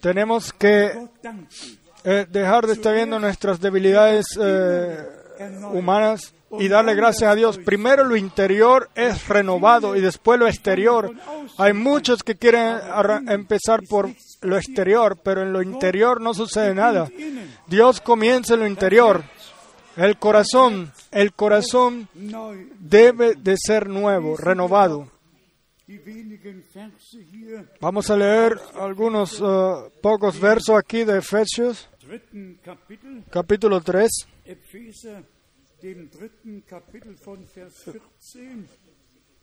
Tenemos 0.00 0.52
que. 0.52 1.08
Eh, 2.04 2.26
dejar 2.30 2.66
de 2.66 2.74
estar 2.74 2.94
viendo 2.94 3.18
nuestras 3.18 3.60
debilidades 3.60 4.26
eh, 4.40 4.96
humanas 5.72 6.34
y 6.58 6.68
darle 6.68 6.94
gracias 6.94 7.30
a 7.30 7.34
Dios. 7.34 7.58
Primero 7.58 8.04
lo 8.04 8.16
interior 8.16 8.88
es 8.94 9.28
renovado 9.28 9.96
y 9.96 10.00
después 10.00 10.38
lo 10.38 10.46
exterior. 10.46 11.12
Hay 11.58 11.72
muchos 11.72 12.22
que 12.22 12.36
quieren 12.36 12.78
empezar 13.28 13.80
por 13.88 14.08
lo 14.42 14.56
exterior, 14.56 15.18
pero 15.22 15.42
en 15.42 15.52
lo 15.52 15.62
interior 15.62 16.20
no 16.20 16.34
sucede 16.34 16.74
nada. 16.74 17.08
Dios 17.66 18.00
comienza 18.00 18.54
en 18.54 18.60
lo 18.60 18.66
interior. 18.66 19.22
El 19.96 20.16
corazón, 20.16 20.92
el 21.10 21.32
corazón 21.32 22.08
debe 22.78 23.34
de 23.34 23.56
ser 23.58 23.88
nuevo, 23.88 24.36
renovado. 24.36 25.08
Vamos 27.80 28.10
a 28.10 28.16
leer 28.16 28.60
algunos 28.74 29.40
eh, 29.40 29.90
pocos 30.02 30.38
versos 30.38 30.76
aquí 30.76 31.02
de 31.02 31.16
Efesios, 31.16 31.88
capítulo 33.30 33.80
3. 33.80 34.10
Epheser, 34.44 35.24
dem 35.80 36.10
dritten 36.10 36.60
Kapitel 36.68 37.16
von 37.24 37.46
Vers 37.54 37.84
14. 37.84 38.68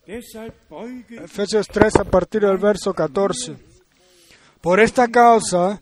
Deshalb 0.05 0.53
beuge 0.69 1.15
ich 1.15 1.21
Efesios 1.21 1.67
3 1.67 1.95
a 2.01 2.03
partir 2.03 2.41
del 2.41 2.59
verso 2.59 2.93
14. 2.93 3.57
Por 4.61 4.79
esta 4.79 5.07
causa 5.07 5.81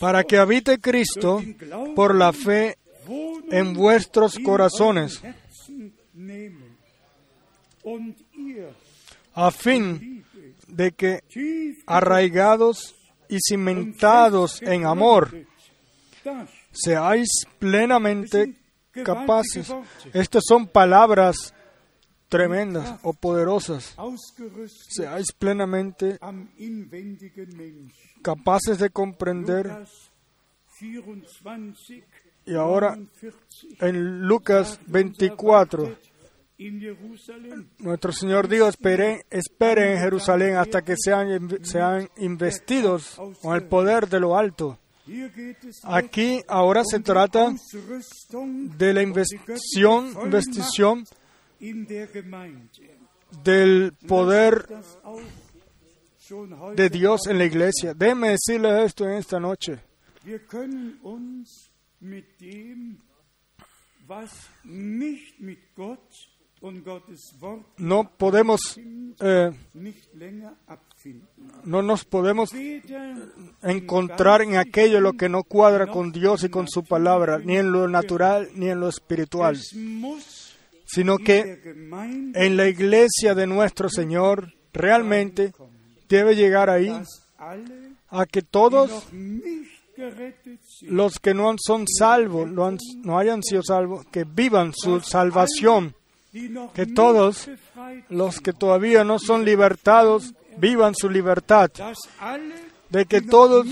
para 0.00 0.24
que 0.24 0.36
habite 0.36 0.78
Cristo 0.78 1.42
por 1.94 2.14
la 2.14 2.32
fe 2.32 2.78
en 3.50 3.74
vuestros 3.74 4.38
corazones, 4.38 5.22
a 9.34 9.50
fin 9.50 10.24
de 10.66 10.92
que, 10.92 11.22
arraigados 11.86 12.94
y 13.28 13.38
cimentados 13.40 14.60
en 14.62 14.84
amor, 14.84 15.46
seáis 16.72 17.28
plenamente 17.58 18.54
capaces. 19.04 19.72
Estas 20.12 20.44
son 20.46 20.66
palabras 20.66 21.54
tremendas 22.28 22.98
o 23.02 23.12
poderosas. 23.12 23.96
Seáis 24.88 25.32
plenamente 25.38 26.18
capaces 28.22 28.78
de 28.78 28.90
comprender. 28.90 29.66
Lukas 30.80 31.40
24, 31.42 31.98
Y 32.46 32.54
ahora 32.54 32.94
49, 32.94 33.36
en 33.80 34.28
Lucas 34.28 34.80
24, 34.86 35.98
in 36.58 36.80
Jerusalem 36.80 37.68
nuestro 37.78 38.12
Señor 38.12 38.48
dijo, 38.48 38.68
esperen, 38.68 39.22
esperen 39.30 39.92
en 39.92 39.98
Jerusalén 39.98 40.56
hasta 40.56 40.82
que 40.82 40.94
sean, 40.96 41.58
sean 41.64 42.08
investidos 42.16 43.20
con 43.42 43.56
el 43.56 43.64
poder 43.64 44.08
de 44.08 44.20
lo 44.20 44.36
alto. 44.36 44.78
Aquí 45.84 46.42
ahora 46.48 46.82
se 46.84 47.00
trata 47.00 47.52
de 48.76 48.94
la 48.94 49.02
investición, 49.02 50.14
investición. 50.22 51.04
Del 53.44 53.92
poder 54.06 54.66
de 56.74 56.90
Dios 56.90 57.26
en 57.26 57.38
la 57.38 57.44
iglesia. 57.44 57.94
Déjenme 57.94 58.30
decirles 58.30 58.86
esto 58.86 59.04
en 59.08 59.14
esta 59.14 59.40
noche. 59.40 59.78
No 67.76 68.10
podemos, 68.16 68.80
eh, 69.20 69.50
no 71.64 71.82
nos 71.82 72.04
podemos 72.04 72.50
encontrar 73.62 74.42
en 74.42 74.56
aquello 74.56 75.00
lo 75.00 75.12
que 75.12 75.28
no 75.28 75.44
cuadra 75.44 75.86
con 75.86 76.10
Dios 76.10 76.42
y 76.44 76.48
con 76.48 76.66
su 76.68 76.84
palabra, 76.84 77.38
ni 77.38 77.56
en 77.56 77.70
lo 77.70 77.86
natural 77.86 78.48
ni 78.54 78.70
en 78.70 78.80
lo 78.80 78.88
espiritual, 78.88 79.56
sino 80.88 81.18
in 81.18 81.24
que 81.24 81.60
en 82.34 82.56
la 82.56 82.66
iglesia 82.66 83.34
de 83.34 83.46
nuestro 83.46 83.90
Señor 83.90 84.54
realmente 84.72 85.52
debe 86.08 86.34
llegar 86.34 86.70
ahí 86.70 86.90
a 88.10 88.26
que 88.26 88.42
todos 88.42 89.06
los 90.82 91.18
que 91.18 91.34
no 91.34 91.54
son 91.58 91.86
salvos, 91.86 92.48
no, 92.48 93.18
hayan 93.18 93.42
sido 93.42 93.62
salvos, 93.62 94.06
que 94.06 94.24
vivan 94.24 94.72
su 94.74 95.00
salvación, 95.00 95.94
que 96.72 96.86
todos 96.86 97.50
los 98.08 98.40
que 98.40 98.52
todavía 98.52 99.04
no 99.04 99.18
son 99.18 99.44
libertados, 99.44 100.34
vivan 100.56 100.94
su 100.94 101.10
libertad, 101.10 101.70
de 102.88 103.04
que 103.04 103.20
todos 103.20 103.66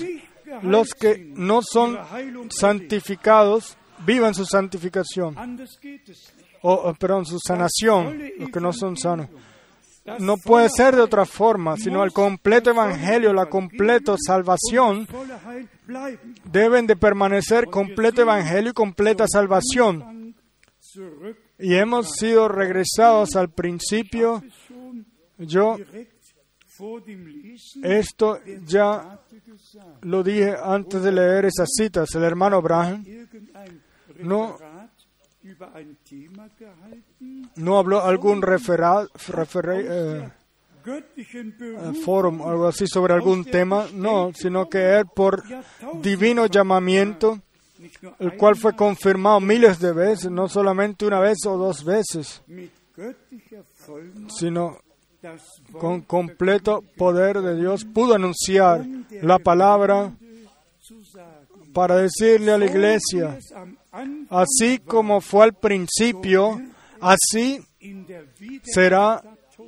los 0.63 0.91
que 0.91 1.33
no 1.35 1.63
son 1.63 1.99
santificados, 2.51 3.77
vivan 4.05 4.35
su 4.35 4.45
santificación, 4.45 5.35
Perdón, 6.99 7.25
su 7.27 7.39
sanación, 7.39 8.21
los 8.39 8.51
que 8.51 8.61
no 8.61 8.73
son 8.73 8.97
sanos. 8.97 9.29
No 10.21 10.37
puede 10.37 10.69
ser 10.69 10.95
de 10.95 11.03
otra 11.03 11.25
forma, 11.25 11.77
sino 11.77 12.05
el 12.05 12.13
completo 12.13 12.71
evangelio, 12.71 13.33
la 13.33 13.47
completa 13.47 14.15
salvación 14.25 15.07
deben 16.45 16.87
de 16.87 16.97
permanecer 16.97 17.67
completo 17.67 18.23
evangelio 18.23 18.71
y 18.71 18.75
completa 18.75 19.27
salvación. 19.27 20.35
Y 21.59 21.75
hemos 21.75 22.13
sido 22.13 22.49
regresados 22.49 23.35
al 23.35 23.51
principio. 23.51 24.43
Yo 25.39 25.77
esto 27.83 28.39
ya 28.65 29.21
lo 30.03 30.23
dije 30.23 30.55
antes 30.63 31.03
de 31.03 31.13
leer 31.13 31.47
esas 31.47 31.69
citas. 31.75 32.15
El 32.15 32.23
hermano 32.23 32.57
Abraham 32.57 33.05
No. 34.21 34.57
No 37.57 37.79
habló 37.79 38.03
algún 38.05 38.43
refera- 38.43 39.09
refere- 39.29 39.87
eh, 39.89 40.29
eh, 41.79 41.93
forum, 42.05 42.43
algo 42.43 42.67
así 42.69 42.87
sobre 42.87 43.13
algún 43.15 43.45
tema, 43.45 43.87
no, 43.93 44.33
sino 44.35 44.69
que 44.69 44.99
él 44.99 45.07
por 45.15 45.43
divino 46.03 46.47
llamamiento, 46.47 47.41
el 48.21 48.37
cual 48.37 48.57
fue 48.57 48.75
confirmado 48.77 49.41
miles 49.41 49.79
de 49.81 49.93
veces, 49.93 50.31
no 50.31 50.49
solamente 50.49 51.05
una 51.07 51.21
vez 51.21 51.39
o 51.47 51.57
dos 51.57 51.85
veces, 51.85 52.41
sino 54.29 54.79
con 55.73 56.03
completo 56.03 56.83
poder 56.97 57.41
de 57.43 57.57
Dios, 57.57 57.85
pudo 57.85 58.15
anunciar 58.15 58.85
la 59.23 59.39
palabra. 59.39 60.13
Para 61.77 61.97
decirle 61.97 62.53
a 62.53 62.57
la 62.57 62.65
iglesia, 62.65 63.39
así 64.31 64.79
como 64.79 65.21
fue 65.21 65.45
al 65.45 65.53
principio, 65.53 66.59
así 67.03 67.61
será 68.63 69.23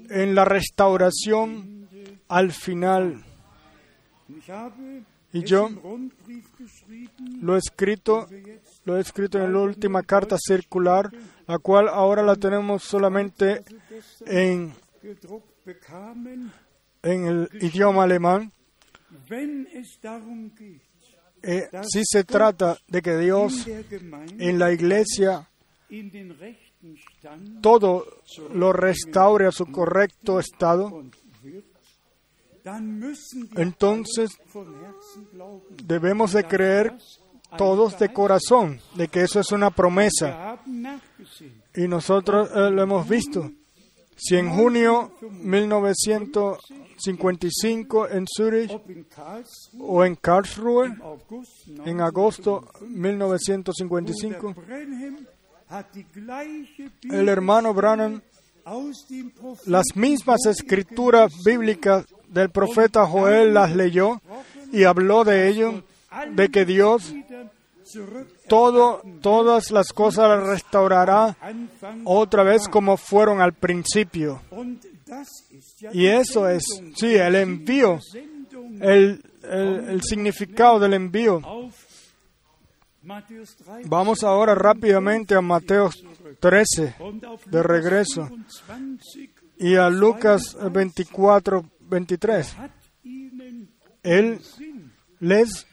en 0.08 0.34
la 0.34 0.46
restauración 0.46 1.86
al 2.28 2.52
final. 2.52 3.22
Y 5.34 5.42
yo 5.42 5.68
lo 7.42 7.56
he 7.56 7.58
escrito, 7.58 8.26
lo 8.86 8.96
he 8.96 9.00
escrito 9.02 9.38
en 9.38 9.52
la 9.52 9.58
última 9.58 10.02
carta 10.02 10.38
circular, 10.38 11.10
la 11.46 11.58
cual 11.58 11.88
ahora 11.88 12.22
la 12.22 12.36
tenemos 12.36 12.84
solamente 12.84 13.64
en 14.24 14.72
el 17.02 17.50
idioma 17.60 18.04
alemán. 18.04 18.50
Eh, 21.50 21.66
si 21.90 22.02
se 22.04 22.24
trata 22.24 22.76
de 22.88 23.00
que 23.00 23.16
Dios 23.16 23.66
en 23.66 24.58
la 24.58 24.70
iglesia 24.70 25.48
todo 27.62 28.04
lo 28.52 28.74
restaure 28.74 29.46
a 29.46 29.50
su 29.50 29.64
correcto 29.72 30.40
estado, 30.40 31.04
entonces 33.56 34.30
debemos 35.84 36.32
de 36.32 36.44
creer 36.44 36.94
todos 37.56 37.98
de 37.98 38.12
corazón 38.12 38.78
de 38.94 39.08
que 39.08 39.22
eso 39.22 39.40
es 39.40 39.50
una 39.50 39.70
promesa. 39.70 40.58
Y 41.74 41.88
nosotros 41.88 42.50
eh, 42.54 42.70
lo 42.70 42.82
hemos 42.82 43.08
visto. 43.08 43.50
Si 44.18 44.36
en 44.36 44.50
junio 44.50 45.12
1955 45.22 48.08
en 48.08 48.26
Zurich 48.26 48.72
o 49.80 50.04
en 50.04 50.16
Karlsruhe 50.16 50.92
en 51.84 52.00
agosto 52.00 52.64
1955, 52.80 54.48
1955, 54.48 54.54
Bruder 54.54 54.66
Branham 54.66 55.26
hat 55.68 55.94
die 55.94 56.04
gleiche 56.12 56.90
el 57.10 57.28
hermano 57.28 57.72
Branham 57.72 58.20
las 59.66 59.86
mismas 59.94 60.44
escrituras 60.46 61.32
bíblicas 61.44 62.04
del 62.28 62.50
profeta 62.50 63.06
Joel 63.06 63.54
las 63.54 63.72
leyó 63.74 64.20
y 64.72 64.84
habló 64.84 65.24
de 65.24 65.48
ello, 65.48 65.82
de 66.34 66.50
que 66.50 66.66
Dios 66.66 67.14
todo, 68.48 69.02
todas 69.20 69.70
las 69.70 69.92
cosas 69.92 70.28
las 70.28 70.46
restaurará 70.48 71.36
otra 72.04 72.42
vez 72.42 72.68
como 72.68 72.96
fueron 72.96 73.40
al 73.40 73.52
principio. 73.54 74.40
Y 75.92 76.06
eso 76.06 76.48
es, 76.48 76.62
sí, 76.96 77.14
el 77.14 77.34
envío, 77.36 77.98
el, 78.80 79.22
el- 79.42 80.02
significado 80.02 80.78
del 80.78 80.94
envío. 80.94 81.40
auf 81.44 81.74
Matthäus 83.02 83.56
3 83.56 83.88
Vamos 83.88 84.22
ahora 84.22 84.54
rápidamente 84.54 85.34
a 85.34 85.40
Mateo 85.40 85.88
13 86.40 86.94
und 86.98 87.24
auf 87.24 87.42
de 87.46 87.62
regreso 87.62 88.28
24 88.66 89.30
y 89.56 89.76
a 89.76 89.88
Lucas 89.88 90.54
24, 90.70 91.64
23. 91.80 92.54
hat 92.58 92.70
ihnen 93.04 93.70
Él 94.02 94.40
les 95.20 95.66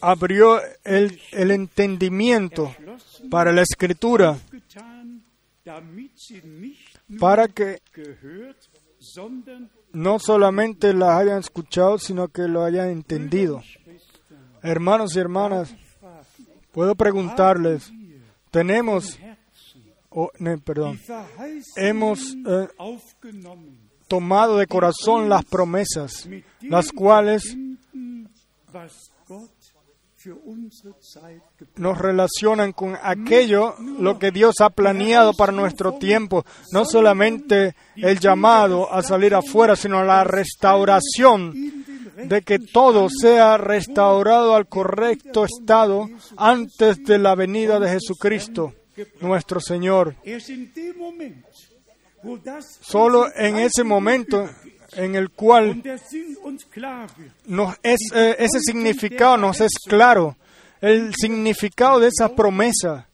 abrió 0.00 0.60
el, 0.84 1.20
el 1.32 1.50
entendimiento 1.50 2.74
para 3.30 3.52
la 3.52 3.62
escritura, 3.62 4.38
para 7.18 7.48
que 7.48 7.80
no 9.92 10.18
solamente 10.18 10.92
las 10.92 11.20
hayan 11.20 11.38
escuchado, 11.38 11.98
sino 11.98 12.28
que 12.28 12.42
lo 12.42 12.64
hayan 12.64 12.88
entendido. 12.88 13.62
Hermanos 14.62 15.14
y 15.14 15.18
hermanas, 15.18 15.74
puedo 16.72 16.94
preguntarles, 16.94 17.92
tenemos, 18.50 19.18
oh, 20.10 20.30
perdón, 20.64 20.98
hemos 21.76 22.34
eh, 22.34 22.68
tomado 24.08 24.58
de 24.58 24.66
corazón 24.66 25.28
las 25.28 25.44
promesas, 25.44 26.28
las 26.62 26.90
cuales 26.92 27.56
nos 31.76 31.98
relacionan 31.98 32.72
con 32.72 32.96
aquello, 33.02 33.74
lo 33.98 34.18
que 34.18 34.30
Dios 34.30 34.56
ha 34.60 34.70
planeado 34.70 35.34
para 35.34 35.52
nuestro 35.52 35.94
tiempo, 35.94 36.44
no 36.72 36.84
solamente 36.84 37.74
el 37.96 38.18
llamado 38.18 38.92
a 38.92 39.02
salir 39.02 39.34
afuera, 39.34 39.76
sino 39.76 40.04
la 40.04 40.24
restauración 40.24 41.84
de 42.16 42.42
que 42.42 42.58
todo 42.58 43.08
sea 43.10 43.58
restaurado 43.58 44.54
al 44.54 44.68
correcto 44.68 45.44
estado 45.44 46.08
antes 46.36 47.02
de 47.04 47.18
la 47.18 47.34
venida 47.34 47.80
de 47.80 47.90
Jesucristo, 47.90 48.74
nuestro 49.20 49.60
Señor. 49.60 50.14
Solo 52.80 53.26
en 53.34 53.56
ese 53.56 53.84
momento 53.84 54.48
en 54.96 55.14
el 55.14 55.30
cual 55.30 55.82
nos 57.46 57.76
es, 57.82 58.00
eh, 58.14 58.36
ese 58.38 58.60
significado 58.60 59.36
nos 59.36 59.60
es 59.60 59.72
claro, 59.86 60.36
el 60.80 61.14
significado 61.14 62.00
de 62.00 62.08
esa 62.08 62.34
promesa 62.34 63.08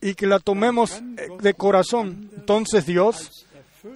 y 0.00 0.14
que 0.14 0.26
la 0.26 0.38
tomemos 0.38 1.00
eh, 1.16 1.28
de 1.40 1.54
corazón. 1.54 2.30
Entonces 2.36 2.86
Dios, 2.86 3.46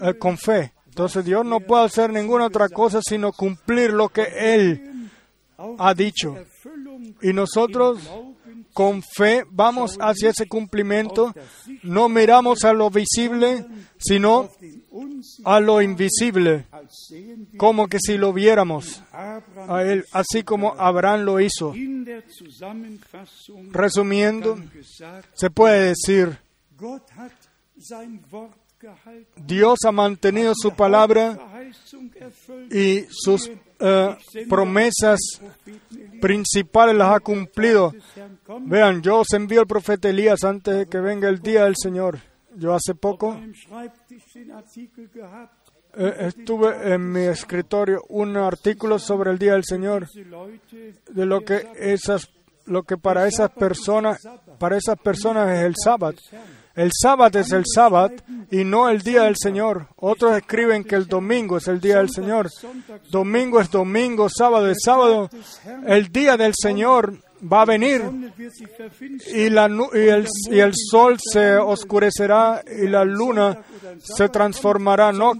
eh, 0.01 0.15
con 0.19 0.39
fe, 0.39 0.73
entonces 0.87 1.25
Dios 1.25 1.45
no 1.45 1.61
puede 1.61 1.85
hacer 1.85 2.11
ninguna 2.11 2.47
otra 2.47 2.69
cosa 2.69 3.01
sino 3.03 3.33
cumplir 3.33 3.93
lo 3.93 4.09
que 4.09 4.27
Él 4.37 5.11
ha 5.79 5.95
dicho. 5.95 6.37
Y 7.21 7.33
nosotros 7.33 7.99
con 8.73 9.03
fe 9.03 9.45
vamos 9.51 9.99
hacia 10.01 10.31
ese 10.31 10.47
cumplimiento, 10.47 11.35
no 11.83 12.09
miramos 12.09 12.65
a 12.65 12.73
lo 12.73 12.91
visible, 12.91 13.67
sino 13.99 14.49
a 15.45 15.61
lo 15.61 15.83
invisible, 15.83 16.67
como 17.57 17.89
que 17.89 17.99
si 18.01 18.19
lo 18.19 18.33
viéramos 18.33 19.03
a 19.13 19.83
Él, 19.83 20.05
así 20.13 20.43
como 20.43 20.75
Abraham 20.79 21.23
lo 21.23 21.41
hizo. 21.41 21.75
Resumiendo, 23.71 24.59
se 25.35 25.51
puede 25.51 25.95
decir, 25.95 26.39
Dios 29.37 29.79
ha 29.87 29.93
mantenido 29.93 30.53
su 30.57 30.75
palabra 30.75 31.39
y 32.71 33.05
sus 33.11 33.51
eh, 33.79 34.17
promesas 34.49 35.21
principales 36.21 36.97
las 36.97 37.15
ha 37.15 37.21
cumplido. 37.21 37.95
Vean, 38.61 39.03
yo 39.03 39.21
os 39.21 39.33
envío 39.33 39.61
el 39.61 39.67
profeta 39.67 40.09
Elías 40.09 40.45
antes 40.45 40.77
de 40.77 40.87
que 40.87 41.01
venga 41.01 41.29
el 41.29 41.41
día 41.41 41.65
del 41.65 41.77
Señor. 41.77 42.19
Yo 42.55 42.75
hace 42.75 42.95
poco 42.95 43.39
eh, 45.95 46.15
estuve 46.21 46.95
en 46.95 47.13
mi 47.13 47.23
escritorio 47.23 48.03
un 48.09 48.37
artículo 48.37 48.99
sobre 48.99 49.31
el 49.31 49.39
día 49.39 49.53
del 49.53 49.65
Señor, 49.65 50.09
de 50.11 51.27
lo 51.27 51.43
que 51.43 51.69
esas, 51.79 52.31
lo 52.67 52.83
que 52.83 52.97
para 52.97 53.27
esas 53.27 53.51
personas, 53.51 54.19
para 54.59 54.77
esas 54.77 54.99
personas 54.99 55.51
es 55.51 55.65
el 55.65 55.75
sábado. 55.77 56.17
El 56.75 56.91
sábado 56.95 57.39
es 57.39 57.53
el 57.53 57.65
sábado 57.67 58.15
y 58.51 58.65
no 58.65 58.89
el 58.89 59.03
día 59.03 59.25
del 59.25 59.37
Señor. 59.37 59.89
Otros 59.97 60.35
escriben 60.37 60.85
que 60.85 60.95
el 60.95 61.07
domingo 61.07 61.59
es 61.59 61.69
el 61.69 61.81
día 61.81 61.99
del 61.99 62.11
Señor. 62.11 62.49
Domingo 63.11 63.61
es 63.61 63.71
domingo, 63.71 64.29
sábado 64.31 64.71
es 64.71 64.79
sábado. 64.83 65.29
El 65.87 66.09
día 66.11 66.39
del 66.39 66.55
Señor 66.57 67.19
va 67.51 67.63
a 67.63 67.65
venir 67.65 68.03
y, 69.33 69.51
la, 69.51 69.67
el, 69.67 70.73
sol 70.75 71.19
se 71.19 71.57
oscurecerá 71.57 72.63
y 72.81 72.87
la 72.87 73.05
luna 73.05 73.59
se 73.99 74.29
transformará. 74.29 75.13
No 75.13 75.35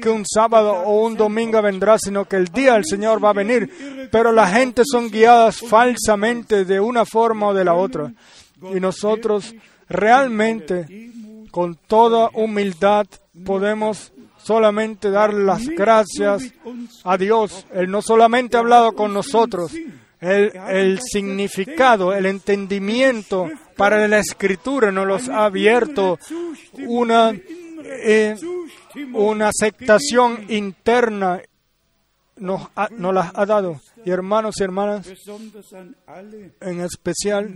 que 0.00 0.08
un 0.08 0.24
sábado 0.26 0.72
o 0.72 1.06
un 1.06 1.16
domingo 1.16 1.62
vendrá, 1.62 1.98
sino 1.98 2.24
que 2.24 2.36
el 2.36 2.46
día 2.46 2.74
del 2.74 2.84
Señor 2.84 3.22
va 3.22 3.30
a 3.30 3.34
venir. 3.34 4.08
Pero 4.10 4.32
la 4.32 4.48
gente 4.48 4.82
son 4.84 5.10
guiadas 5.10 5.58
falsamente 5.58 6.64
de 6.64 6.80
una 6.80 7.04
forma 7.04 7.48
o 7.48 7.54
de 7.54 7.64
la 7.64 7.74
otra. 7.74 8.12
Y 8.74 8.80
nosotros 8.80 9.54
realmente, 9.88 11.10
con 11.50 11.76
toda 11.76 12.30
humildad, 12.34 13.06
podemos 13.44 14.12
solamente 14.42 15.10
dar 15.10 15.34
las 15.34 15.66
gracias 15.68 16.52
a 17.04 17.16
Dios. 17.16 17.66
Él 17.72 17.90
no 17.90 18.02
solamente 18.02 18.56
ha 18.56 18.60
hablado 18.60 18.92
con 18.92 19.12
nosotros, 19.12 19.72
el, 20.20 20.52
el 20.68 21.00
significado, 21.00 22.12
el 22.14 22.26
entendimiento 22.26 23.48
para 23.76 24.06
la 24.08 24.18
escritura 24.18 24.90
nos 24.90 25.06
los 25.06 25.28
ha 25.28 25.44
abierto 25.44 26.18
una, 26.86 27.30
eh, 27.84 28.36
una 29.14 29.48
aceptación 29.48 30.46
interna 30.48 31.40
nos, 32.36 32.68
ha- 32.76 32.88
nos 32.90 33.14
las 33.14 33.32
ha 33.34 33.46
dado. 33.46 33.80
Y 34.04 34.10
hermanos 34.10 34.54
y 34.60 34.62
hermanas, 34.64 35.06
en 36.60 36.80
especial 36.80 37.48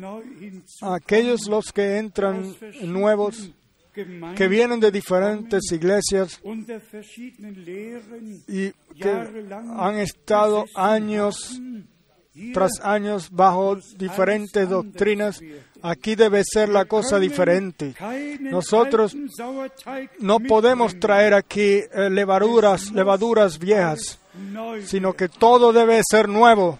a 0.82 0.94
aquellos 0.96 1.46
los 1.48 1.66
que 1.72 1.98
entran 1.98 2.54
nuevos, 2.82 3.50
que 4.36 4.48
vienen 4.48 4.80
de 4.80 4.90
diferentes 4.90 5.70
iglesias 5.70 6.40
y 8.48 8.72
que 8.98 9.10
han 9.76 9.98
estado 9.98 10.64
años 10.74 11.60
tras 12.54 12.80
años 12.82 13.30
bajo 13.30 13.76
diferentes 13.96 14.68
doctrinas, 14.68 15.40
aquí 15.82 16.14
debe 16.14 16.42
ser 16.44 16.68
la 16.68 16.86
cosa 16.86 17.18
diferente. 17.18 17.94
Nosotros 18.40 19.14
No 20.18 20.40
podemos 20.40 20.98
traer 20.98 21.34
aquí 21.34 21.80
eh, 21.92 22.08
levaduras, 22.10 22.90
levaduras 22.92 23.58
viejas, 23.58 24.18
sino 24.84 25.12
que 25.12 25.28
todo 25.28 25.72
debe 25.72 26.00
ser 26.08 26.28
nuevo. 26.28 26.78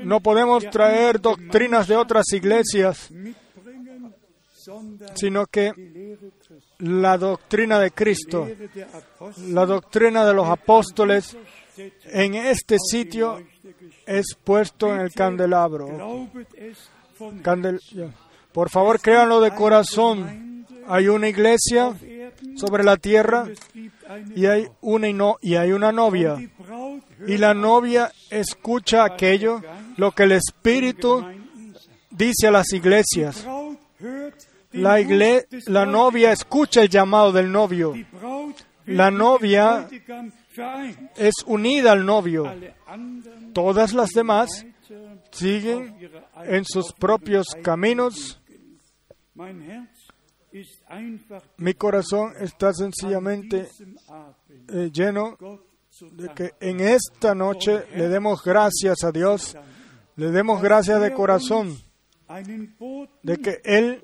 No 0.00 0.20
podemos 0.20 0.68
traer 0.70 1.20
doctrinas 1.20 1.88
de 1.88 1.96
otras 1.96 2.26
iglesias, 2.32 3.10
sino 5.14 5.46
que 5.46 5.72
la 6.78 7.16
doctrina 7.16 7.78
de 7.80 7.90
Cristo, 7.90 8.46
la 9.48 9.64
doctrina 9.64 10.26
de 10.26 10.34
los 10.34 10.46
apóstoles, 10.46 11.36
en 12.04 12.34
este 12.34 12.76
sitio 12.78 13.40
es 14.08 14.34
puesto 14.42 14.94
en 14.94 15.02
el 15.02 15.12
candelabro. 15.12 15.88
Por 18.52 18.70
favor, 18.70 19.00
créanlo 19.00 19.40
de 19.40 19.54
corazón. 19.54 20.66
Hay 20.88 21.08
una 21.08 21.28
iglesia 21.28 21.92
sobre 22.56 22.82
la 22.82 22.96
tierra 22.96 23.46
y 24.34 24.46
hay 24.46 24.68
una, 24.80 25.08
y 25.42 25.54
hay 25.56 25.72
una 25.72 25.92
novia. 25.92 26.38
Y 27.26 27.36
la 27.36 27.52
novia 27.52 28.10
escucha 28.30 29.04
aquello, 29.04 29.60
lo 29.96 30.12
que 30.12 30.22
el 30.22 30.32
Espíritu 30.32 31.24
dice 32.10 32.48
a 32.48 32.50
las 32.50 32.72
iglesias. 32.72 33.46
La, 34.72 34.98
la 35.66 35.86
novia 35.86 36.32
escucha 36.32 36.82
el 36.82 36.88
llamado 36.88 37.32
del 37.32 37.52
novio. 37.52 37.94
La 38.86 39.10
novia 39.10 39.86
es 41.16 41.34
unida 41.46 41.92
al 41.92 42.06
novio. 42.06 42.50
Todas 43.58 43.92
las 43.92 44.10
demás 44.10 44.64
siguen 45.32 45.98
en 46.44 46.64
sus 46.64 46.92
propios 46.92 47.48
caminos. 47.60 48.40
Mi 51.56 51.74
corazón 51.74 52.34
está 52.38 52.72
sencillamente 52.72 53.68
eh, 54.68 54.90
lleno 54.92 55.36
de 56.12 56.28
que 56.36 56.52
en 56.60 56.78
esta 56.78 57.34
noche 57.34 57.82
le 57.96 58.08
demos 58.08 58.44
gracias 58.44 59.02
a 59.02 59.10
Dios, 59.10 59.56
le 60.14 60.30
demos 60.30 60.62
gracias 60.62 61.00
de 61.00 61.12
corazón 61.12 61.76
de 63.24 63.38
que 63.38 63.60
Él 63.64 64.00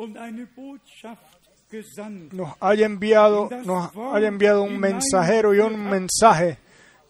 nos 2.33 2.55
haya 2.59 2.87
enviado, 2.87 3.49
nos 3.65 3.93
haya 4.13 4.27
enviado 4.27 4.65
un 4.65 4.81
mensajero 4.81 5.55
y 5.55 5.61
un 5.61 5.81
mensaje 5.89 6.59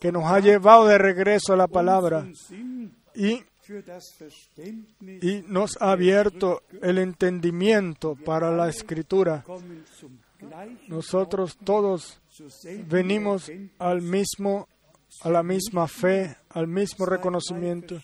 que 0.05 0.13
nos 0.13 0.25
ha 0.25 0.39
llevado 0.39 0.87
de 0.87 0.99
regreso 0.99 1.55
a 1.55 1.57
la 1.57 1.67
palabra 1.67 2.27
y, 3.15 3.43
y 5.23 5.43
nos 5.49 5.81
ha 5.81 5.93
abierto 5.93 6.63
el 6.83 6.99
entendimiento 6.99 8.15
para 8.15 8.51
la 8.51 8.69
escritura. 8.69 9.47
Nosotros 10.89 11.57
todos 11.65 12.21
venimos 12.87 13.51
al 13.79 14.03
mismo, 14.03 14.69
a 15.23 15.31
la 15.31 15.43
misma 15.43 15.89
fe, 15.89 16.37
al 16.51 16.67
mismo 16.67 17.07
reconocimiento. 17.07 17.97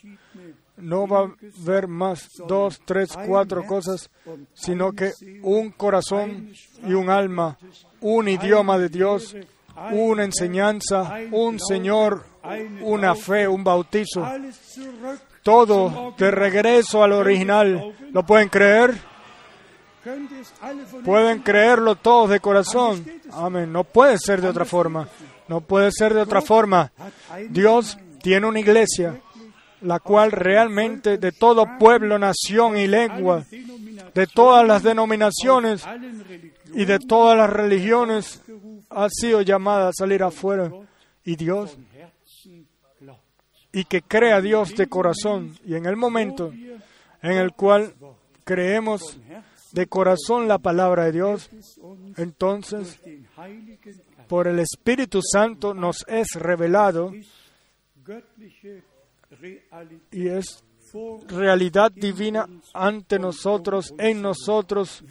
No 0.79 1.07
va 1.07 1.19
a 1.19 1.35
haber 1.63 1.87
más 1.87 2.31
dos, 2.49 2.81
tres, 2.87 3.11
cuatro 3.27 3.67
cosas, 3.67 4.09
sino 4.55 4.93
que 4.93 5.13
un 5.43 5.71
corazón 5.73 6.51
y 6.83 6.95
un 6.95 7.11
alma, 7.11 7.59
un 8.01 8.27
idioma 8.27 8.79
de 8.79 8.89
Dios, 8.89 9.37
una 9.93 10.24
enseñanza, 10.24 11.15
un 11.31 11.59
Señor, 11.59 12.24
una 12.82 13.15
fe, 13.15 13.48
un 13.48 13.65
bautizo. 13.65 14.27
Todo 15.43 16.15
de 16.19 16.31
regreso 16.31 17.02
al 17.02 17.12
original. 17.12 17.94
¿Lo 18.12 18.24
pueden 18.24 18.48
creer? 18.48 18.94
Pueden 21.05 21.40
creerlo 21.40 21.97
todos 21.97 22.31
de 22.31 22.40
corazón. 22.40 23.05
Amén. 23.32 23.73
No 23.73 23.85
puede 23.85 24.19
ser 24.19 24.40
de 24.40 24.48
otra 24.48 24.65
forma. 24.65 25.09
No 25.48 25.61
puede 25.61 25.90
ser 25.93 26.15
de 26.15 26.23
otra 26.23 26.40
forma. 26.40 26.93
Dios 27.48 27.98
tiene 28.23 28.47
una 28.47 28.61
iglesia, 28.61 29.20
la 29.82 29.98
cual 30.01 30.32
realmente 30.32 31.19
de 31.19 31.32
todo 31.32 31.66
pueblo, 31.78 32.19
nación 32.19 32.77
y 32.77 32.86
lengua, 32.86 33.44
de 34.15 34.27
todas 34.27 34.66
las 34.66 34.82
denominaciones 34.82 35.85
y 36.74 36.85
de 36.85 36.98
todas 36.98 37.36
las 37.36 37.51
religiones, 37.51 38.43
ha 38.90 39.09
sido 39.09 39.43
llamada 39.43 39.89
a 39.89 39.93
salir 39.93 40.23
afuera. 40.23 40.70
Y 41.24 41.36
Dios, 41.36 41.77
y 43.73 43.85
que 43.85 44.02
crea 44.02 44.40
Dios 44.40 44.74
de 44.74 44.86
corazón. 44.89 45.57
Y 45.65 45.74
en 45.74 45.86
el 45.86 45.97
momento 45.97 46.52
en 47.23 47.32
el 47.32 47.52
cual 47.52 47.94
creemos 48.44 49.19
de 49.73 49.86
corazón 49.86 50.48
la 50.48 50.59
palabra 50.59 51.05
de 51.05 51.12
Dios, 51.12 51.51
entonces 52.16 53.01
por 54.28 54.48
el 54.48 54.59
Espíritu 54.59 55.20
Santo 55.23 55.74
nos 55.74 56.05
es 56.09 56.28
revelado 56.35 57.12
y 60.11 60.29
es 60.29 60.62
realidad 61.29 61.93
divina 61.93 62.49
ante 62.75 63.19
nosotros, 63.19 63.95
en 63.99 64.23
nosotros 64.23 65.05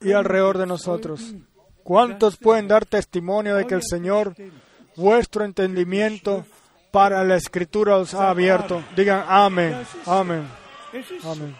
y 0.00 0.12
alrededor 0.12 0.58
de 0.58 0.66
nosotros. 0.66 1.34
¿Cuántos 1.82 2.36
pueden 2.36 2.68
dar 2.68 2.86
testimonio 2.86 3.56
de 3.56 3.66
que 3.66 3.74
el 3.74 3.82
Señor, 3.82 4.34
vuestro 4.96 5.44
entendimiento 5.44 6.44
para 6.90 7.24
la 7.24 7.36
escritura 7.36 7.96
os 7.96 8.14
ha 8.14 8.30
abierto? 8.30 8.82
Digan 8.96 9.24
amén, 9.28 9.76
amén, 10.06 10.46
amén. 11.24 11.56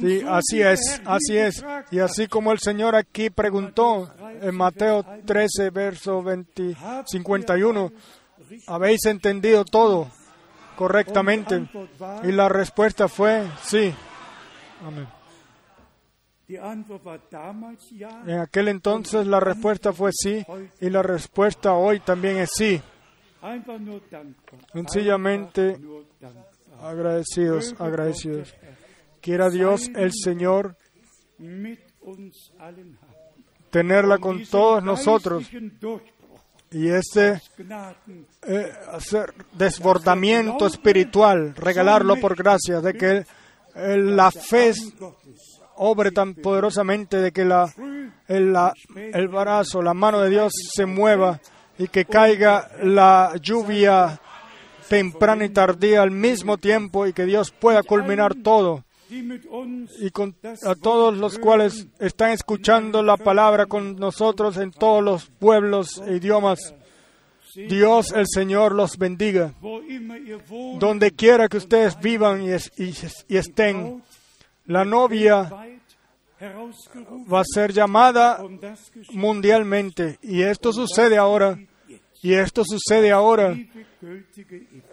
Sí, 0.00 0.22
así 0.26 0.60
es, 0.60 1.00
así 1.06 1.38
es. 1.38 1.64
Y 1.90 1.98
así 1.98 2.26
como 2.26 2.52
el 2.52 2.58
Señor 2.58 2.94
aquí 2.94 3.30
preguntó 3.30 4.12
en 4.42 4.54
Mateo 4.54 5.04
13, 5.24 5.70
verso 5.70 6.22
20, 6.22 6.76
51, 7.06 7.92
¿habéis 8.66 9.04
entendido 9.06 9.64
todo 9.64 10.08
correctamente? 10.76 11.68
Y 12.22 12.32
la 12.32 12.48
respuesta 12.48 13.08
fue 13.08 13.46
sí. 13.62 13.92
Amén. 14.84 15.08
En 18.26 18.38
aquel 18.38 18.68
entonces 18.68 19.26
la 19.26 19.38
respuesta 19.38 19.92
fue 19.92 20.12
sí 20.12 20.44
y 20.80 20.88
la 20.88 21.02
respuesta 21.02 21.74
hoy 21.74 22.00
también 22.00 22.38
es 22.38 22.50
sí. 22.54 22.80
Sencillamente 24.72 25.78
agradecidos, 26.80 27.74
agradecidos. 27.78 28.54
Quiera 29.20 29.50
Dios 29.50 29.90
el 29.94 30.12
Señor 30.12 30.74
tenerla 33.70 34.16
con 34.18 34.42
todos 34.46 34.82
nosotros 34.82 35.44
y 36.70 36.88
ese 36.88 37.40
eh, 38.46 38.72
desbordamiento 39.52 40.66
espiritual, 40.66 41.54
regalarlo 41.56 42.16
por 42.16 42.36
gracia, 42.36 42.80
de 42.80 42.94
que 42.94 43.24
la 43.74 44.30
fe 44.30 44.72
obre 45.76 46.10
tan 46.10 46.34
poderosamente, 46.34 47.18
de 47.18 47.32
que 47.32 47.44
la- 47.44 47.72
el 48.28 49.28
brazo, 49.28 49.80
la 49.82 49.94
mano 49.94 50.20
de 50.20 50.30
Dios 50.30 50.52
se 50.74 50.84
mueva 50.86 51.40
y 51.78 51.88
que 51.88 52.04
caiga 52.04 52.68
la 52.82 53.32
lluvia 53.40 54.20
temprana 54.88 55.44
y 55.44 55.50
tardía 55.50 56.02
al 56.02 56.10
mismo 56.10 56.58
tiempo 56.58 57.06
y 57.06 57.12
que 57.12 57.24
Dios 57.24 57.50
pueda 57.52 57.82
culminar 57.82 58.34
todo. 58.42 58.84
Y 60.00 60.10
con 60.10 60.34
a 60.64 60.74
todos 60.74 61.16
los 61.16 61.38
cuales 61.38 61.86
están 61.98 62.30
escuchando 62.32 63.02
la 63.02 63.16
palabra 63.16 63.66
con 63.66 63.96
nosotros 63.96 64.56
en 64.58 64.70
todos 64.72 65.02
los 65.02 65.26
pueblos 65.26 66.02
e 66.06 66.16
idiomas, 66.16 66.74
Dios 67.54 68.12
el 68.12 68.26
Señor 68.28 68.74
los 68.74 68.98
bendiga. 68.98 69.52
Donde 70.78 71.10
quiera 71.12 71.48
que 71.48 71.56
ustedes 71.56 71.98
vivan 72.00 72.42
y, 72.42 72.50
es- 72.50 72.70
y- 72.78 72.92
y 73.28 73.36
estén, 73.36 74.02
la 74.66 74.84
novia 74.84 75.50
va 77.32 77.40
a 77.40 77.44
ser 77.44 77.72
llamada 77.72 78.38
mundialmente. 79.12 80.18
Y 80.22 80.42
esto 80.42 80.72
sucede 80.72 81.16
ahora. 81.16 81.58
Y 82.22 82.34
esto 82.34 82.64
sucede 82.64 83.10
ahora. 83.10 83.56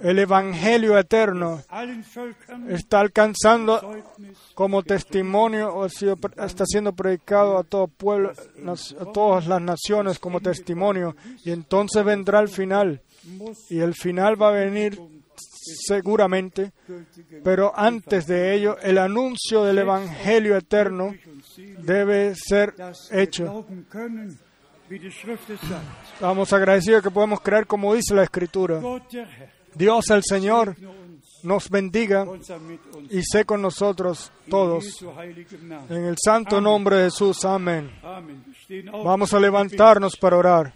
El 0.02 0.20
Evangelio 0.20 0.98
eterno 0.98 1.62
está 2.70 3.00
alcanzando 3.00 4.04
como 4.54 4.84
testimonio 4.84 5.74
o 5.74 5.86
está 5.86 6.66
siendo 6.66 6.94
predicado 6.94 7.58
a 7.58 7.64
todo 7.64 7.88
pueblo, 7.88 8.32
a 8.32 9.06
todas 9.12 9.48
las 9.48 9.62
naciones 9.62 10.20
como 10.20 10.40
testimonio. 10.40 11.16
Y 11.44 11.52
entonces 11.52 12.04
vendrá 12.04 12.40
el 12.40 12.50
final. 12.50 13.02
Y 13.70 13.80
el 13.80 13.94
final 13.96 14.40
va 14.42 14.50
a 14.50 14.52
venir 14.52 15.00
seguramente. 15.88 16.74
Pero 17.44 17.72
antes 17.76 18.28
de 18.28 18.56
ello, 18.56 18.78
el 18.80 18.98
anuncio 18.98 19.64
del 19.64 19.80
Evangelio 19.80 20.58
eterno 20.58 21.16
debe 21.80 22.34
ser 22.36 22.76
hecho. 23.12 23.66
Estamos 26.14 26.54
agradecidos 26.54 27.04
que 27.04 27.12
podemos 27.12 27.42
creer 27.42 27.66
como 27.66 27.94
dice 27.94 28.14
la 28.14 28.24
Escritura. 28.24 28.80
Dios 29.74 30.10
el 30.10 30.24
Señor 30.24 30.76
nos 31.44 31.70
bendiga 31.70 32.26
y 33.10 33.22
sé 33.24 33.46
con 33.46 33.62
nosotros 33.62 34.32
todos. 34.50 35.04
En 35.90 36.06
el 36.06 36.16
santo 36.24 36.62
nombre 36.62 36.98
de 36.98 37.04
Jesús, 37.06 37.44
amén. 37.46 37.92
Vamos 39.04 39.34
a 39.34 39.40
levantarnos 39.40 40.16
para 40.18 40.38
orar. 40.38 40.74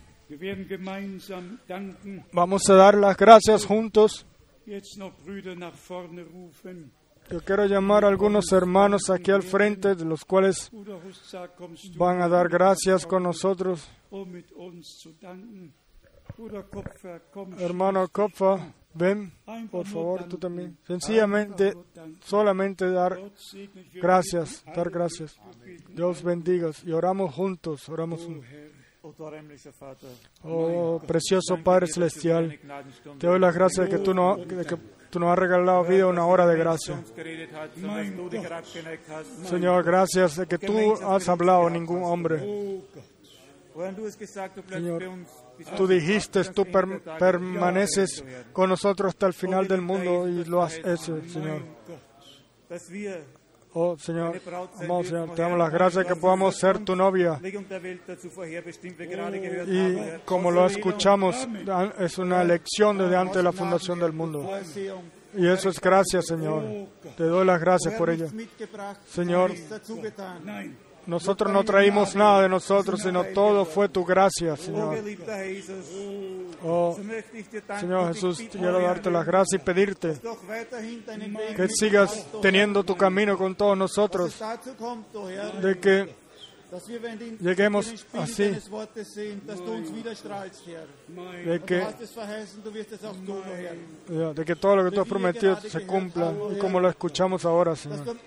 Vamos 2.31 2.69
a 2.69 2.73
dar 2.73 2.95
las 2.95 3.18
gracias 3.18 3.65
juntos. 3.65 4.26
Yo 7.31 7.41
quiero 7.41 7.65
llamar 7.65 8.06
a 8.06 8.07
algunos 8.07 8.51
hermanos 8.51 9.10
aquí 9.10 9.31
al 9.31 9.43
frente, 9.43 9.95
de 9.95 10.06
los 10.06 10.26
cuales 10.26 10.72
van 11.95 12.22
a 12.22 12.27
dar 12.27 12.49
gracias 12.49 13.06
con 13.06 13.23
nosotros. 13.23 13.88
Hermano 17.60 18.07
Kopfa, 18.07 18.73
ven, 18.93 19.31
por 19.69 19.85
favor, 19.85 20.23
tú 20.27 20.38
también. 20.38 20.77
Sencillamente, 20.88 21.73
solamente 22.22 22.89
dar 22.89 23.19
gracias, 23.93 24.64
dar 24.76 24.89
gracias. 24.89 25.39
Dios 25.89 26.23
bendiga 26.23 26.72
y 26.85 26.91
oramos 26.91 27.34
juntos, 27.34 27.88
oramos 27.89 28.23
juntos. 28.26 28.45
Oh, 30.43 31.01
precioso 31.07 31.57
Padre 31.64 31.88
Celestial, 31.88 32.60
te 33.18 33.27
doy 33.27 33.39
las 33.39 33.56
gracias 33.56 33.88
de 33.89 33.97
que 33.97 34.03
tú 34.03 34.14
no, 34.14 34.35
de 34.38 34.65
que 34.65 34.77
Tú 35.10 35.19
nos 35.19 35.31
has 35.31 35.40
regalado 35.40 35.84
vida 35.84 36.06
una 36.07 36.26
hora 36.26 36.45
de 36.45 36.56
gracia. 36.57 36.95
Señor, 39.49 39.84
gracias 39.84 40.36
de 40.36 40.45
que 40.45 40.57
tú 40.60 40.73
has 41.03 41.27
hablado 41.30 41.68
a 41.68 41.69
ningún 41.69 42.03
hombre. 42.03 42.38
Señor, 44.77 45.02
tú 45.77 45.88
dijiste, 45.88 46.44
tú 46.45 46.65
per- 46.65 47.02
permaneces 47.18 48.23
con 48.53 48.69
nosotros 48.69 49.10
hasta 49.10 49.26
el 49.27 49.34
final 49.34 49.68
del 49.68 49.81
mundo 49.81 50.27
y 50.27 50.44
lo 50.45 50.61
has 50.61 50.77
hecho, 50.77 51.19
Señor. 51.27 51.61
Oh, 53.73 53.95
Señor, 53.97 54.39
amado 54.79 55.03
Señor, 55.03 55.35
te 55.35 55.41
damos 55.43 55.59
las 55.59 55.71
gracias 55.71 56.05
que 56.05 56.15
podamos 56.15 56.55
ser 56.57 56.79
tu 56.79 56.95
novia. 56.95 57.39
Y 59.67 59.95
como 60.25 60.49
lo 60.49 60.65
escuchamos, 60.65 61.47
es 61.99 62.17
una 62.17 62.41
elección 62.41 62.97
desde 62.97 63.15
antes 63.15 63.35
de 63.35 63.43
la 63.43 63.51
fundación 63.51 63.99
del 63.99 64.13
mundo. 64.13 64.49
Y 65.35 65.47
eso 65.47 65.69
es 65.69 65.79
gracias, 65.79 66.25
Señor. 66.25 66.63
Te 67.15 67.23
doy 67.23 67.45
las 67.45 67.59
gracias 67.59 67.93
por 67.93 68.09
ello. 68.09 68.27
Señor, 69.07 69.51
nosotros 71.10 71.52
no 71.52 71.64
traímos 71.64 72.15
nada 72.15 72.44
de 72.44 72.49
nosotros, 72.49 73.02
sino 73.02 73.23
todo 73.26 73.65
fue 73.65 73.90
tu 73.90 74.06
gracia, 74.06 74.56
Señor. 74.56 74.98
Oh, 76.64 76.98
Señor 77.80 78.14
Jesús, 78.14 78.44
quiero 78.52 78.81
darte 78.81 79.10
las 79.10 79.26
gracias 79.26 79.61
y 79.61 79.65
pedirte 79.65 80.18
que 81.56 81.68
sigas 81.69 82.27
teniendo 82.41 82.84
tu 82.84 82.95
camino 82.95 83.38
con 83.38 83.56
todos 83.56 83.77
nosotros, 83.77 84.40
de 85.61 85.80
que 85.80 86.15
lleguemos 87.39 88.05
así, 88.13 88.55
de 91.45 91.59
que, 91.61 91.85
de 94.35 94.45
que 94.45 94.55
todo 94.55 94.75
lo 94.75 94.85
que 94.85 94.91
tú 94.91 95.01
has 95.01 95.07
prometido 95.07 95.59
se 95.61 95.85
cumpla, 95.85 96.33
y 96.51 96.57
como 96.59 96.79
lo 96.79 96.89
escuchamos 96.89 97.45
ahora, 97.45 97.75
Señor. 97.75 98.17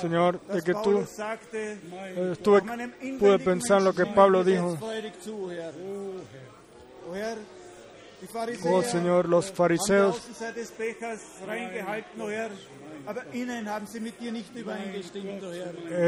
Señor, 0.00 0.40
de 0.46 0.62
que 0.62 0.74
tú 0.74 1.04
eh, 1.52 2.28
estuve, 2.32 2.62
pude 3.18 3.38
pensar 3.40 3.82
lo 3.82 3.92
que 3.92 4.06
Pablo 4.06 4.44
dijo. 4.44 4.78
Oh 8.64 8.82
Señor, 8.82 9.28
los 9.28 9.50
fariseos 9.50 10.22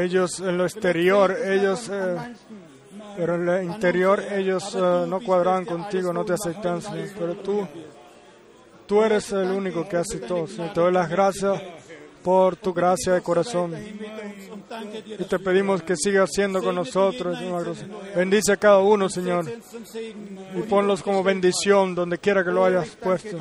ellos 0.01 0.39
en 0.39 0.57
lo 0.57 0.65
exterior, 0.65 1.35
ellos, 1.43 1.89
eh, 1.91 2.17
pero 3.17 3.35
en 3.35 3.45
lo 3.45 3.61
interior 3.61 4.23
ellos 4.31 4.75
eh, 4.75 5.05
no 5.07 5.19
cuadraban 5.21 5.65
contigo, 5.65 6.13
no 6.13 6.23
te 6.23 6.33
aceptan, 6.33 6.81
Señor. 6.81 7.09
Pero 7.17 7.35
tú, 7.37 7.67
tú 8.85 9.03
eres 9.03 9.31
el 9.31 9.51
único 9.51 9.87
que 9.87 9.97
hace 9.97 10.19
todo. 10.19 10.47
Señor. 10.47 10.73
Te 10.73 10.81
doy 10.81 10.93
las 10.93 11.09
gracias 11.09 11.61
por 12.23 12.55
tu 12.55 12.73
gracia 12.73 13.13
de 13.13 13.21
corazón. 13.21 13.75
Y 15.19 15.23
te 15.25 15.37
pedimos 15.39 15.83
que 15.83 15.95
sigas 15.95 16.31
siendo 16.33 16.61
con 16.63 16.75
nosotros. 16.75 17.37
Señor. 17.37 17.75
Bendice 18.15 18.53
a 18.53 18.57
cada 18.57 18.79
uno, 18.79 19.09
Señor. 19.09 19.45
Y 20.55 20.61
ponlos 20.63 21.03
como 21.03 21.23
bendición 21.23 21.93
donde 21.93 22.17
quiera 22.17 22.43
que 22.43 22.51
lo 22.51 22.65
hayas 22.65 22.95
puesto. 22.95 23.37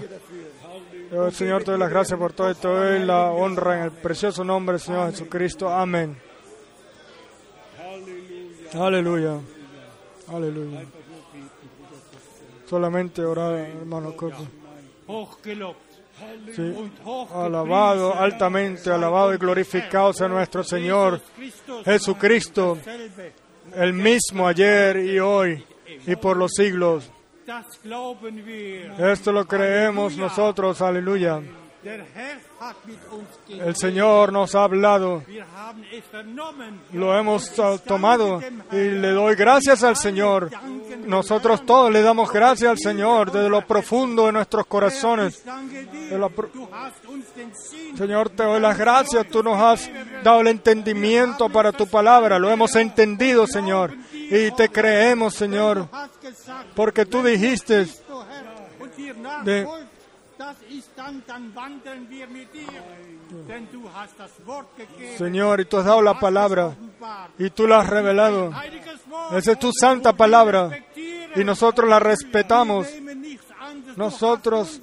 Señor, 1.33 1.65
te 1.65 1.71
doy 1.71 1.81
las 1.81 1.91
gracias 1.91 2.19
por 2.19 2.33
todo 2.33 2.51
y 2.51 2.55
te 2.55 2.67
doy 2.67 2.99
la 3.01 3.31
honra 3.31 3.79
en 3.79 3.85
el 3.85 3.91
precioso 3.93 4.43
nombre 4.43 4.75
del 4.75 4.81
Señor 4.81 5.11
Jesucristo. 5.11 5.69
Amén. 5.69 6.17
Aleluya. 8.75 9.39
Aleluya. 10.29 10.83
Solamente 12.69 13.25
orar, 13.25 13.55
hermano. 13.55 14.15
Sí. 16.55 16.75
Alabado, 17.33 18.15
altamente 18.15 18.91
alabado 18.91 19.35
y 19.35 19.37
glorificado 19.37 20.13
sea 20.13 20.29
nuestro 20.29 20.65
Señor 20.65 21.21
Jesucristo, 21.85 22.79
el 23.75 23.93
mismo 23.93 24.47
ayer 24.47 24.97
y 24.97 25.19
hoy 25.19 25.65
y 26.07 26.17
por 26.17 26.37
los 26.37 26.53
siglos. 26.53 27.11
Esto 28.99 29.33
lo 29.33 29.45
creemos 29.47 30.17
nosotros, 30.17 30.81
aleluya. 30.81 31.41
El 33.61 33.77
Señor 33.77 34.33
nos 34.33 34.55
ha 34.55 34.65
hablado, 34.65 35.23
lo 36.95 37.19
hemos 37.19 37.53
tomado 37.85 38.41
y 38.73 38.77
le 38.77 39.11
doy 39.11 39.35
gracias 39.35 39.83
al 39.83 39.95
Señor. 39.97 40.51
Nosotros 41.07 41.67
todos 41.67 41.93
le 41.93 42.01
damos 42.01 42.33
gracias 42.33 42.71
al 42.71 42.79
Señor 42.79 43.31
desde 43.31 43.51
lo 43.51 43.67
profundo 43.67 44.25
de 44.27 44.33
nuestros 44.33 44.65
corazones. 44.67 45.43
Pro- 46.31 46.49
Señor, 47.99 48.31
te 48.31 48.45
doy 48.45 48.61
las 48.61 48.79
gracias. 48.79 49.27
Tú 49.29 49.43
nos 49.43 49.61
has 49.61 49.91
dado 50.23 50.41
el 50.41 50.47
entendimiento 50.49 51.51
para 51.51 51.71
tu 51.71 51.87
palabra. 51.87 52.39
Lo 52.39 52.51
hemos 52.51 52.75
entendido, 52.77 53.47
Señor. 53.47 53.93
Y 54.31 54.51
te 54.53 54.69
creemos, 54.69 55.35
Señor, 55.35 55.89
porque 56.75 57.07
tú 57.07 57.23
dijiste 57.23 57.87
Señor, 65.17 65.61
y 65.61 65.65
tú 65.65 65.79
has 65.79 65.85
dado 65.85 66.03
la 66.03 66.19
palabra 66.19 66.75
y 67.39 67.51
tú 67.51 67.67
la 67.67 67.81
has 67.81 67.89
revelado. 67.89 68.53
Esa 69.33 69.53
es 69.53 69.59
tu 69.59 69.71
santa 69.73 70.13
palabra 70.13 70.71
y 71.35 71.45
nosotros 71.45 71.89
la 71.89 72.01
respetamos. 72.01 72.89
Nosotros 73.97 74.81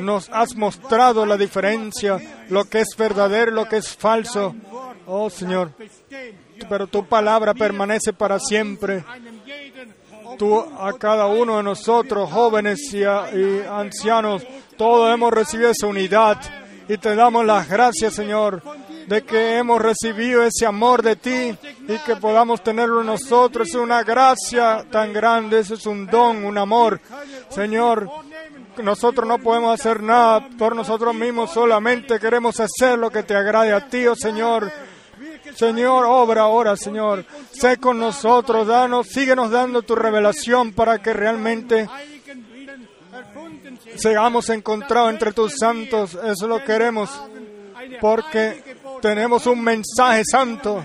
nos 0.00 0.28
has 0.30 0.54
mostrado 0.54 1.24
la 1.24 1.36
diferencia, 1.36 2.18
lo 2.50 2.64
que 2.64 2.80
es 2.80 2.88
verdadero 2.96 3.50
lo 3.50 3.68
que 3.68 3.78
es 3.78 3.96
falso. 3.96 4.54
Oh 5.06 5.30
Señor, 5.30 5.72
pero 6.68 6.86
tu 6.86 7.04
palabra 7.04 7.54
permanece 7.54 8.12
para 8.12 8.38
siempre. 8.38 9.04
Tú 10.38 10.58
a 10.58 10.92
cada 10.98 11.26
uno 11.26 11.58
de 11.58 11.62
nosotros, 11.62 12.30
jóvenes 12.30 12.92
y, 12.92 13.04
ancianos, 13.04 14.42
todos 14.76 15.14
hemos 15.14 15.32
recibido 15.32 15.70
esa 15.70 15.86
unidad 15.86 16.38
y 16.88 16.98
te 16.98 17.14
damos 17.14 17.44
las 17.44 17.68
gracias, 17.68 18.14
Señor, 18.14 18.62
de 19.06 19.22
que 19.22 19.56
hemos 19.56 19.80
recibido 19.80 20.42
ese 20.42 20.66
amor 20.66 21.02
de 21.02 21.16
ti 21.16 21.56
y 21.88 21.98
que 22.04 22.16
podamos 22.16 22.62
tenerlo 22.62 23.02
nosotros. 23.02 23.68
Es 23.68 23.74
una 23.74 24.02
gracia 24.02 24.84
tan 24.90 25.12
grande, 25.12 25.60
eso 25.60 25.74
es 25.74 25.86
un 25.86 26.06
don, 26.06 26.44
un 26.44 26.58
amor. 26.58 27.00
Señor, 27.48 28.08
nosotros 28.82 29.26
no 29.26 29.38
podemos 29.38 29.78
hacer 29.78 30.02
nada 30.02 30.48
por 30.58 30.76
nosotros 30.76 31.14
mismos, 31.14 31.52
solamente 31.52 32.20
queremos 32.20 32.60
hacer 32.60 32.98
lo 32.98 33.10
que 33.10 33.22
te 33.22 33.34
agrade 33.34 33.72
a 33.72 33.88
ti, 33.88 34.06
oh 34.06 34.14
Señor. 34.14 34.70
Señor, 35.56 36.04
obra 36.06 36.42
ahora, 36.42 36.76
Señor. 36.76 37.24
Sé 37.50 37.78
con 37.78 37.98
nosotros, 37.98 38.66
danos, 38.66 39.06
síguenos 39.08 39.50
dando 39.50 39.82
tu 39.82 39.94
revelación 39.94 40.72
para 40.72 40.98
que 40.98 41.12
realmente 41.14 41.88
seamos 43.96 44.50
encontrados 44.50 45.10
entre 45.10 45.32
tus 45.32 45.54
santos. 45.58 46.18
Eso 46.22 46.46
lo 46.46 46.62
queremos 46.62 47.10
porque 48.00 48.76
tenemos 49.00 49.46
un 49.46 49.62
mensaje 49.62 50.22
santo. 50.30 50.84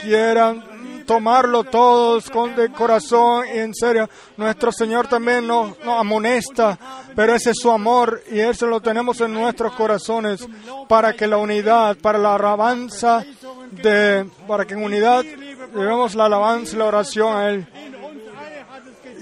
Quieran 0.00 0.64
tomarlo 1.06 1.64
todos 1.64 2.28
con 2.30 2.54
de 2.56 2.70
corazón 2.70 3.46
y 3.54 3.58
en 3.58 3.74
serio. 3.74 4.08
Nuestro 4.36 4.72
Señor 4.72 5.06
también 5.06 5.46
nos, 5.46 5.74
amonesta, 5.86 6.78
pero 7.14 7.34
ese 7.34 7.50
es 7.50 7.58
su 7.58 7.70
amor 7.70 8.22
y 8.30 8.40
eso 8.40 8.66
lo 8.66 8.80
tenemos 8.80 9.20
en 9.20 9.32
nuestros 9.32 9.72
corazones 9.74 10.46
para 10.88 11.14
que 11.14 11.26
la 11.26 11.38
unidad, 11.38 11.96
para 11.96 12.18
la 12.18 12.34
alabanza 12.34 13.24
de, 13.70 14.28
para 14.46 14.64
que 14.64 14.74
en 14.74 14.82
unidad 14.82 15.22
llevemos 15.22 16.14
la 16.14 16.26
alabanza 16.26 16.74
y 16.74 16.78
la 16.78 16.84
oración 16.86 17.36
a 17.36 17.48
Él. 17.48 17.66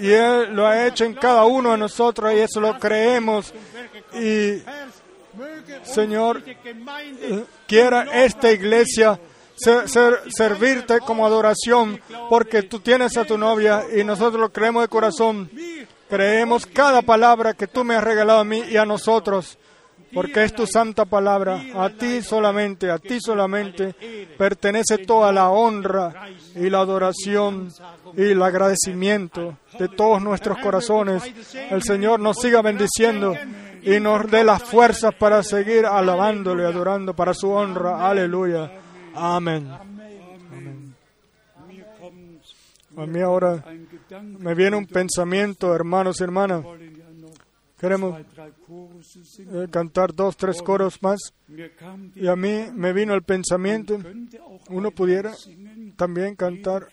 Y 0.00 0.10
Él 0.10 0.54
lo 0.54 0.66
ha 0.66 0.86
hecho 0.86 1.04
en 1.04 1.14
cada 1.14 1.44
uno 1.44 1.72
de 1.72 1.78
nosotros 1.78 2.32
y 2.32 2.38
eso 2.38 2.60
lo 2.60 2.78
creemos. 2.78 3.54
Y 4.12 4.62
Señor, 5.82 6.42
eh, 6.46 7.44
quiera 7.66 8.02
esta 8.24 8.50
iglesia 8.50 9.18
ser- 9.56 9.88
ser- 9.88 10.20
servirte 10.28 11.00
como 11.00 11.26
adoración, 11.26 12.00
porque 12.28 12.62
tú 12.62 12.80
tienes 12.80 13.16
a 13.16 13.24
tu 13.24 13.38
novia 13.38 13.84
y 13.96 14.04
nosotros 14.04 14.40
lo 14.40 14.52
creemos 14.52 14.82
de 14.82 14.88
corazón. 14.88 15.50
Creemos 16.08 16.66
cada 16.66 17.02
palabra 17.02 17.54
que 17.54 17.66
tú 17.66 17.82
me 17.84 17.94
has 17.96 18.04
regalado 18.04 18.40
a 18.40 18.44
mí 18.44 18.62
y 18.70 18.76
a 18.76 18.84
nosotros, 18.84 19.58
porque 20.12 20.44
es 20.44 20.54
tu 20.54 20.66
santa 20.66 21.04
palabra. 21.06 21.60
A 21.76 21.88
ti 21.90 22.22
solamente, 22.22 22.90
a 22.90 22.98
ti 22.98 23.18
solamente 23.20 23.94
pertenece 24.38 24.98
toda 24.98 25.32
la 25.32 25.48
honra 25.50 26.28
y 26.54 26.70
la 26.70 26.80
adoración 26.80 27.68
y 28.16 28.30
el 28.30 28.42
agradecimiento 28.42 29.56
de 29.78 29.88
todos 29.88 30.22
nuestros 30.22 30.58
corazones. 30.58 31.22
El 31.70 31.82
Señor 31.82 32.20
nos 32.20 32.36
siga 32.36 32.62
bendiciendo 32.62 33.34
y 33.82 33.98
nos 33.98 34.30
dé 34.30 34.44
las 34.44 34.62
fuerzas 34.62 35.14
para 35.18 35.42
seguir 35.42 35.84
alabándole 35.86 36.64
adorando 36.64 37.14
para 37.14 37.34
su 37.34 37.50
honra. 37.50 38.08
Aleluya. 38.08 38.70
Amén. 39.14 39.70
A 42.96 43.06
mí 43.06 43.20
ahora 43.20 43.64
me 44.38 44.54
viene 44.54 44.76
un 44.76 44.86
pensamiento, 44.86 45.74
hermanos 45.74 46.20
y 46.20 46.24
hermanas. 46.24 46.64
Queremos 47.78 48.20
eh, 48.20 49.66
cantar 49.70 50.14
dos, 50.14 50.36
tres 50.36 50.62
coros 50.62 51.02
más. 51.02 51.34
Y 52.14 52.28
a 52.28 52.36
mí 52.36 52.66
me 52.72 52.92
vino 52.92 53.14
el 53.14 53.22
pensamiento, 53.22 53.98
uno 54.68 54.90
pudiera 54.92 55.34
también 55.96 56.36
cantar 56.36 56.88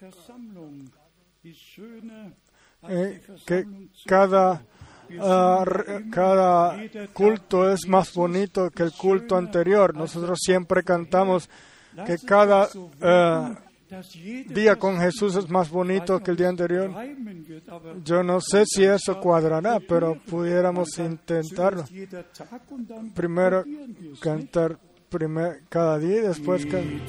eh, 2.89 3.21
que 3.45 3.65
cada, 4.05 4.63
ah, 5.19 5.65
cada 6.11 6.77
culto 7.13 7.71
es 7.71 7.87
más 7.87 8.13
bonito 8.13 8.69
que 8.71 8.83
el 8.83 8.91
culto 8.91 9.37
anterior. 9.37 9.95
Nosotros 9.95 10.39
siempre 10.41 10.83
cantamos. 10.83 11.49
Que 12.05 12.17
cada 12.25 12.67
jede 12.67 13.57
día 14.53 14.77
con 14.77 14.97
Jesús 14.99 15.35
es 15.35 15.49
más 15.49 15.69
bonito 15.69 16.19
que 16.21 16.31
el 16.31 16.37
día 16.37 16.47
anterior. 16.49 16.89
Yo 18.05 18.23
no 18.23 18.39
sé 18.39 18.63
si 18.65 18.83
eso 18.85 19.19
cuadrará, 19.19 19.79
pero 19.85 20.17
pudiéramos 20.29 20.97
intentarlo. 20.97 21.83
Primero 23.13 23.65
cantar 24.21 24.77
primer, 25.09 25.63
cada 25.67 25.97
día 25.99 26.17
y 26.19 26.21
después 26.21 26.65
can- 26.65 27.01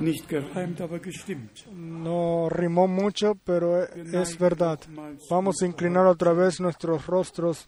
nicht 0.00 0.28
gereimt, 0.28 0.80
aber 0.80 0.98
gestimmt. 0.98 1.66
no 1.74 2.48
rimó 2.48 2.86
mucho, 2.88 3.34
pero 3.44 3.82
es 3.84 4.38
verdad. 4.38 4.80
Vamos 5.28 5.62
a 5.62 5.66
inclinar 5.66 6.06
otra 6.06 6.32
vez 6.32 6.60
nuestros 6.60 7.06
rostros. 7.06 7.66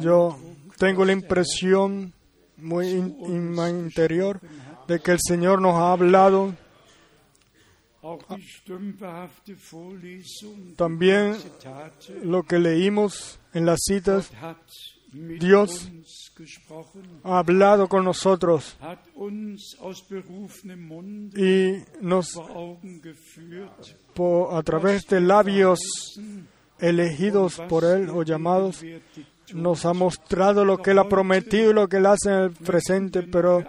Yo 0.00 0.38
tengo 0.78 1.04
la 1.04 1.12
impresión 1.12 2.12
muy 2.56 2.88
in- 2.88 3.54
interior 3.68 4.40
de 4.88 4.98
que 5.00 5.10
el 5.12 5.18
Señor 5.20 5.60
nos 5.60 5.74
ha 5.74 5.92
hablado 5.92 6.54
también 10.76 11.36
lo 12.22 12.42
que 12.42 12.58
leímos 12.58 13.38
en 13.52 13.66
las 13.66 13.80
citas, 13.86 14.30
Dios 15.12 15.90
ha 17.22 17.38
hablado 17.38 17.88
con 17.88 18.04
nosotros 18.04 18.76
y 21.36 21.74
nos 22.00 22.40
a 24.50 24.62
través 24.62 25.06
de 25.06 25.20
labios 25.20 25.80
elegidos 26.78 27.60
por 27.68 27.84
Él 27.84 28.10
o 28.10 28.22
llamados, 28.22 28.84
nos 29.52 29.84
ha 29.84 29.92
mostrado 29.92 30.64
lo 30.64 30.78
que 30.78 30.90
Él 30.90 30.98
ha 30.98 31.08
prometido 31.08 31.70
y 31.70 31.74
lo 31.74 31.88
que 31.88 31.98
Él 31.98 32.06
hace 32.06 32.30
en 32.30 32.40
el 32.40 32.50
presente, 32.52 33.22
pero 33.22 33.64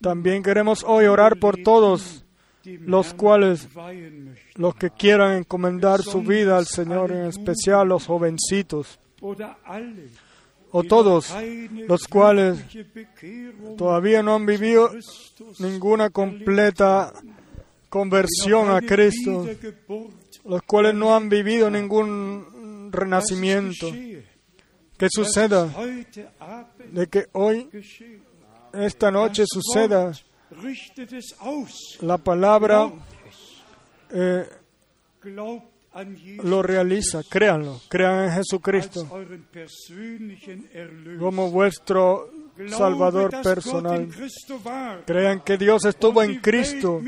también 0.00 0.42
queremos 0.42 0.84
hoy 0.84 1.06
orar 1.06 1.38
por 1.38 1.58
todos 1.58 2.24
los 2.64 3.14
cuales 3.14 3.68
los 4.54 4.74
que 4.74 4.90
quieran 4.90 5.38
encomendar 5.38 6.02
su 6.02 6.22
vida 6.22 6.58
al 6.58 6.66
Señor, 6.66 7.12
en 7.12 7.26
especial 7.26 7.88
los 7.88 8.06
jovencitos, 8.06 8.98
o 10.72 10.82
todos 10.82 11.32
los 11.86 12.08
cuales 12.08 12.58
todavía 13.76 14.22
no 14.22 14.34
han 14.34 14.46
vivido 14.46 14.90
ninguna 15.58 16.10
completa 16.10 17.12
conversión 17.90 18.70
a 18.70 18.80
Cristo, 18.80 19.46
los 20.46 20.62
cuales 20.62 20.94
no 20.94 21.14
han 21.14 21.28
vivido 21.28 21.70
ningún 21.70 22.88
renacimiento. 22.90 23.86
Que 24.96 25.08
suceda 25.10 25.68
de 26.90 27.06
que 27.08 27.26
hoy, 27.32 27.68
esta 28.72 29.10
noche, 29.10 29.44
suceda 29.46 30.12
la 32.00 32.18
palabra, 32.18 32.92
eh, 34.10 34.46
lo 36.42 36.62
realiza. 36.62 37.22
Créanlo, 37.28 37.80
crean 37.88 38.24
en 38.24 38.32
Jesucristo 38.32 39.08
como 41.18 41.50
vuestro 41.50 42.30
Salvador 42.68 43.42
personal. 43.42 44.08
Crean 45.06 45.40
que 45.40 45.56
Dios 45.56 45.84
estuvo 45.84 46.22
en 46.22 46.40
Cristo 46.40 47.00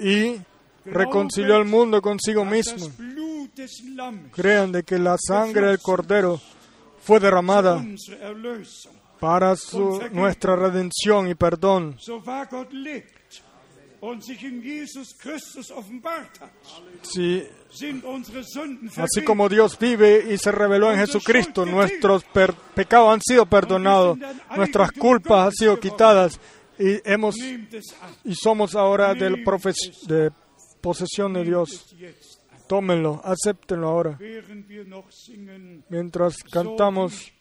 y 0.00 0.36
reconcilió 0.84 1.56
al 1.56 1.64
mundo 1.64 2.02
consigo 2.02 2.44
mismo. 2.44 2.88
Crean 4.32 4.72
de 4.72 4.82
que 4.82 4.98
la 4.98 5.16
sangre 5.18 5.68
del 5.68 5.78
Cordero 5.78 6.40
fue 7.00 7.20
derramada 7.20 7.84
para 9.20 9.54
su, 9.54 10.00
nuestra 10.12 10.56
redención 10.56 11.28
y 11.28 11.34
perdón. 11.34 11.96
Sünden 18.50 18.90
así 18.96 19.22
como 19.24 19.48
Dios 19.48 19.78
vive 19.78 20.26
y 20.34 20.38
se 20.38 20.50
reveló 20.50 20.90
en 20.90 20.98
Jesucristo, 20.98 21.64
nuestros 21.64 22.24
pecados 22.74 23.14
han 23.14 23.20
sido 23.20 23.46
perdonados, 23.46 24.18
nuestras 24.56 24.90
culpas 24.90 25.46
han 25.46 25.52
sido 25.52 25.78
quitadas 25.78 26.40
y 26.80 27.00
hemos 27.04 27.36
y 27.36 28.34
somos 28.34 28.74
ahora 28.74 29.14
del 29.14 29.44
de 30.08 30.32
posesión 30.80 31.34
de 31.34 31.44
Dios. 31.44 31.94
Tómenlo, 32.66 33.20
acéptenlo 33.22 33.88
ahora. 33.88 34.18
Mientras 35.88 36.36
cantamos, 36.50 37.32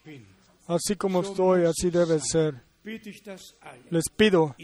así 0.68 0.96
como 0.96 1.22
estoy, 1.22 1.66
así 1.66 1.90
debe 1.90 2.20
ser. 2.20 2.71
Les 2.84 4.06
pido 4.16 4.56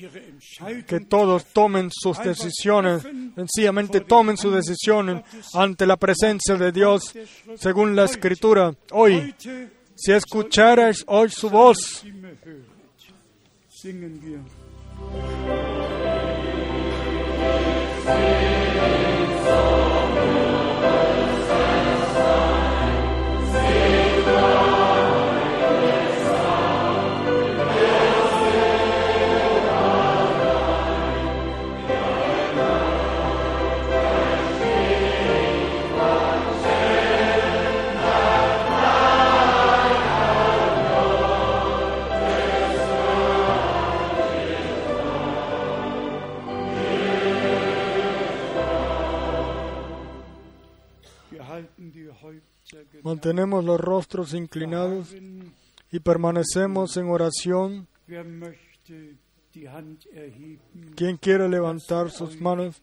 que 0.88 1.00
todos 1.02 1.46
tomen 1.54 1.90
sus 1.92 2.18
decisiones, 2.18 3.04
sencillamente 3.36 4.02
tomen 4.02 4.38
sus 4.38 4.54
decisiones 4.54 5.24
ante 5.54 5.86
la 5.86 5.98
presencia 5.98 6.56
de 6.56 6.72
Dios, 6.72 7.14
según 7.56 7.96
la 7.96 8.06
Escritura. 8.06 8.74
Hoy, 8.92 9.36
si 9.96 10.12
escucharais 10.14 11.04
hoy 11.08 11.30
su 11.30 11.50
voz, 11.50 12.04
Mantenemos 53.08 53.64
los 53.64 53.80
rostros 53.80 54.34
inclinados 54.34 55.16
y 55.94 56.00
permanecemos 56.02 56.98
en 56.98 57.08
oración. 57.08 57.88
¿Quién 60.94 61.16
quiere 61.16 61.48
levantar 61.48 62.12
sus 62.12 62.42
manos 62.42 62.82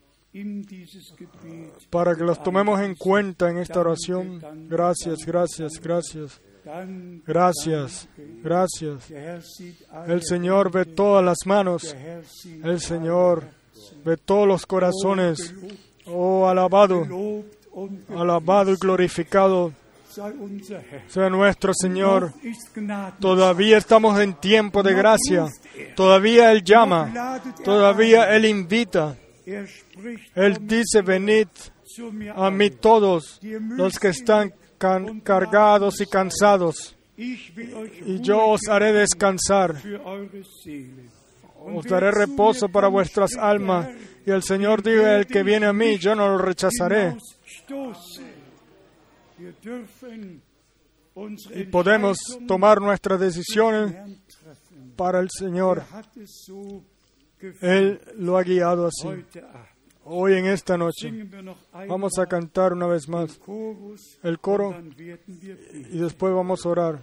para 1.90 2.16
que 2.16 2.24
las 2.24 2.42
tomemos 2.42 2.80
en 2.80 2.94
cuenta 2.94 3.50
en 3.50 3.58
esta 3.58 3.80
oración? 3.80 4.42
Gracias, 4.66 5.18
gracias, 5.26 5.72
gracias. 5.78 6.40
Gracias, 7.26 8.08
gracias. 8.42 9.10
El 10.06 10.22
Señor 10.22 10.72
ve 10.72 10.86
todas 10.86 11.22
las 11.22 11.36
manos. 11.44 11.94
El 12.62 12.80
Señor 12.80 13.44
ve 14.02 14.16
todos 14.16 14.48
los 14.48 14.64
corazones. 14.64 15.54
Oh, 16.06 16.48
alabado, 16.48 17.06
alabado 18.08 18.72
y 18.72 18.76
glorificado 18.76 19.83
sea 21.08 21.28
nuestro 21.30 21.72
Señor. 21.74 22.32
Todavía 23.20 23.78
estamos 23.78 24.20
en 24.20 24.34
tiempo 24.34 24.82
de 24.82 24.94
gracia. 24.94 25.46
Todavía 25.96 26.52
Él 26.52 26.62
llama. 26.62 27.40
Todavía 27.64 28.34
Él 28.34 28.44
invita. 28.44 29.16
Él 30.34 30.58
dice, 30.60 31.02
venid 31.02 31.48
a 32.34 32.50
mí 32.50 32.70
todos 32.70 33.40
los 33.42 33.98
que 33.98 34.08
están 34.08 34.52
cargados 35.22 36.00
y 36.00 36.06
cansados, 36.06 36.96
y 37.16 38.20
yo 38.20 38.46
os 38.46 38.60
haré 38.68 38.92
descansar. 38.92 39.76
Os 41.66 41.86
daré 41.86 42.10
reposo 42.10 42.68
para 42.68 42.88
vuestras 42.88 43.36
almas. 43.36 43.88
Y 44.26 44.30
el 44.30 44.42
Señor 44.42 44.82
dijo, 44.82 45.06
el 45.06 45.26
que 45.26 45.42
viene 45.42 45.66
a 45.66 45.72
mí, 45.72 45.98
yo 45.98 46.14
no 46.14 46.28
lo 46.28 46.38
rechazaré. 46.38 47.16
Y 51.54 51.64
podemos 51.64 52.18
tomar 52.46 52.80
nuestras 52.80 53.20
decisiones 53.20 53.94
para 54.96 55.20
el 55.20 55.28
Señor. 55.30 55.82
Él 57.60 58.00
lo 58.16 58.36
ha 58.38 58.42
guiado 58.42 58.86
así. 58.86 59.08
Hoy 60.06 60.34
en 60.34 60.46
esta 60.46 60.76
noche 60.76 61.10
vamos 61.88 62.18
a 62.18 62.26
cantar 62.26 62.72
una 62.72 62.86
vez 62.86 63.08
más 63.08 63.40
el 64.22 64.38
coro 64.38 64.74
y 64.98 65.98
después 65.98 66.34
vamos 66.34 66.66
a 66.66 66.68
orar. 66.68 66.98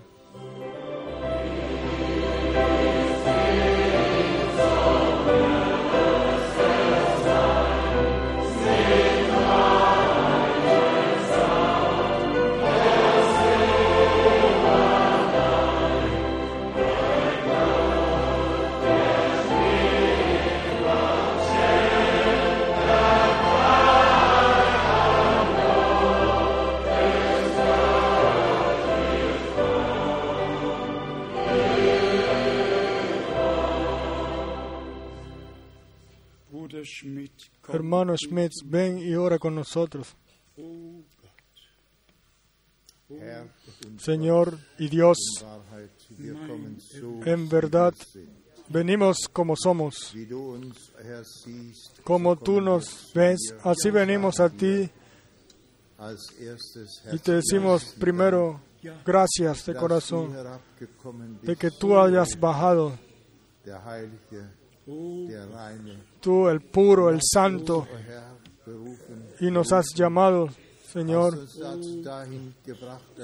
Hermano 37.67 38.15
Schmidt, 38.17 38.51
ven 38.65 38.99
y 38.99 39.15
ora 39.15 39.37
con 39.39 39.55
nosotros. 39.55 40.15
Señor 43.97 44.57
y 44.79 44.87
Dios, 44.87 45.17
en 47.25 47.49
verdad 47.49 47.93
venimos 48.69 49.27
como 49.31 49.55
somos. 49.55 50.13
Como 52.03 52.37
tú 52.37 52.61
nos 52.61 53.11
ves, 53.13 53.39
así 53.63 53.89
venimos 53.91 54.39
a 54.39 54.49
ti 54.49 54.89
y 57.11 57.19
te 57.19 57.33
decimos 57.33 57.95
primero 57.99 58.59
gracias 59.05 59.65
de 59.65 59.75
corazón 59.75 60.33
de 61.43 61.55
que 61.55 61.69
tú 61.69 61.97
hayas 61.99 62.39
bajado 62.39 62.97
tú 66.19 66.49
el 66.49 66.61
puro, 66.61 67.09
el 67.09 67.19
santo, 67.21 67.87
y 69.39 69.51
nos 69.51 69.71
has 69.71 69.87
llamado, 69.95 70.49
Señor, 70.91 71.37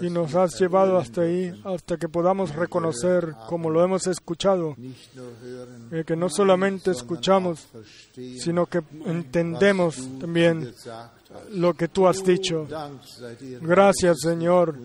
y 0.01 0.09
nos 0.09 0.35
has 0.35 0.59
llevado 0.59 0.97
hasta 0.97 1.21
ahí, 1.21 1.51
hasta 1.63 1.97
que 1.97 2.07
podamos 2.07 2.55
reconocer, 2.55 3.33
como 3.47 3.69
lo 3.69 3.83
hemos 3.83 4.07
escuchado, 4.07 4.75
que 6.05 6.15
no 6.15 6.29
solamente 6.29 6.91
escuchamos, 6.91 7.67
sino 8.13 8.65
que 8.65 8.81
entendemos 9.05 9.97
también 10.19 10.73
lo 11.51 11.73
que 11.73 11.87
tú 11.87 12.07
has 12.07 12.23
dicho. 12.23 12.67
Gracias, 13.61 14.17
Señor. 14.21 14.75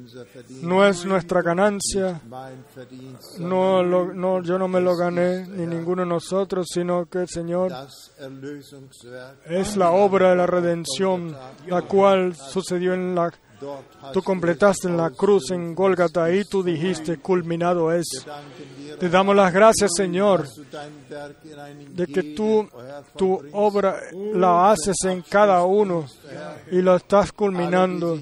No 0.63 0.87
es 0.87 1.05
nuestra 1.05 1.43
ganancia. 1.43 2.21
No, 3.39 3.83
no, 3.83 4.43
yo 4.43 4.59
no 4.59 4.69
me 4.69 4.81
lo 4.81 4.97
gané, 4.97 5.47
ni 5.47 5.67
ninguno 5.67 6.03
de 6.03 6.09
nosotros, 6.09 6.69
sino 6.73 7.07
que, 7.07 7.27
Señor, 7.27 7.73
es 9.47 9.77
la 9.77 9.91
obra 9.91 10.31
de 10.31 10.37
la 10.37 10.47
redención, 10.47 11.37
la 11.67 11.83
cual 11.83 12.35
sucedió 12.35 12.95
en 12.95 13.15
la 13.15 13.33
Tú 14.13 14.23
completaste 14.23 14.89
la 14.89 15.11
cruz 15.11 15.51
en 15.51 15.75
Gólgata 15.75 16.33
y 16.33 16.45
tú 16.45 16.63
dijiste, 16.63 17.19
culminado 17.19 17.93
es. 17.93 18.07
Te 18.99 19.09
damos 19.09 19.35
las 19.35 19.53
gracias, 19.53 19.91
Señor, 19.97 20.47
de 21.89 22.07
que 22.07 22.23
tú 22.35 22.69
tu 23.17 23.41
obra 23.53 24.01
la 24.35 24.71
haces 24.71 24.97
en 25.05 25.23
cada 25.23 25.65
uno 25.65 26.07
y 26.71 26.83
lo 26.83 26.97
estás 26.97 27.33
culminando. 27.33 28.21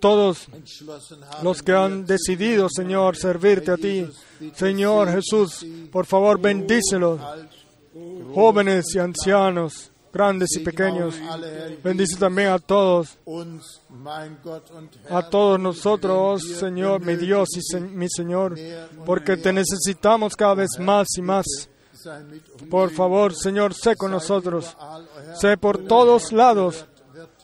Todos 0.00 0.48
los 1.42 1.62
que 1.62 1.72
han 1.72 2.04
decidido, 2.04 2.68
Señor, 2.68 3.16
servirte 3.16 3.70
a 3.70 3.76
ti, 3.76 4.06
Señor 4.54 5.10
Jesús, 5.10 5.64
por 5.90 6.04
favor, 6.04 6.38
bendícelos, 6.38 7.20
jóvenes 8.34 8.94
y 8.94 8.98
ancianos, 8.98 9.90
grandes 10.16 10.56
y 10.56 10.60
pequeños. 10.60 11.14
Bendice 11.84 12.16
también 12.18 12.48
a 12.48 12.58
todos, 12.58 13.18
a 15.10 15.28
todos 15.28 15.60
nosotros, 15.60 16.42
Señor, 16.58 17.04
mi 17.04 17.16
Dios 17.16 17.48
y 17.54 17.80
mi 17.80 18.08
Señor, 18.08 18.56
porque 19.04 19.36
te 19.36 19.52
necesitamos 19.52 20.34
cada 20.34 20.54
vez 20.54 20.70
más 20.78 21.06
y 21.18 21.22
más. 21.22 21.44
Por 22.70 22.90
favor, 22.90 23.34
Señor, 23.34 23.74
sé 23.74 23.96
con 23.96 24.10
nosotros, 24.10 24.74
sé 25.38 25.56
por 25.58 25.86
todos 25.86 26.32
lados 26.32 26.86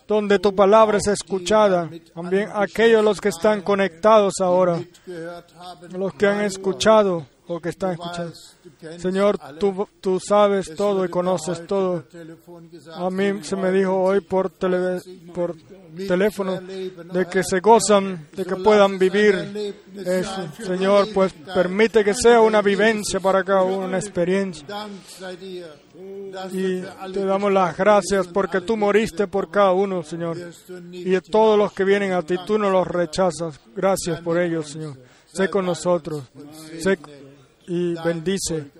donde 0.07 0.39
tu 0.39 0.53
palabra 0.53 0.97
es 0.97 1.07
escuchada. 1.07 1.89
También 2.13 2.49
aquellos 2.53 3.03
los 3.03 3.21
que 3.21 3.29
están 3.29 3.61
conectados 3.61 4.33
ahora, 4.41 4.81
los 5.91 6.13
que 6.13 6.27
han 6.27 6.41
escuchado 6.41 7.25
o 7.47 7.59
que 7.59 7.69
están 7.69 7.91
escuchando. 7.91 8.33
Señor, 8.97 9.37
tú, 9.59 9.87
tú 10.01 10.19
sabes 10.19 10.73
todo 10.75 11.05
y 11.05 11.09
conoces 11.09 11.65
todo. 11.65 12.03
A 12.93 13.09
mí 13.09 13.43
se 13.43 13.55
me 13.55 13.71
dijo 13.71 13.95
hoy 13.95 14.21
por, 14.21 14.51
por 14.51 15.55
teléfono 16.07 16.59
de 16.59 17.25
que 17.27 17.43
se 17.43 17.59
gozan, 17.59 18.27
de 18.33 18.45
que 18.45 18.55
puedan 18.57 18.97
vivir 18.97 19.75
eso. 20.05 20.47
Señor, 20.65 21.07
pues 21.13 21.33
permite 21.33 22.03
que 22.03 22.13
sea 22.13 22.41
una 22.41 22.61
vivencia 22.61 23.19
para 23.19 23.43
cada 23.43 23.63
uno, 23.63 23.85
una 23.85 23.99
experiencia. 23.99 24.65
Y 26.51 26.81
te 27.13 27.25
damos 27.25 27.51
las 27.51 27.77
gracias 27.77 28.27
porque 28.27 28.61
tú 28.61 28.75
moriste 28.75 29.27
por 29.27 29.49
cada 29.49 29.71
uno, 29.71 30.03
Señor. 30.03 30.37
Y 30.91 31.19
todos 31.21 31.57
los 31.57 31.73
que 31.73 31.83
vienen 31.83 32.13
a 32.13 32.21
ti, 32.21 32.35
tú 32.45 32.57
no 32.57 32.69
los 32.69 32.87
rechazas. 32.87 33.59
Gracias 33.75 34.21
por 34.21 34.39
ellos, 34.39 34.69
Señor. 34.69 34.97
Sé 35.31 35.49
con 35.49 35.65
nosotros. 35.65 36.23
Sé 36.79 36.97
y 37.67 37.95
bendice 38.03 38.71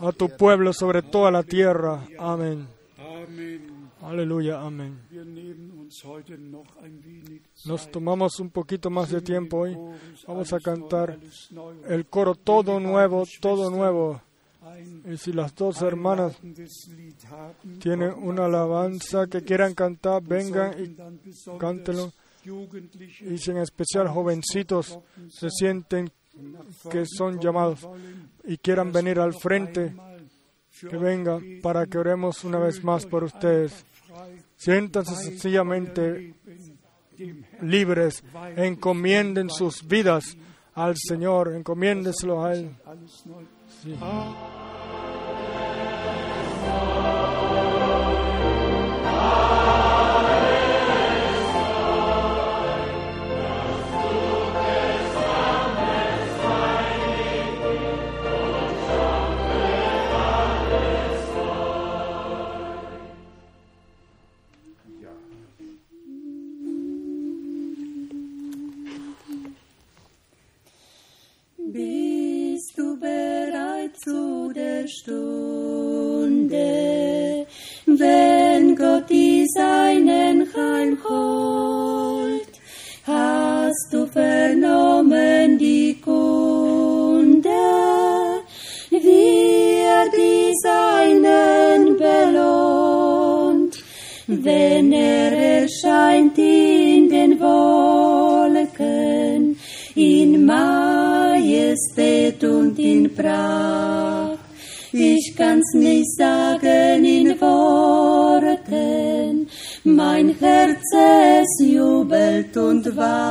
a 0.00 0.12
tu 0.12 0.28
pueblo 0.36 0.72
sobre 0.72 1.02
toda 1.02 1.30
la 1.30 1.42
tierra. 1.42 2.06
Amén. 2.18 2.66
Aleluya, 4.02 4.60
amén. 4.60 4.98
Nos 7.66 7.90
tomamos 7.90 8.40
un 8.40 8.50
poquito 8.50 8.88
más 8.88 9.10
de 9.10 9.20
tiempo 9.20 9.58
hoy. 9.58 9.76
Vamos 10.26 10.52
a 10.52 10.60
cantar 10.60 11.18
el 11.86 12.06
coro 12.06 12.34
todo 12.34 12.80
nuevo, 12.80 13.24
todo 13.40 13.70
nuevo. 13.70 14.22
Y 15.10 15.16
si 15.16 15.32
las 15.32 15.54
dos 15.54 15.82
hermanas 15.82 16.38
tienen 17.80 18.12
una 18.16 18.46
alabanza 18.46 19.26
que 19.26 19.42
quieran 19.42 19.74
cantar, 19.74 20.22
vengan 20.22 20.74
y 20.82 20.96
cántenlo. 21.58 22.12
Y 22.44 23.38
si 23.38 23.50
en 23.50 23.58
especial 23.58 24.08
jovencitos 24.08 24.98
se 25.28 25.50
sienten 25.50 26.10
que 26.90 27.04
son 27.06 27.40
llamados 27.40 27.86
y 28.44 28.58
quieran 28.58 28.92
venir 28.92 29.18
al 29.18 29.34
frente, 29.34 29.92
que 30.80 30.96
vengan 30.96 31.42
para 31.62 31.86
que 31.86 31.98
oremos 31.98 32.44
una 32.44 32.58
vez 32.58 32.82
más 32.82 33.06
por 33.06 33.24
ustedes. 33.24 33.84
Siéntanse 34.56 35.14
sencillamente 35.16 36.34
libres. 37.62 38.22
Encomienden 38.56 39.50
sus 39.50 39.86
vidas 39.86 40.36
al 40.74 40.94
Señor, 40.96 41.54
encomiéndeselo 41.54 42.44
a 42.44 42.54
Él. 42.54 42.70
Sí. 43.82 43.94
survive. 112.90 113.29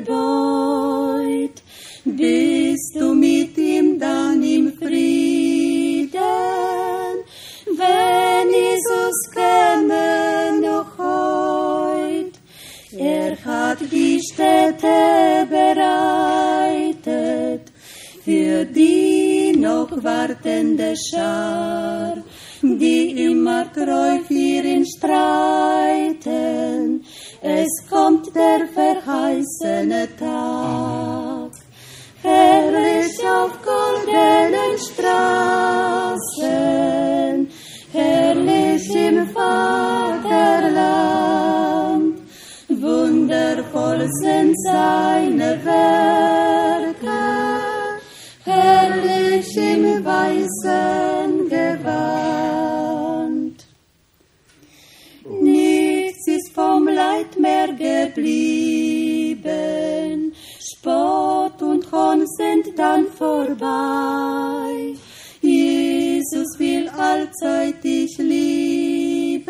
Beut? 0.00 1.62
Bist 2.04 2.94
du 2.94 3.14
mit 3.14 3.58
ihm 3.58 3.98
dann 3.98 4.42
im 4.42 4.72
Frieden, 4.78 6.12
wenn 7.66 8.48
Jesus 8.48 9.30
käme 9.34 10.60
noch 10.60 10.98
heut? 10.98 12.32
Er 12.96 13.36
hat 13.44 13.78
die 13.90 14.20
Städte 14.20 15.46
bereitet 15.50 17.02
für 18.24 18.64
die 18.64 19.52
noch 19.56 19.90
wartende 20.02 20.94
Schar, 20.96 22.22
die 22.62 23.26
immer 23.26 23.70
treu 23.72 24.18
für 24.26 24.62
ihn 24.72 24.86
streiten. 24.86 26.24
Es 27.42 27.68
kommt 27.90 28.15
der 28.36 28.62
verheißene 28.68 30.02
Tag. 30.18 31.50
Herrlich 32.22 33.18
auf 33.26 33.52
goldenen 33.62 34.78
Straßen, 34.86 36.36
herrlich 37.92 38.94
im 38.94 39.28
Vaterland, 39.28 40.54
wundervoll 42.68 44.06
sind 44.20 44.54
seine 44.64 45.25
geblieben, 59.36 60.32
Spott 60.60 61.62
und 61.62 61.90
Hohn 61.92 62.26
sind 62.26 62.76
dann 62.78 63.06
vorbei. 63.06 64.94
Jesus 65.40 66.58
will 66.58 66.88
allzeit 66.88 67.82
dich 67.84 68.18
lieben, 68.18 69.44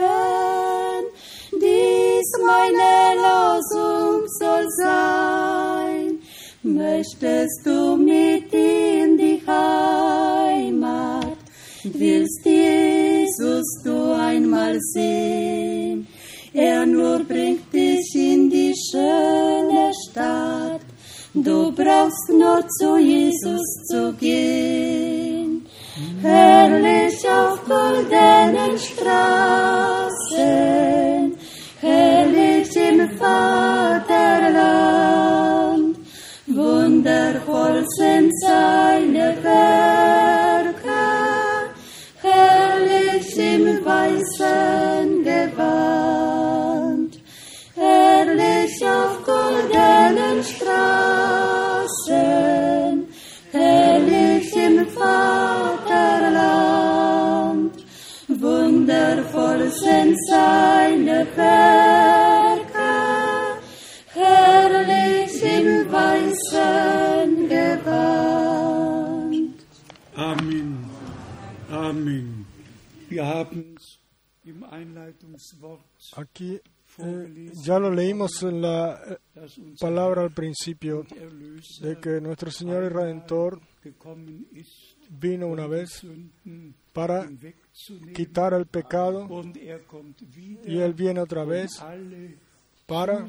dies 1.53 2.31
meine 2.45 3.17
Losung 3.25 4.27
soll 4.39 4.67
sein. 4.83 6.19
Möchtest 6.63 7.65
du 7.65 7.97
mit 7.97 8.53
in 8.53 9.17
die 9.17 9.41
Heimat, 9.47 11.39
willst 11.85 12.45
Jesus 12.45 13.83
du 13.85 14.13
einmal 14.13 14.79
sehen? 14.81 16.07
Er 16.53 16.87
nur 16.87 17.19
bringt 17.21 17.66
schöne 18.97 19.93
Stadt, 20.05 20.81
du 21.35 21.71
brauchst 21.73 22.29
nur 22.31 22.67
zu 22.79 22.97
Jesus 22.97 23.67
zu 23.91 24.13
gehen. 24.15 25.67
Herrlich 26.23 27.29
auf 27.29 27.63
goldenen 27.67 28.79
Straßen, 28.79 29.27
herrlich 31.81 32.77
im 32.77 33.09
Vaterland, 33.19 34.27
wundervoll 36.47 37.85
sind 37.99 38.33
seine 38.41 39.37
Werke, 39.43 39.96
sind 59.87 60.17
seine 60.29 61.19
Werke, 61.37 62.93
herrlich 64.15 65.43
im 65.43 65.69
weißen 65.93 67.49
Gewand. 67.49 68.87
Amen. 70.15 70.91
Amen. 71.71 72.47
Wir 73.09 73.27
haben 73.27 73.77
es 73.77 73.99
im 74.45 74.65
Einleitungswort, 74.65 75.85
Aquí 76.17 76.61
eh, 76.99 77.51
ya 77.65 77.79
lo 77.79 77.91
leímos 77.91 78.43
en 78.43 78.63
la 78.63 79.01
eh, 79.05 79.19
palabra 79.79 80.23
al 80.23 80.33
principio 80.33 81.05
de 81.81 81.97
que 82.01 82.21
nuestro 82.21 82.51
Señor 82.51 82.85
y 82.85 82.89
Redentor 82.89 83.61
vino 85.11 85.47
una 85.49 85.67
vez 85.69 85.91
Sünden 86.01 86.75
para. 86.93 87.29
Quitar 88.15 88.55
el 88.55 88.67
pecado 88.67 89.29
y 90.65 90.79
Él 90.79 90.95
viene 90.95 91.21
otra 91.21 91.45
vez 91.45 91.71
para 92.87 93.27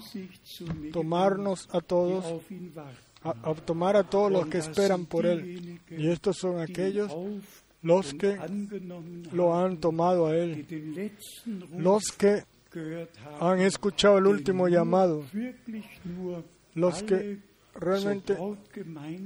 tomarnos 0.93 1.67
a 1.71 1.81
todos, 1.81 2.41
a, 3.23 3.53
tomar 3.55 3.95
a 3.97 4.03
todos 4.03 4.31
los 4.31 4.47
que 4.47 4.59
esperan 4.59 5.05
por 5.05 5.25
Él. 5.25 5.79
Y 5.89 6.09
estos 6.09 6.37
son 6.37 6.59
aquellos 6.59 7.11
los 7.81 8.13
que 8.13 8.37
lo 9.31 9.55
han 9.55 9.77
tomado 9.77 10.27
a 10.27 10.35
Él, 10.35 11.11
los 11.75 12.11
que 12.11 12.43
han 13.39 13.59
escuchado 13.59 14.17
el 14.17 14.27
último 14.27 14.67
llamado, 14.67 15.23
los 16.75 17.03
que 17.03 17.39
realmente 17.75 18.37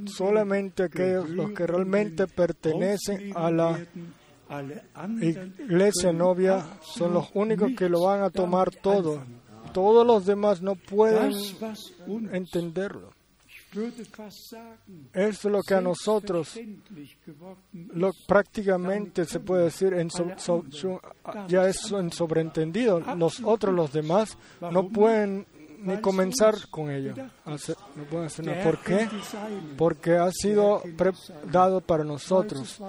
solamente 0.08 0.84
aquellos 0.84 1.30
los 1.30 1.52
que 1.52 1.66
realmente 1.66 2.28
pertenecen 2.28 3.32
a 3.36 3.50
la 3.50 3.80
iglesia 5.60 6.12
novia 6.12 6.66
son 6.82 7.14
los 7.14 7.30
únicos 7.34 7.72
que 7.78 7.90
lo 7.90 8.02
van 8.02 8.24
a 8.24 8.30
tomar 8.30 8.70
todo. 8.72 9.24
Todos 9.74 10.06
los 10.06 10.26
demás 10.26 10.62
no 10.62 10.76
pueden 10.76 11.34
entenderlo. 12.32 13.14
Es 15.14 15.46
lo 15.46 15.62
que 15.62 15.76
a 15.76 15.82
nosotros 15.82 16.60
lo, 17.94 18.12
prácticamente 18.28 19.24
se 19.24 19.40
puede 19.40 19.66
decir 19.66 19.94
en 19.94 20.10
ya 21.48 21.68
es 21.70 21.92
en 21.92 22.12
sobreentendido. 22.12 23.00
Los 23.16 23.42
otros, 23.42 23.74
los 23.74 23.94
demás, 23.94 24.38
no 24.60 24.90
pueden 24.90 25.46
ni 25.82 25.98
comenzar 25.98 26.56
con 26.70 26.92
ello. 26.92 27.14
¿Por 28.64 28.80
qué? 28.80 29.10
Porque 29.78 30.16
ha 30.16 30.32
sido 30.32 30.82
dado 31.52 31.82
para 31.82 32.04
nosotros 32.04 32.80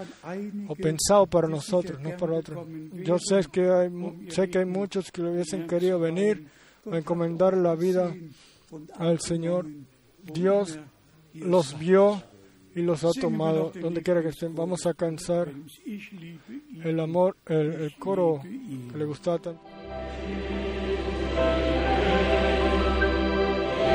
o 0.69 0.75
pensado 0.75 1.27
para 1.27 1.49
nosotros, 1.49 2.01
no 2.01 2.17
para 2.17 2.35
otros. 2.35 2.67
Yo 2.93 3.19
sé 3.19 3.41
que 3.51 3.69
hay, 3.69 3.91
sé 4.29 4.49
que 4.49 4.59
hay 4.59 4.67
muchos 4.67 5.11
que 5.11 5.23
hubiesen 5.23 5.67
querido 5.67 5.99
venir 5.99 6.47
a 6.91 6.99
encomendar 6.99 7.57
la 7.57 7.75
vida 7.75 8.15
al 8.99 9.21
Señor 9.21 9.67
Dios 10.23 10.79
los 11.35 11.79
vio 11.79 12.23
y 12.75 12.83
los 12.83 13.05
ha 13.05 13.11
tomado 13.21 13.73
donde 13.75 14.03
quiera 14.03 14.23
que 14.23 14.29
estén. 14.29 14.55
Vamos 14.55 14.87
a 14.87 14.95
cansar 14.95 15.53
el 16.85 17.01
amor, 17.01 17.37
el, 17.47 17.93
coro 17.99 18.41
que 18.43 18.99
le 18.99 19.05
gusta 19.05 19.39
tanto. 19.39 19.61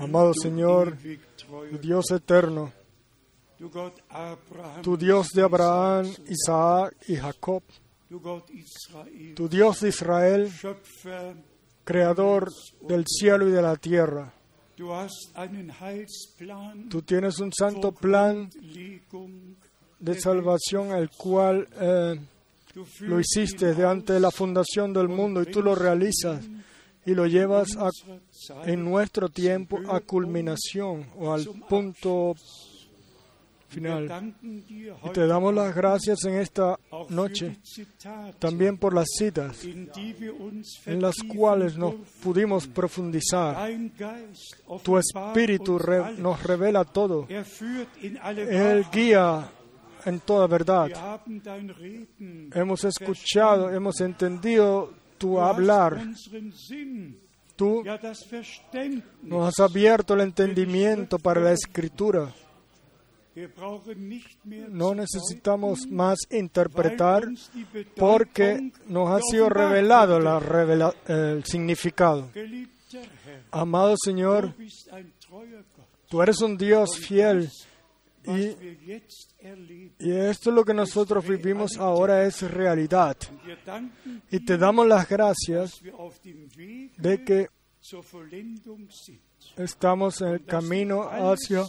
Amado 0.00 0.32
Señor, 0.34 0.96
Dios 1.80 2.10
eterno, 2.10 2.72
tu 4.82 4.96
Dios 4.96 5.28
de 5.34 5.42
Abraham, 5.42 6.06
Isaac 6.28 6.96
y 7.08 7.16
Jacob, 7.16 7.62
tu 9.36 9.48
Dios 9.48 9.80
de 9.80 9.88
Israel, 9.90 10.50
creador 11.84 12.50
del 12.80 13.04
cielo 13.06 13.48
y 13.48 13.52
de 13.52 13.62
la 13.62 13.76
tierra. 13.76 14.32
Tú 16.88 17.02
tienes 17.02 17.38
un 17.38 17.52
santo 17.52 17.92
plan 17.92 18.50
de 19.98 20.20
salvación, 20.20 20.92
el 20.92 21.10
cual 21.10 21.68
eh, 21.78 22.18
lo 23.00 23.20
hiciste 23.20 23.74
de 23.74 23.86
antes 23.86 24.14
de 24.14 24.20
la 24.20 24.30
fundación 24.30 24.92
del 24.92 25.08
mundo 25.08 25.42
y 25.42 25.46
tú 25.46 25.62
lo 25.62 25.74
realizas 25.74 26.48
y 27.04 27.14
lo 27.14 27.26
llevas 27.26 27.76
en 28.64 28.84
nuestro 28.84 29.28
tiempo 29.28 29.78
a 29.88 30.00
culminación 30.00 31.06
o 31.18 31.32
al 31.32 31.44
punto 31.68 32.34
final. 33.70 34.34
Y 34.42 35.10
te 35.12 35.26
damos 35.26 35.54
las 35.54 35.74
gracias 35.74 36.24
en 36.24 36.34
esta 36.34 36.78
noche, 37.08 37.56
también 38.38 38.76
por 38.76 38.94
las 38.94 39.06
citas 39.16 39.64
en 39.64 41.00
las 41.00 41.16
cuales 41.22 41.76
nos 41.76 41.94
pudimos 42.22 42.66
profundizar. 42.66 43.70
Tu 44.82 44.98
espíritu 44.98 45.78
nos 46.18 46.42
revela 46.42 46.84
todo. 46.84 47.26
Él 47.28 48.86
guía 48.92 49.50
en 50.04 50.20
toda 50.20 50.46
verdad. 50.46 50.90
Hemos 52.52 52.84
escuchado, 52.84 53.70
hemos 53.70 54.00
entendido 54.00 54.92
tu 55.18 55.40
hablar. 55.40 56.00
Tú 57.60 57.84
nos 59.20 59.48
has 59.48 59.60
abierto 59.60 60.14
el 60.14 60.22
entendimiento 60.22 61.18
para 61.18 61.42
la 61.42 61.52
escritura. 61.52 62.34
No 64.70 64.94
necesitamos 64.94 65.86
más 65.86 66.20
interpretar 66.30 67.28
porque 67.96 68.72
nos 68.86 69.10
ha 69.10 69.20
sido 69.30 69.50
revelado 69.50 70.16
el 71.06 71.44
significado. 71.44 72.30
Amado 73.50 73.94
Señor, 74.02 74.54
tú 76.08 76.22
eres 76.22 76.40
un 76.40 76.56
Dios 76.56 76.96
fiel 76.98 77.50
y, 78.24 78.56
esto 79.40 80.50
es 80.50 80.56
lo 80.56 80.64
que 80.64 80.74
nosotros 80.74 81.26
vivimos 81.26 81.76
ahora 81.78 82.24
es 82.24 82.42
realidad. 82.42 83.16
Y 84.30 84.44
te 84.44 84.58
damos 84.58 84.86
las 84.86 85.08
gracias 85.08 85.80
de 86.96 87.24
que 87.24 87.48
estamos 89.56 90.20
en 90.20 90.28
el 90.28 90.44
camino 90.44 91.02
hacia 91.02 91.64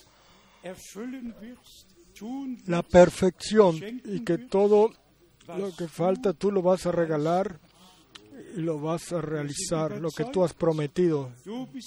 la 2.68 2.84
perfección 2.84 4.02
y 4.06 4.24
que 4.24 4.38
todo 4.38 4.92
lo 5.48 5.76
que 5.76 5.88
falta 5.88 6.34
tú 6.34 6.52
lo 6.52 6.62
vas 6.62 6.86
a 6.86 6.92
regalar 6.92 7.60
y 8.56 8.62
lo 8.62 8.80
vas 8.80 9.12
a 9.14 9.22
realizar, 9.22 10.00
lo 10.00 10.10
que 10.10 10.26
tú 10.26 10.44
has 10.44 10.54
prometido. 10.54 11.32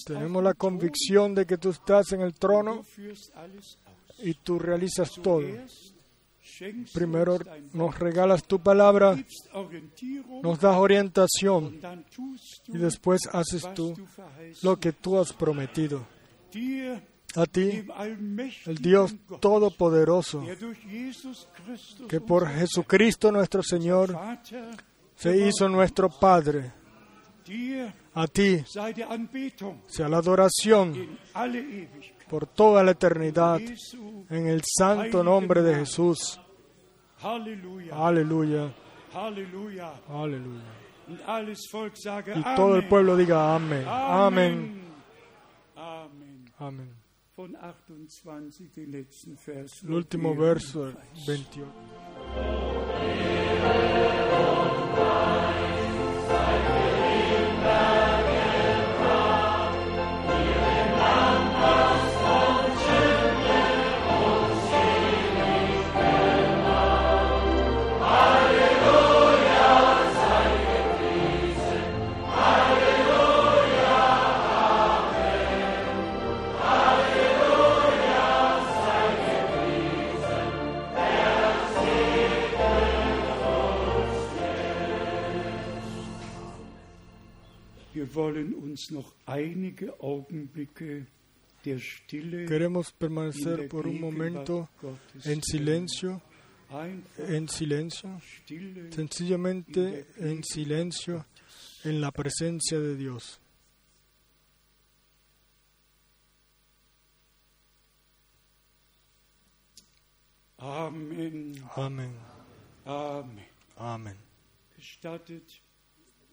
Tenemos 0.07 0.43
la 0.43 0.55
convicción 0.55 1.35
de 1.35 1.47
que 1.47 1.59
tú 1.59 1.71
estás 1.71 2.13
en 2.13 2.23
el 2.23 2.35
trono 2.35 2.83
y 4.19 4.35
tú 4.35 4.59
realizas 4.59 5.13
todo. 5.23 5.43
Primero 6.93 7.39
nos 7.73 7.99
regalas 7.99 8.45
tu 8.45 8.61
palabra, 8.61 9.17
nos 10.43 10.61
das 10.61 10.77
orientación 10.77 11.81
y 12.69 12.79
después 12.79 13.23
haces 13.33 13.67
tú 13.75 13.95
lo 14.63 14.79
que 14.79 14.93
tú 14.93 15.19
has 15.19 15.33
prometido. 15.33 16.07
A 17.37 17.47
ti, 17.47 17.85
el 18.67 18.77
Dios 18.77 19.17
Todopoderoso, 19.41 20.45
que 22.09 22.21
por 22.21 22.49
Jesucristo 22.49 23.33
nuestro 23.33 23.63
Señor 23.63 24.17
se 25.17 25.49
hizo 25.49 25.69
nuestro 25.69 26.09
Padre. 26.09 26.73
A 28.15 28.27
ti 28.29 28.65
sea 29.89 30.09
la 30.09 30.19
adoración 30.19 31.19
por 32.29 32.47
toda 32.47 32.83
la 32.83 32.93
eternidad 32.93 33.61
en 34.31 34.47
el 34.47 34.63
santo 34.65 35.23
nombre 35.23 35.63
de 35.63 35.75
Jesús. 35.77 36.41
Aleluya. 37.93 38.75
Aleluya. 40.09 40.63
Y 42.37 42.57
todo 42.57 42.77
el 42.77 42.89
pueblo 42.89 43.17
diga 43.17 43.55
amén. 43.55 43.85
Amén. 43.87 44.83
Amén. 46.59 46.91
El 49.83 49.93
último 49.93 50.35
verso, 50.35 50.93
21. 51.27 51.73
Queremos 92.47 92.93
permanecer 92.93 93.69
por 93.69 93.87
un 93.87 94.01
momento 94.01 94.69
en 95.25 95.43
silencio, 95.43 96.21
en 97.19 97.49
silencio, 97.49 98.21
sencillamente 98.91 100.07
en 100.17 100.45
silencio, 100.45 101.27
en 101.85 102.01
la 102.01 102.11
presencia 102.11 102.79
de 102.79 102.97
Dios. 102.97 103.41
Amén. 110.59 111.55
Amén. 111.77 112.13
Amén. 112.85 113.47
Amén. 113.77 114.17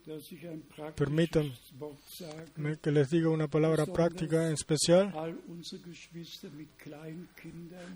Gestattet, 0.04 0.06
dass 0.06 0.32
ich 0.32 0.48
ein 0.48 0.62
Permitan 0.96 1.42
praktisches 1.50 1.80
Wort 1.80 1.98
sage. 2.08 2.46
Me- 2.56 2.76
Que 2.76 2.90
les 2.90 3.08
diga 3.10 3.28
una 3.28 3.48
palabra 3.48 3.86
práctica 3.86 4.46
en 4.48 4.54
especial. 4.54 5.12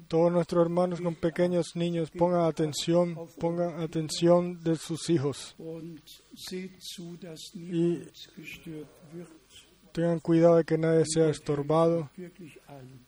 Todos 0.08 0.32
nuestros 0.32 0.62
hermanos 0.64 1.00
con 1.00 1.14
pequeños 1.16 1.74
niños 1.74 2.10
pongan 2.10 2.44
atención, 2.44 3.16
pongan 3.38 3.80
atención 3.80 4.62
de 4.62 4.76
sus 4.76 5.08
hijos. 5.10 5.54
und 5.58 6.00
Tengan 9.96 10.20
cuidado 10.20 10.56
de 10.56 10.64
que 10.64 10.76
nadie 10.76 11.04
sea 11.06 11.30
estorbado 11.30 12.10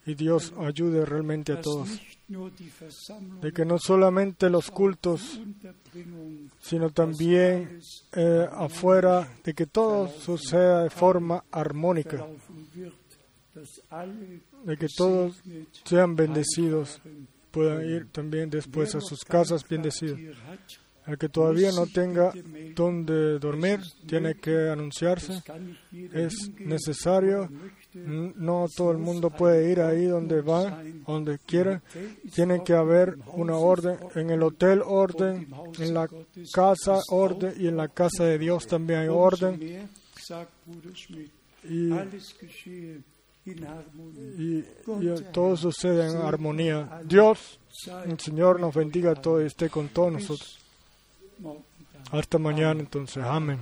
y 0.06 0.14
Dios 0.14 0.54
ayude 0.58 1.04
realmente 1.04 1.52
a 1.52 1.60
todos. 1.60 2.00
De 3.42 3.52
que 3.52 3.66
no 3.66 3.78
solamente 3.78 4.48
los 4.48 4.70
cultos, 4.70 5.38
sino 6.62 6.88
también 6.88 7.82
eh, 8.16 8.48
afuera, 8.50 9.30
de 9.44 9.52
que 9.52 9.66
todo 9.66 10.08
suceda 10.08 10.84
de 10.84 10.88
forma 10.88 11.44
armónica, 11.50 12.26
de 14.64 14.76
que 14.78 14.86
todos 14.96 15.42
sean 15.84 16.16
bendecidos, 16.16 17.02
puedan 17.50 17.84
ir 17.84 18.08
también 18.10 18.48
después 18.48 18.94
a 18.94 19.02
sus 19.02 19.26
casas 19.26 19.62
bendecidos. 19.68 20.18
El 21.08 21.16
que 21.18 21.28
todavía 21.30 21.72
no 21.72 21.86
tenga 21.86 22.32
donde 22.74 23.38
dormir, 23.38 23.80
tiene 24.06 24.34
que 24.34 24.68
anunciarse. 24.68 25.42
jeder 25.90 26.26
Es 26.26 26.50
necesario, 26.60 27.44
er 27.94 28.34
no 28.36 28.66
todo 28.76 28.92
el 28.92 28.98
mundo 28.98 29.30
puede 29.30 29.72
ir 29.72 29.80
ahí 29.80 30.04
donde 30.04 30.42
va, 30.42 30.82
donde 31.06 31.38
quiera. 31.38 31.82
Tiene 32.34 32.62
que 32.62 32.74
haber 32.74 33.16
una 33.32 33.56
orden, 33.56 33.96
en 34.14 34.30
el 34.30 34.42
hotel 34.42 34.82
orden, 34.84 35.48
en 35.78 35.94
la 35.94 36.08
casa 36.52 36.98
orden 37.10 37.54
y 37.58 37.66
en 37.68 37.76
la 37.78 37.88
casa 37.88 38.24
de 38.24 38.38
Dios 38.38 38.66
también 38.66 39.00
hay 39.00 39.08
orden. 39.08 39.88
Y, 41.64 41.90
y- 44.38 44.64
y 45.00 45.14
todo 45.32 45.56
sucede 45.56 46.10
en 46.10 46.18
armonía. 46.18 47.00
Dios, 47.04 47.58
el 48.04 48.20
Señor 48.20 48.60
nos 48.60 48.74
bendiga 48.74 49.12
a 49.12 49.14
todos 49.14 49.42
y 49.42 49.46
esté 49.46 49.70
con 49.70 49.88
todos 49.88 50.12
nosotros. 50.12 50.58
Hasta 52.12 52.38
mañana 52.38 52.80
entonces. 52.80 53.22
Amén. 53.24 53.58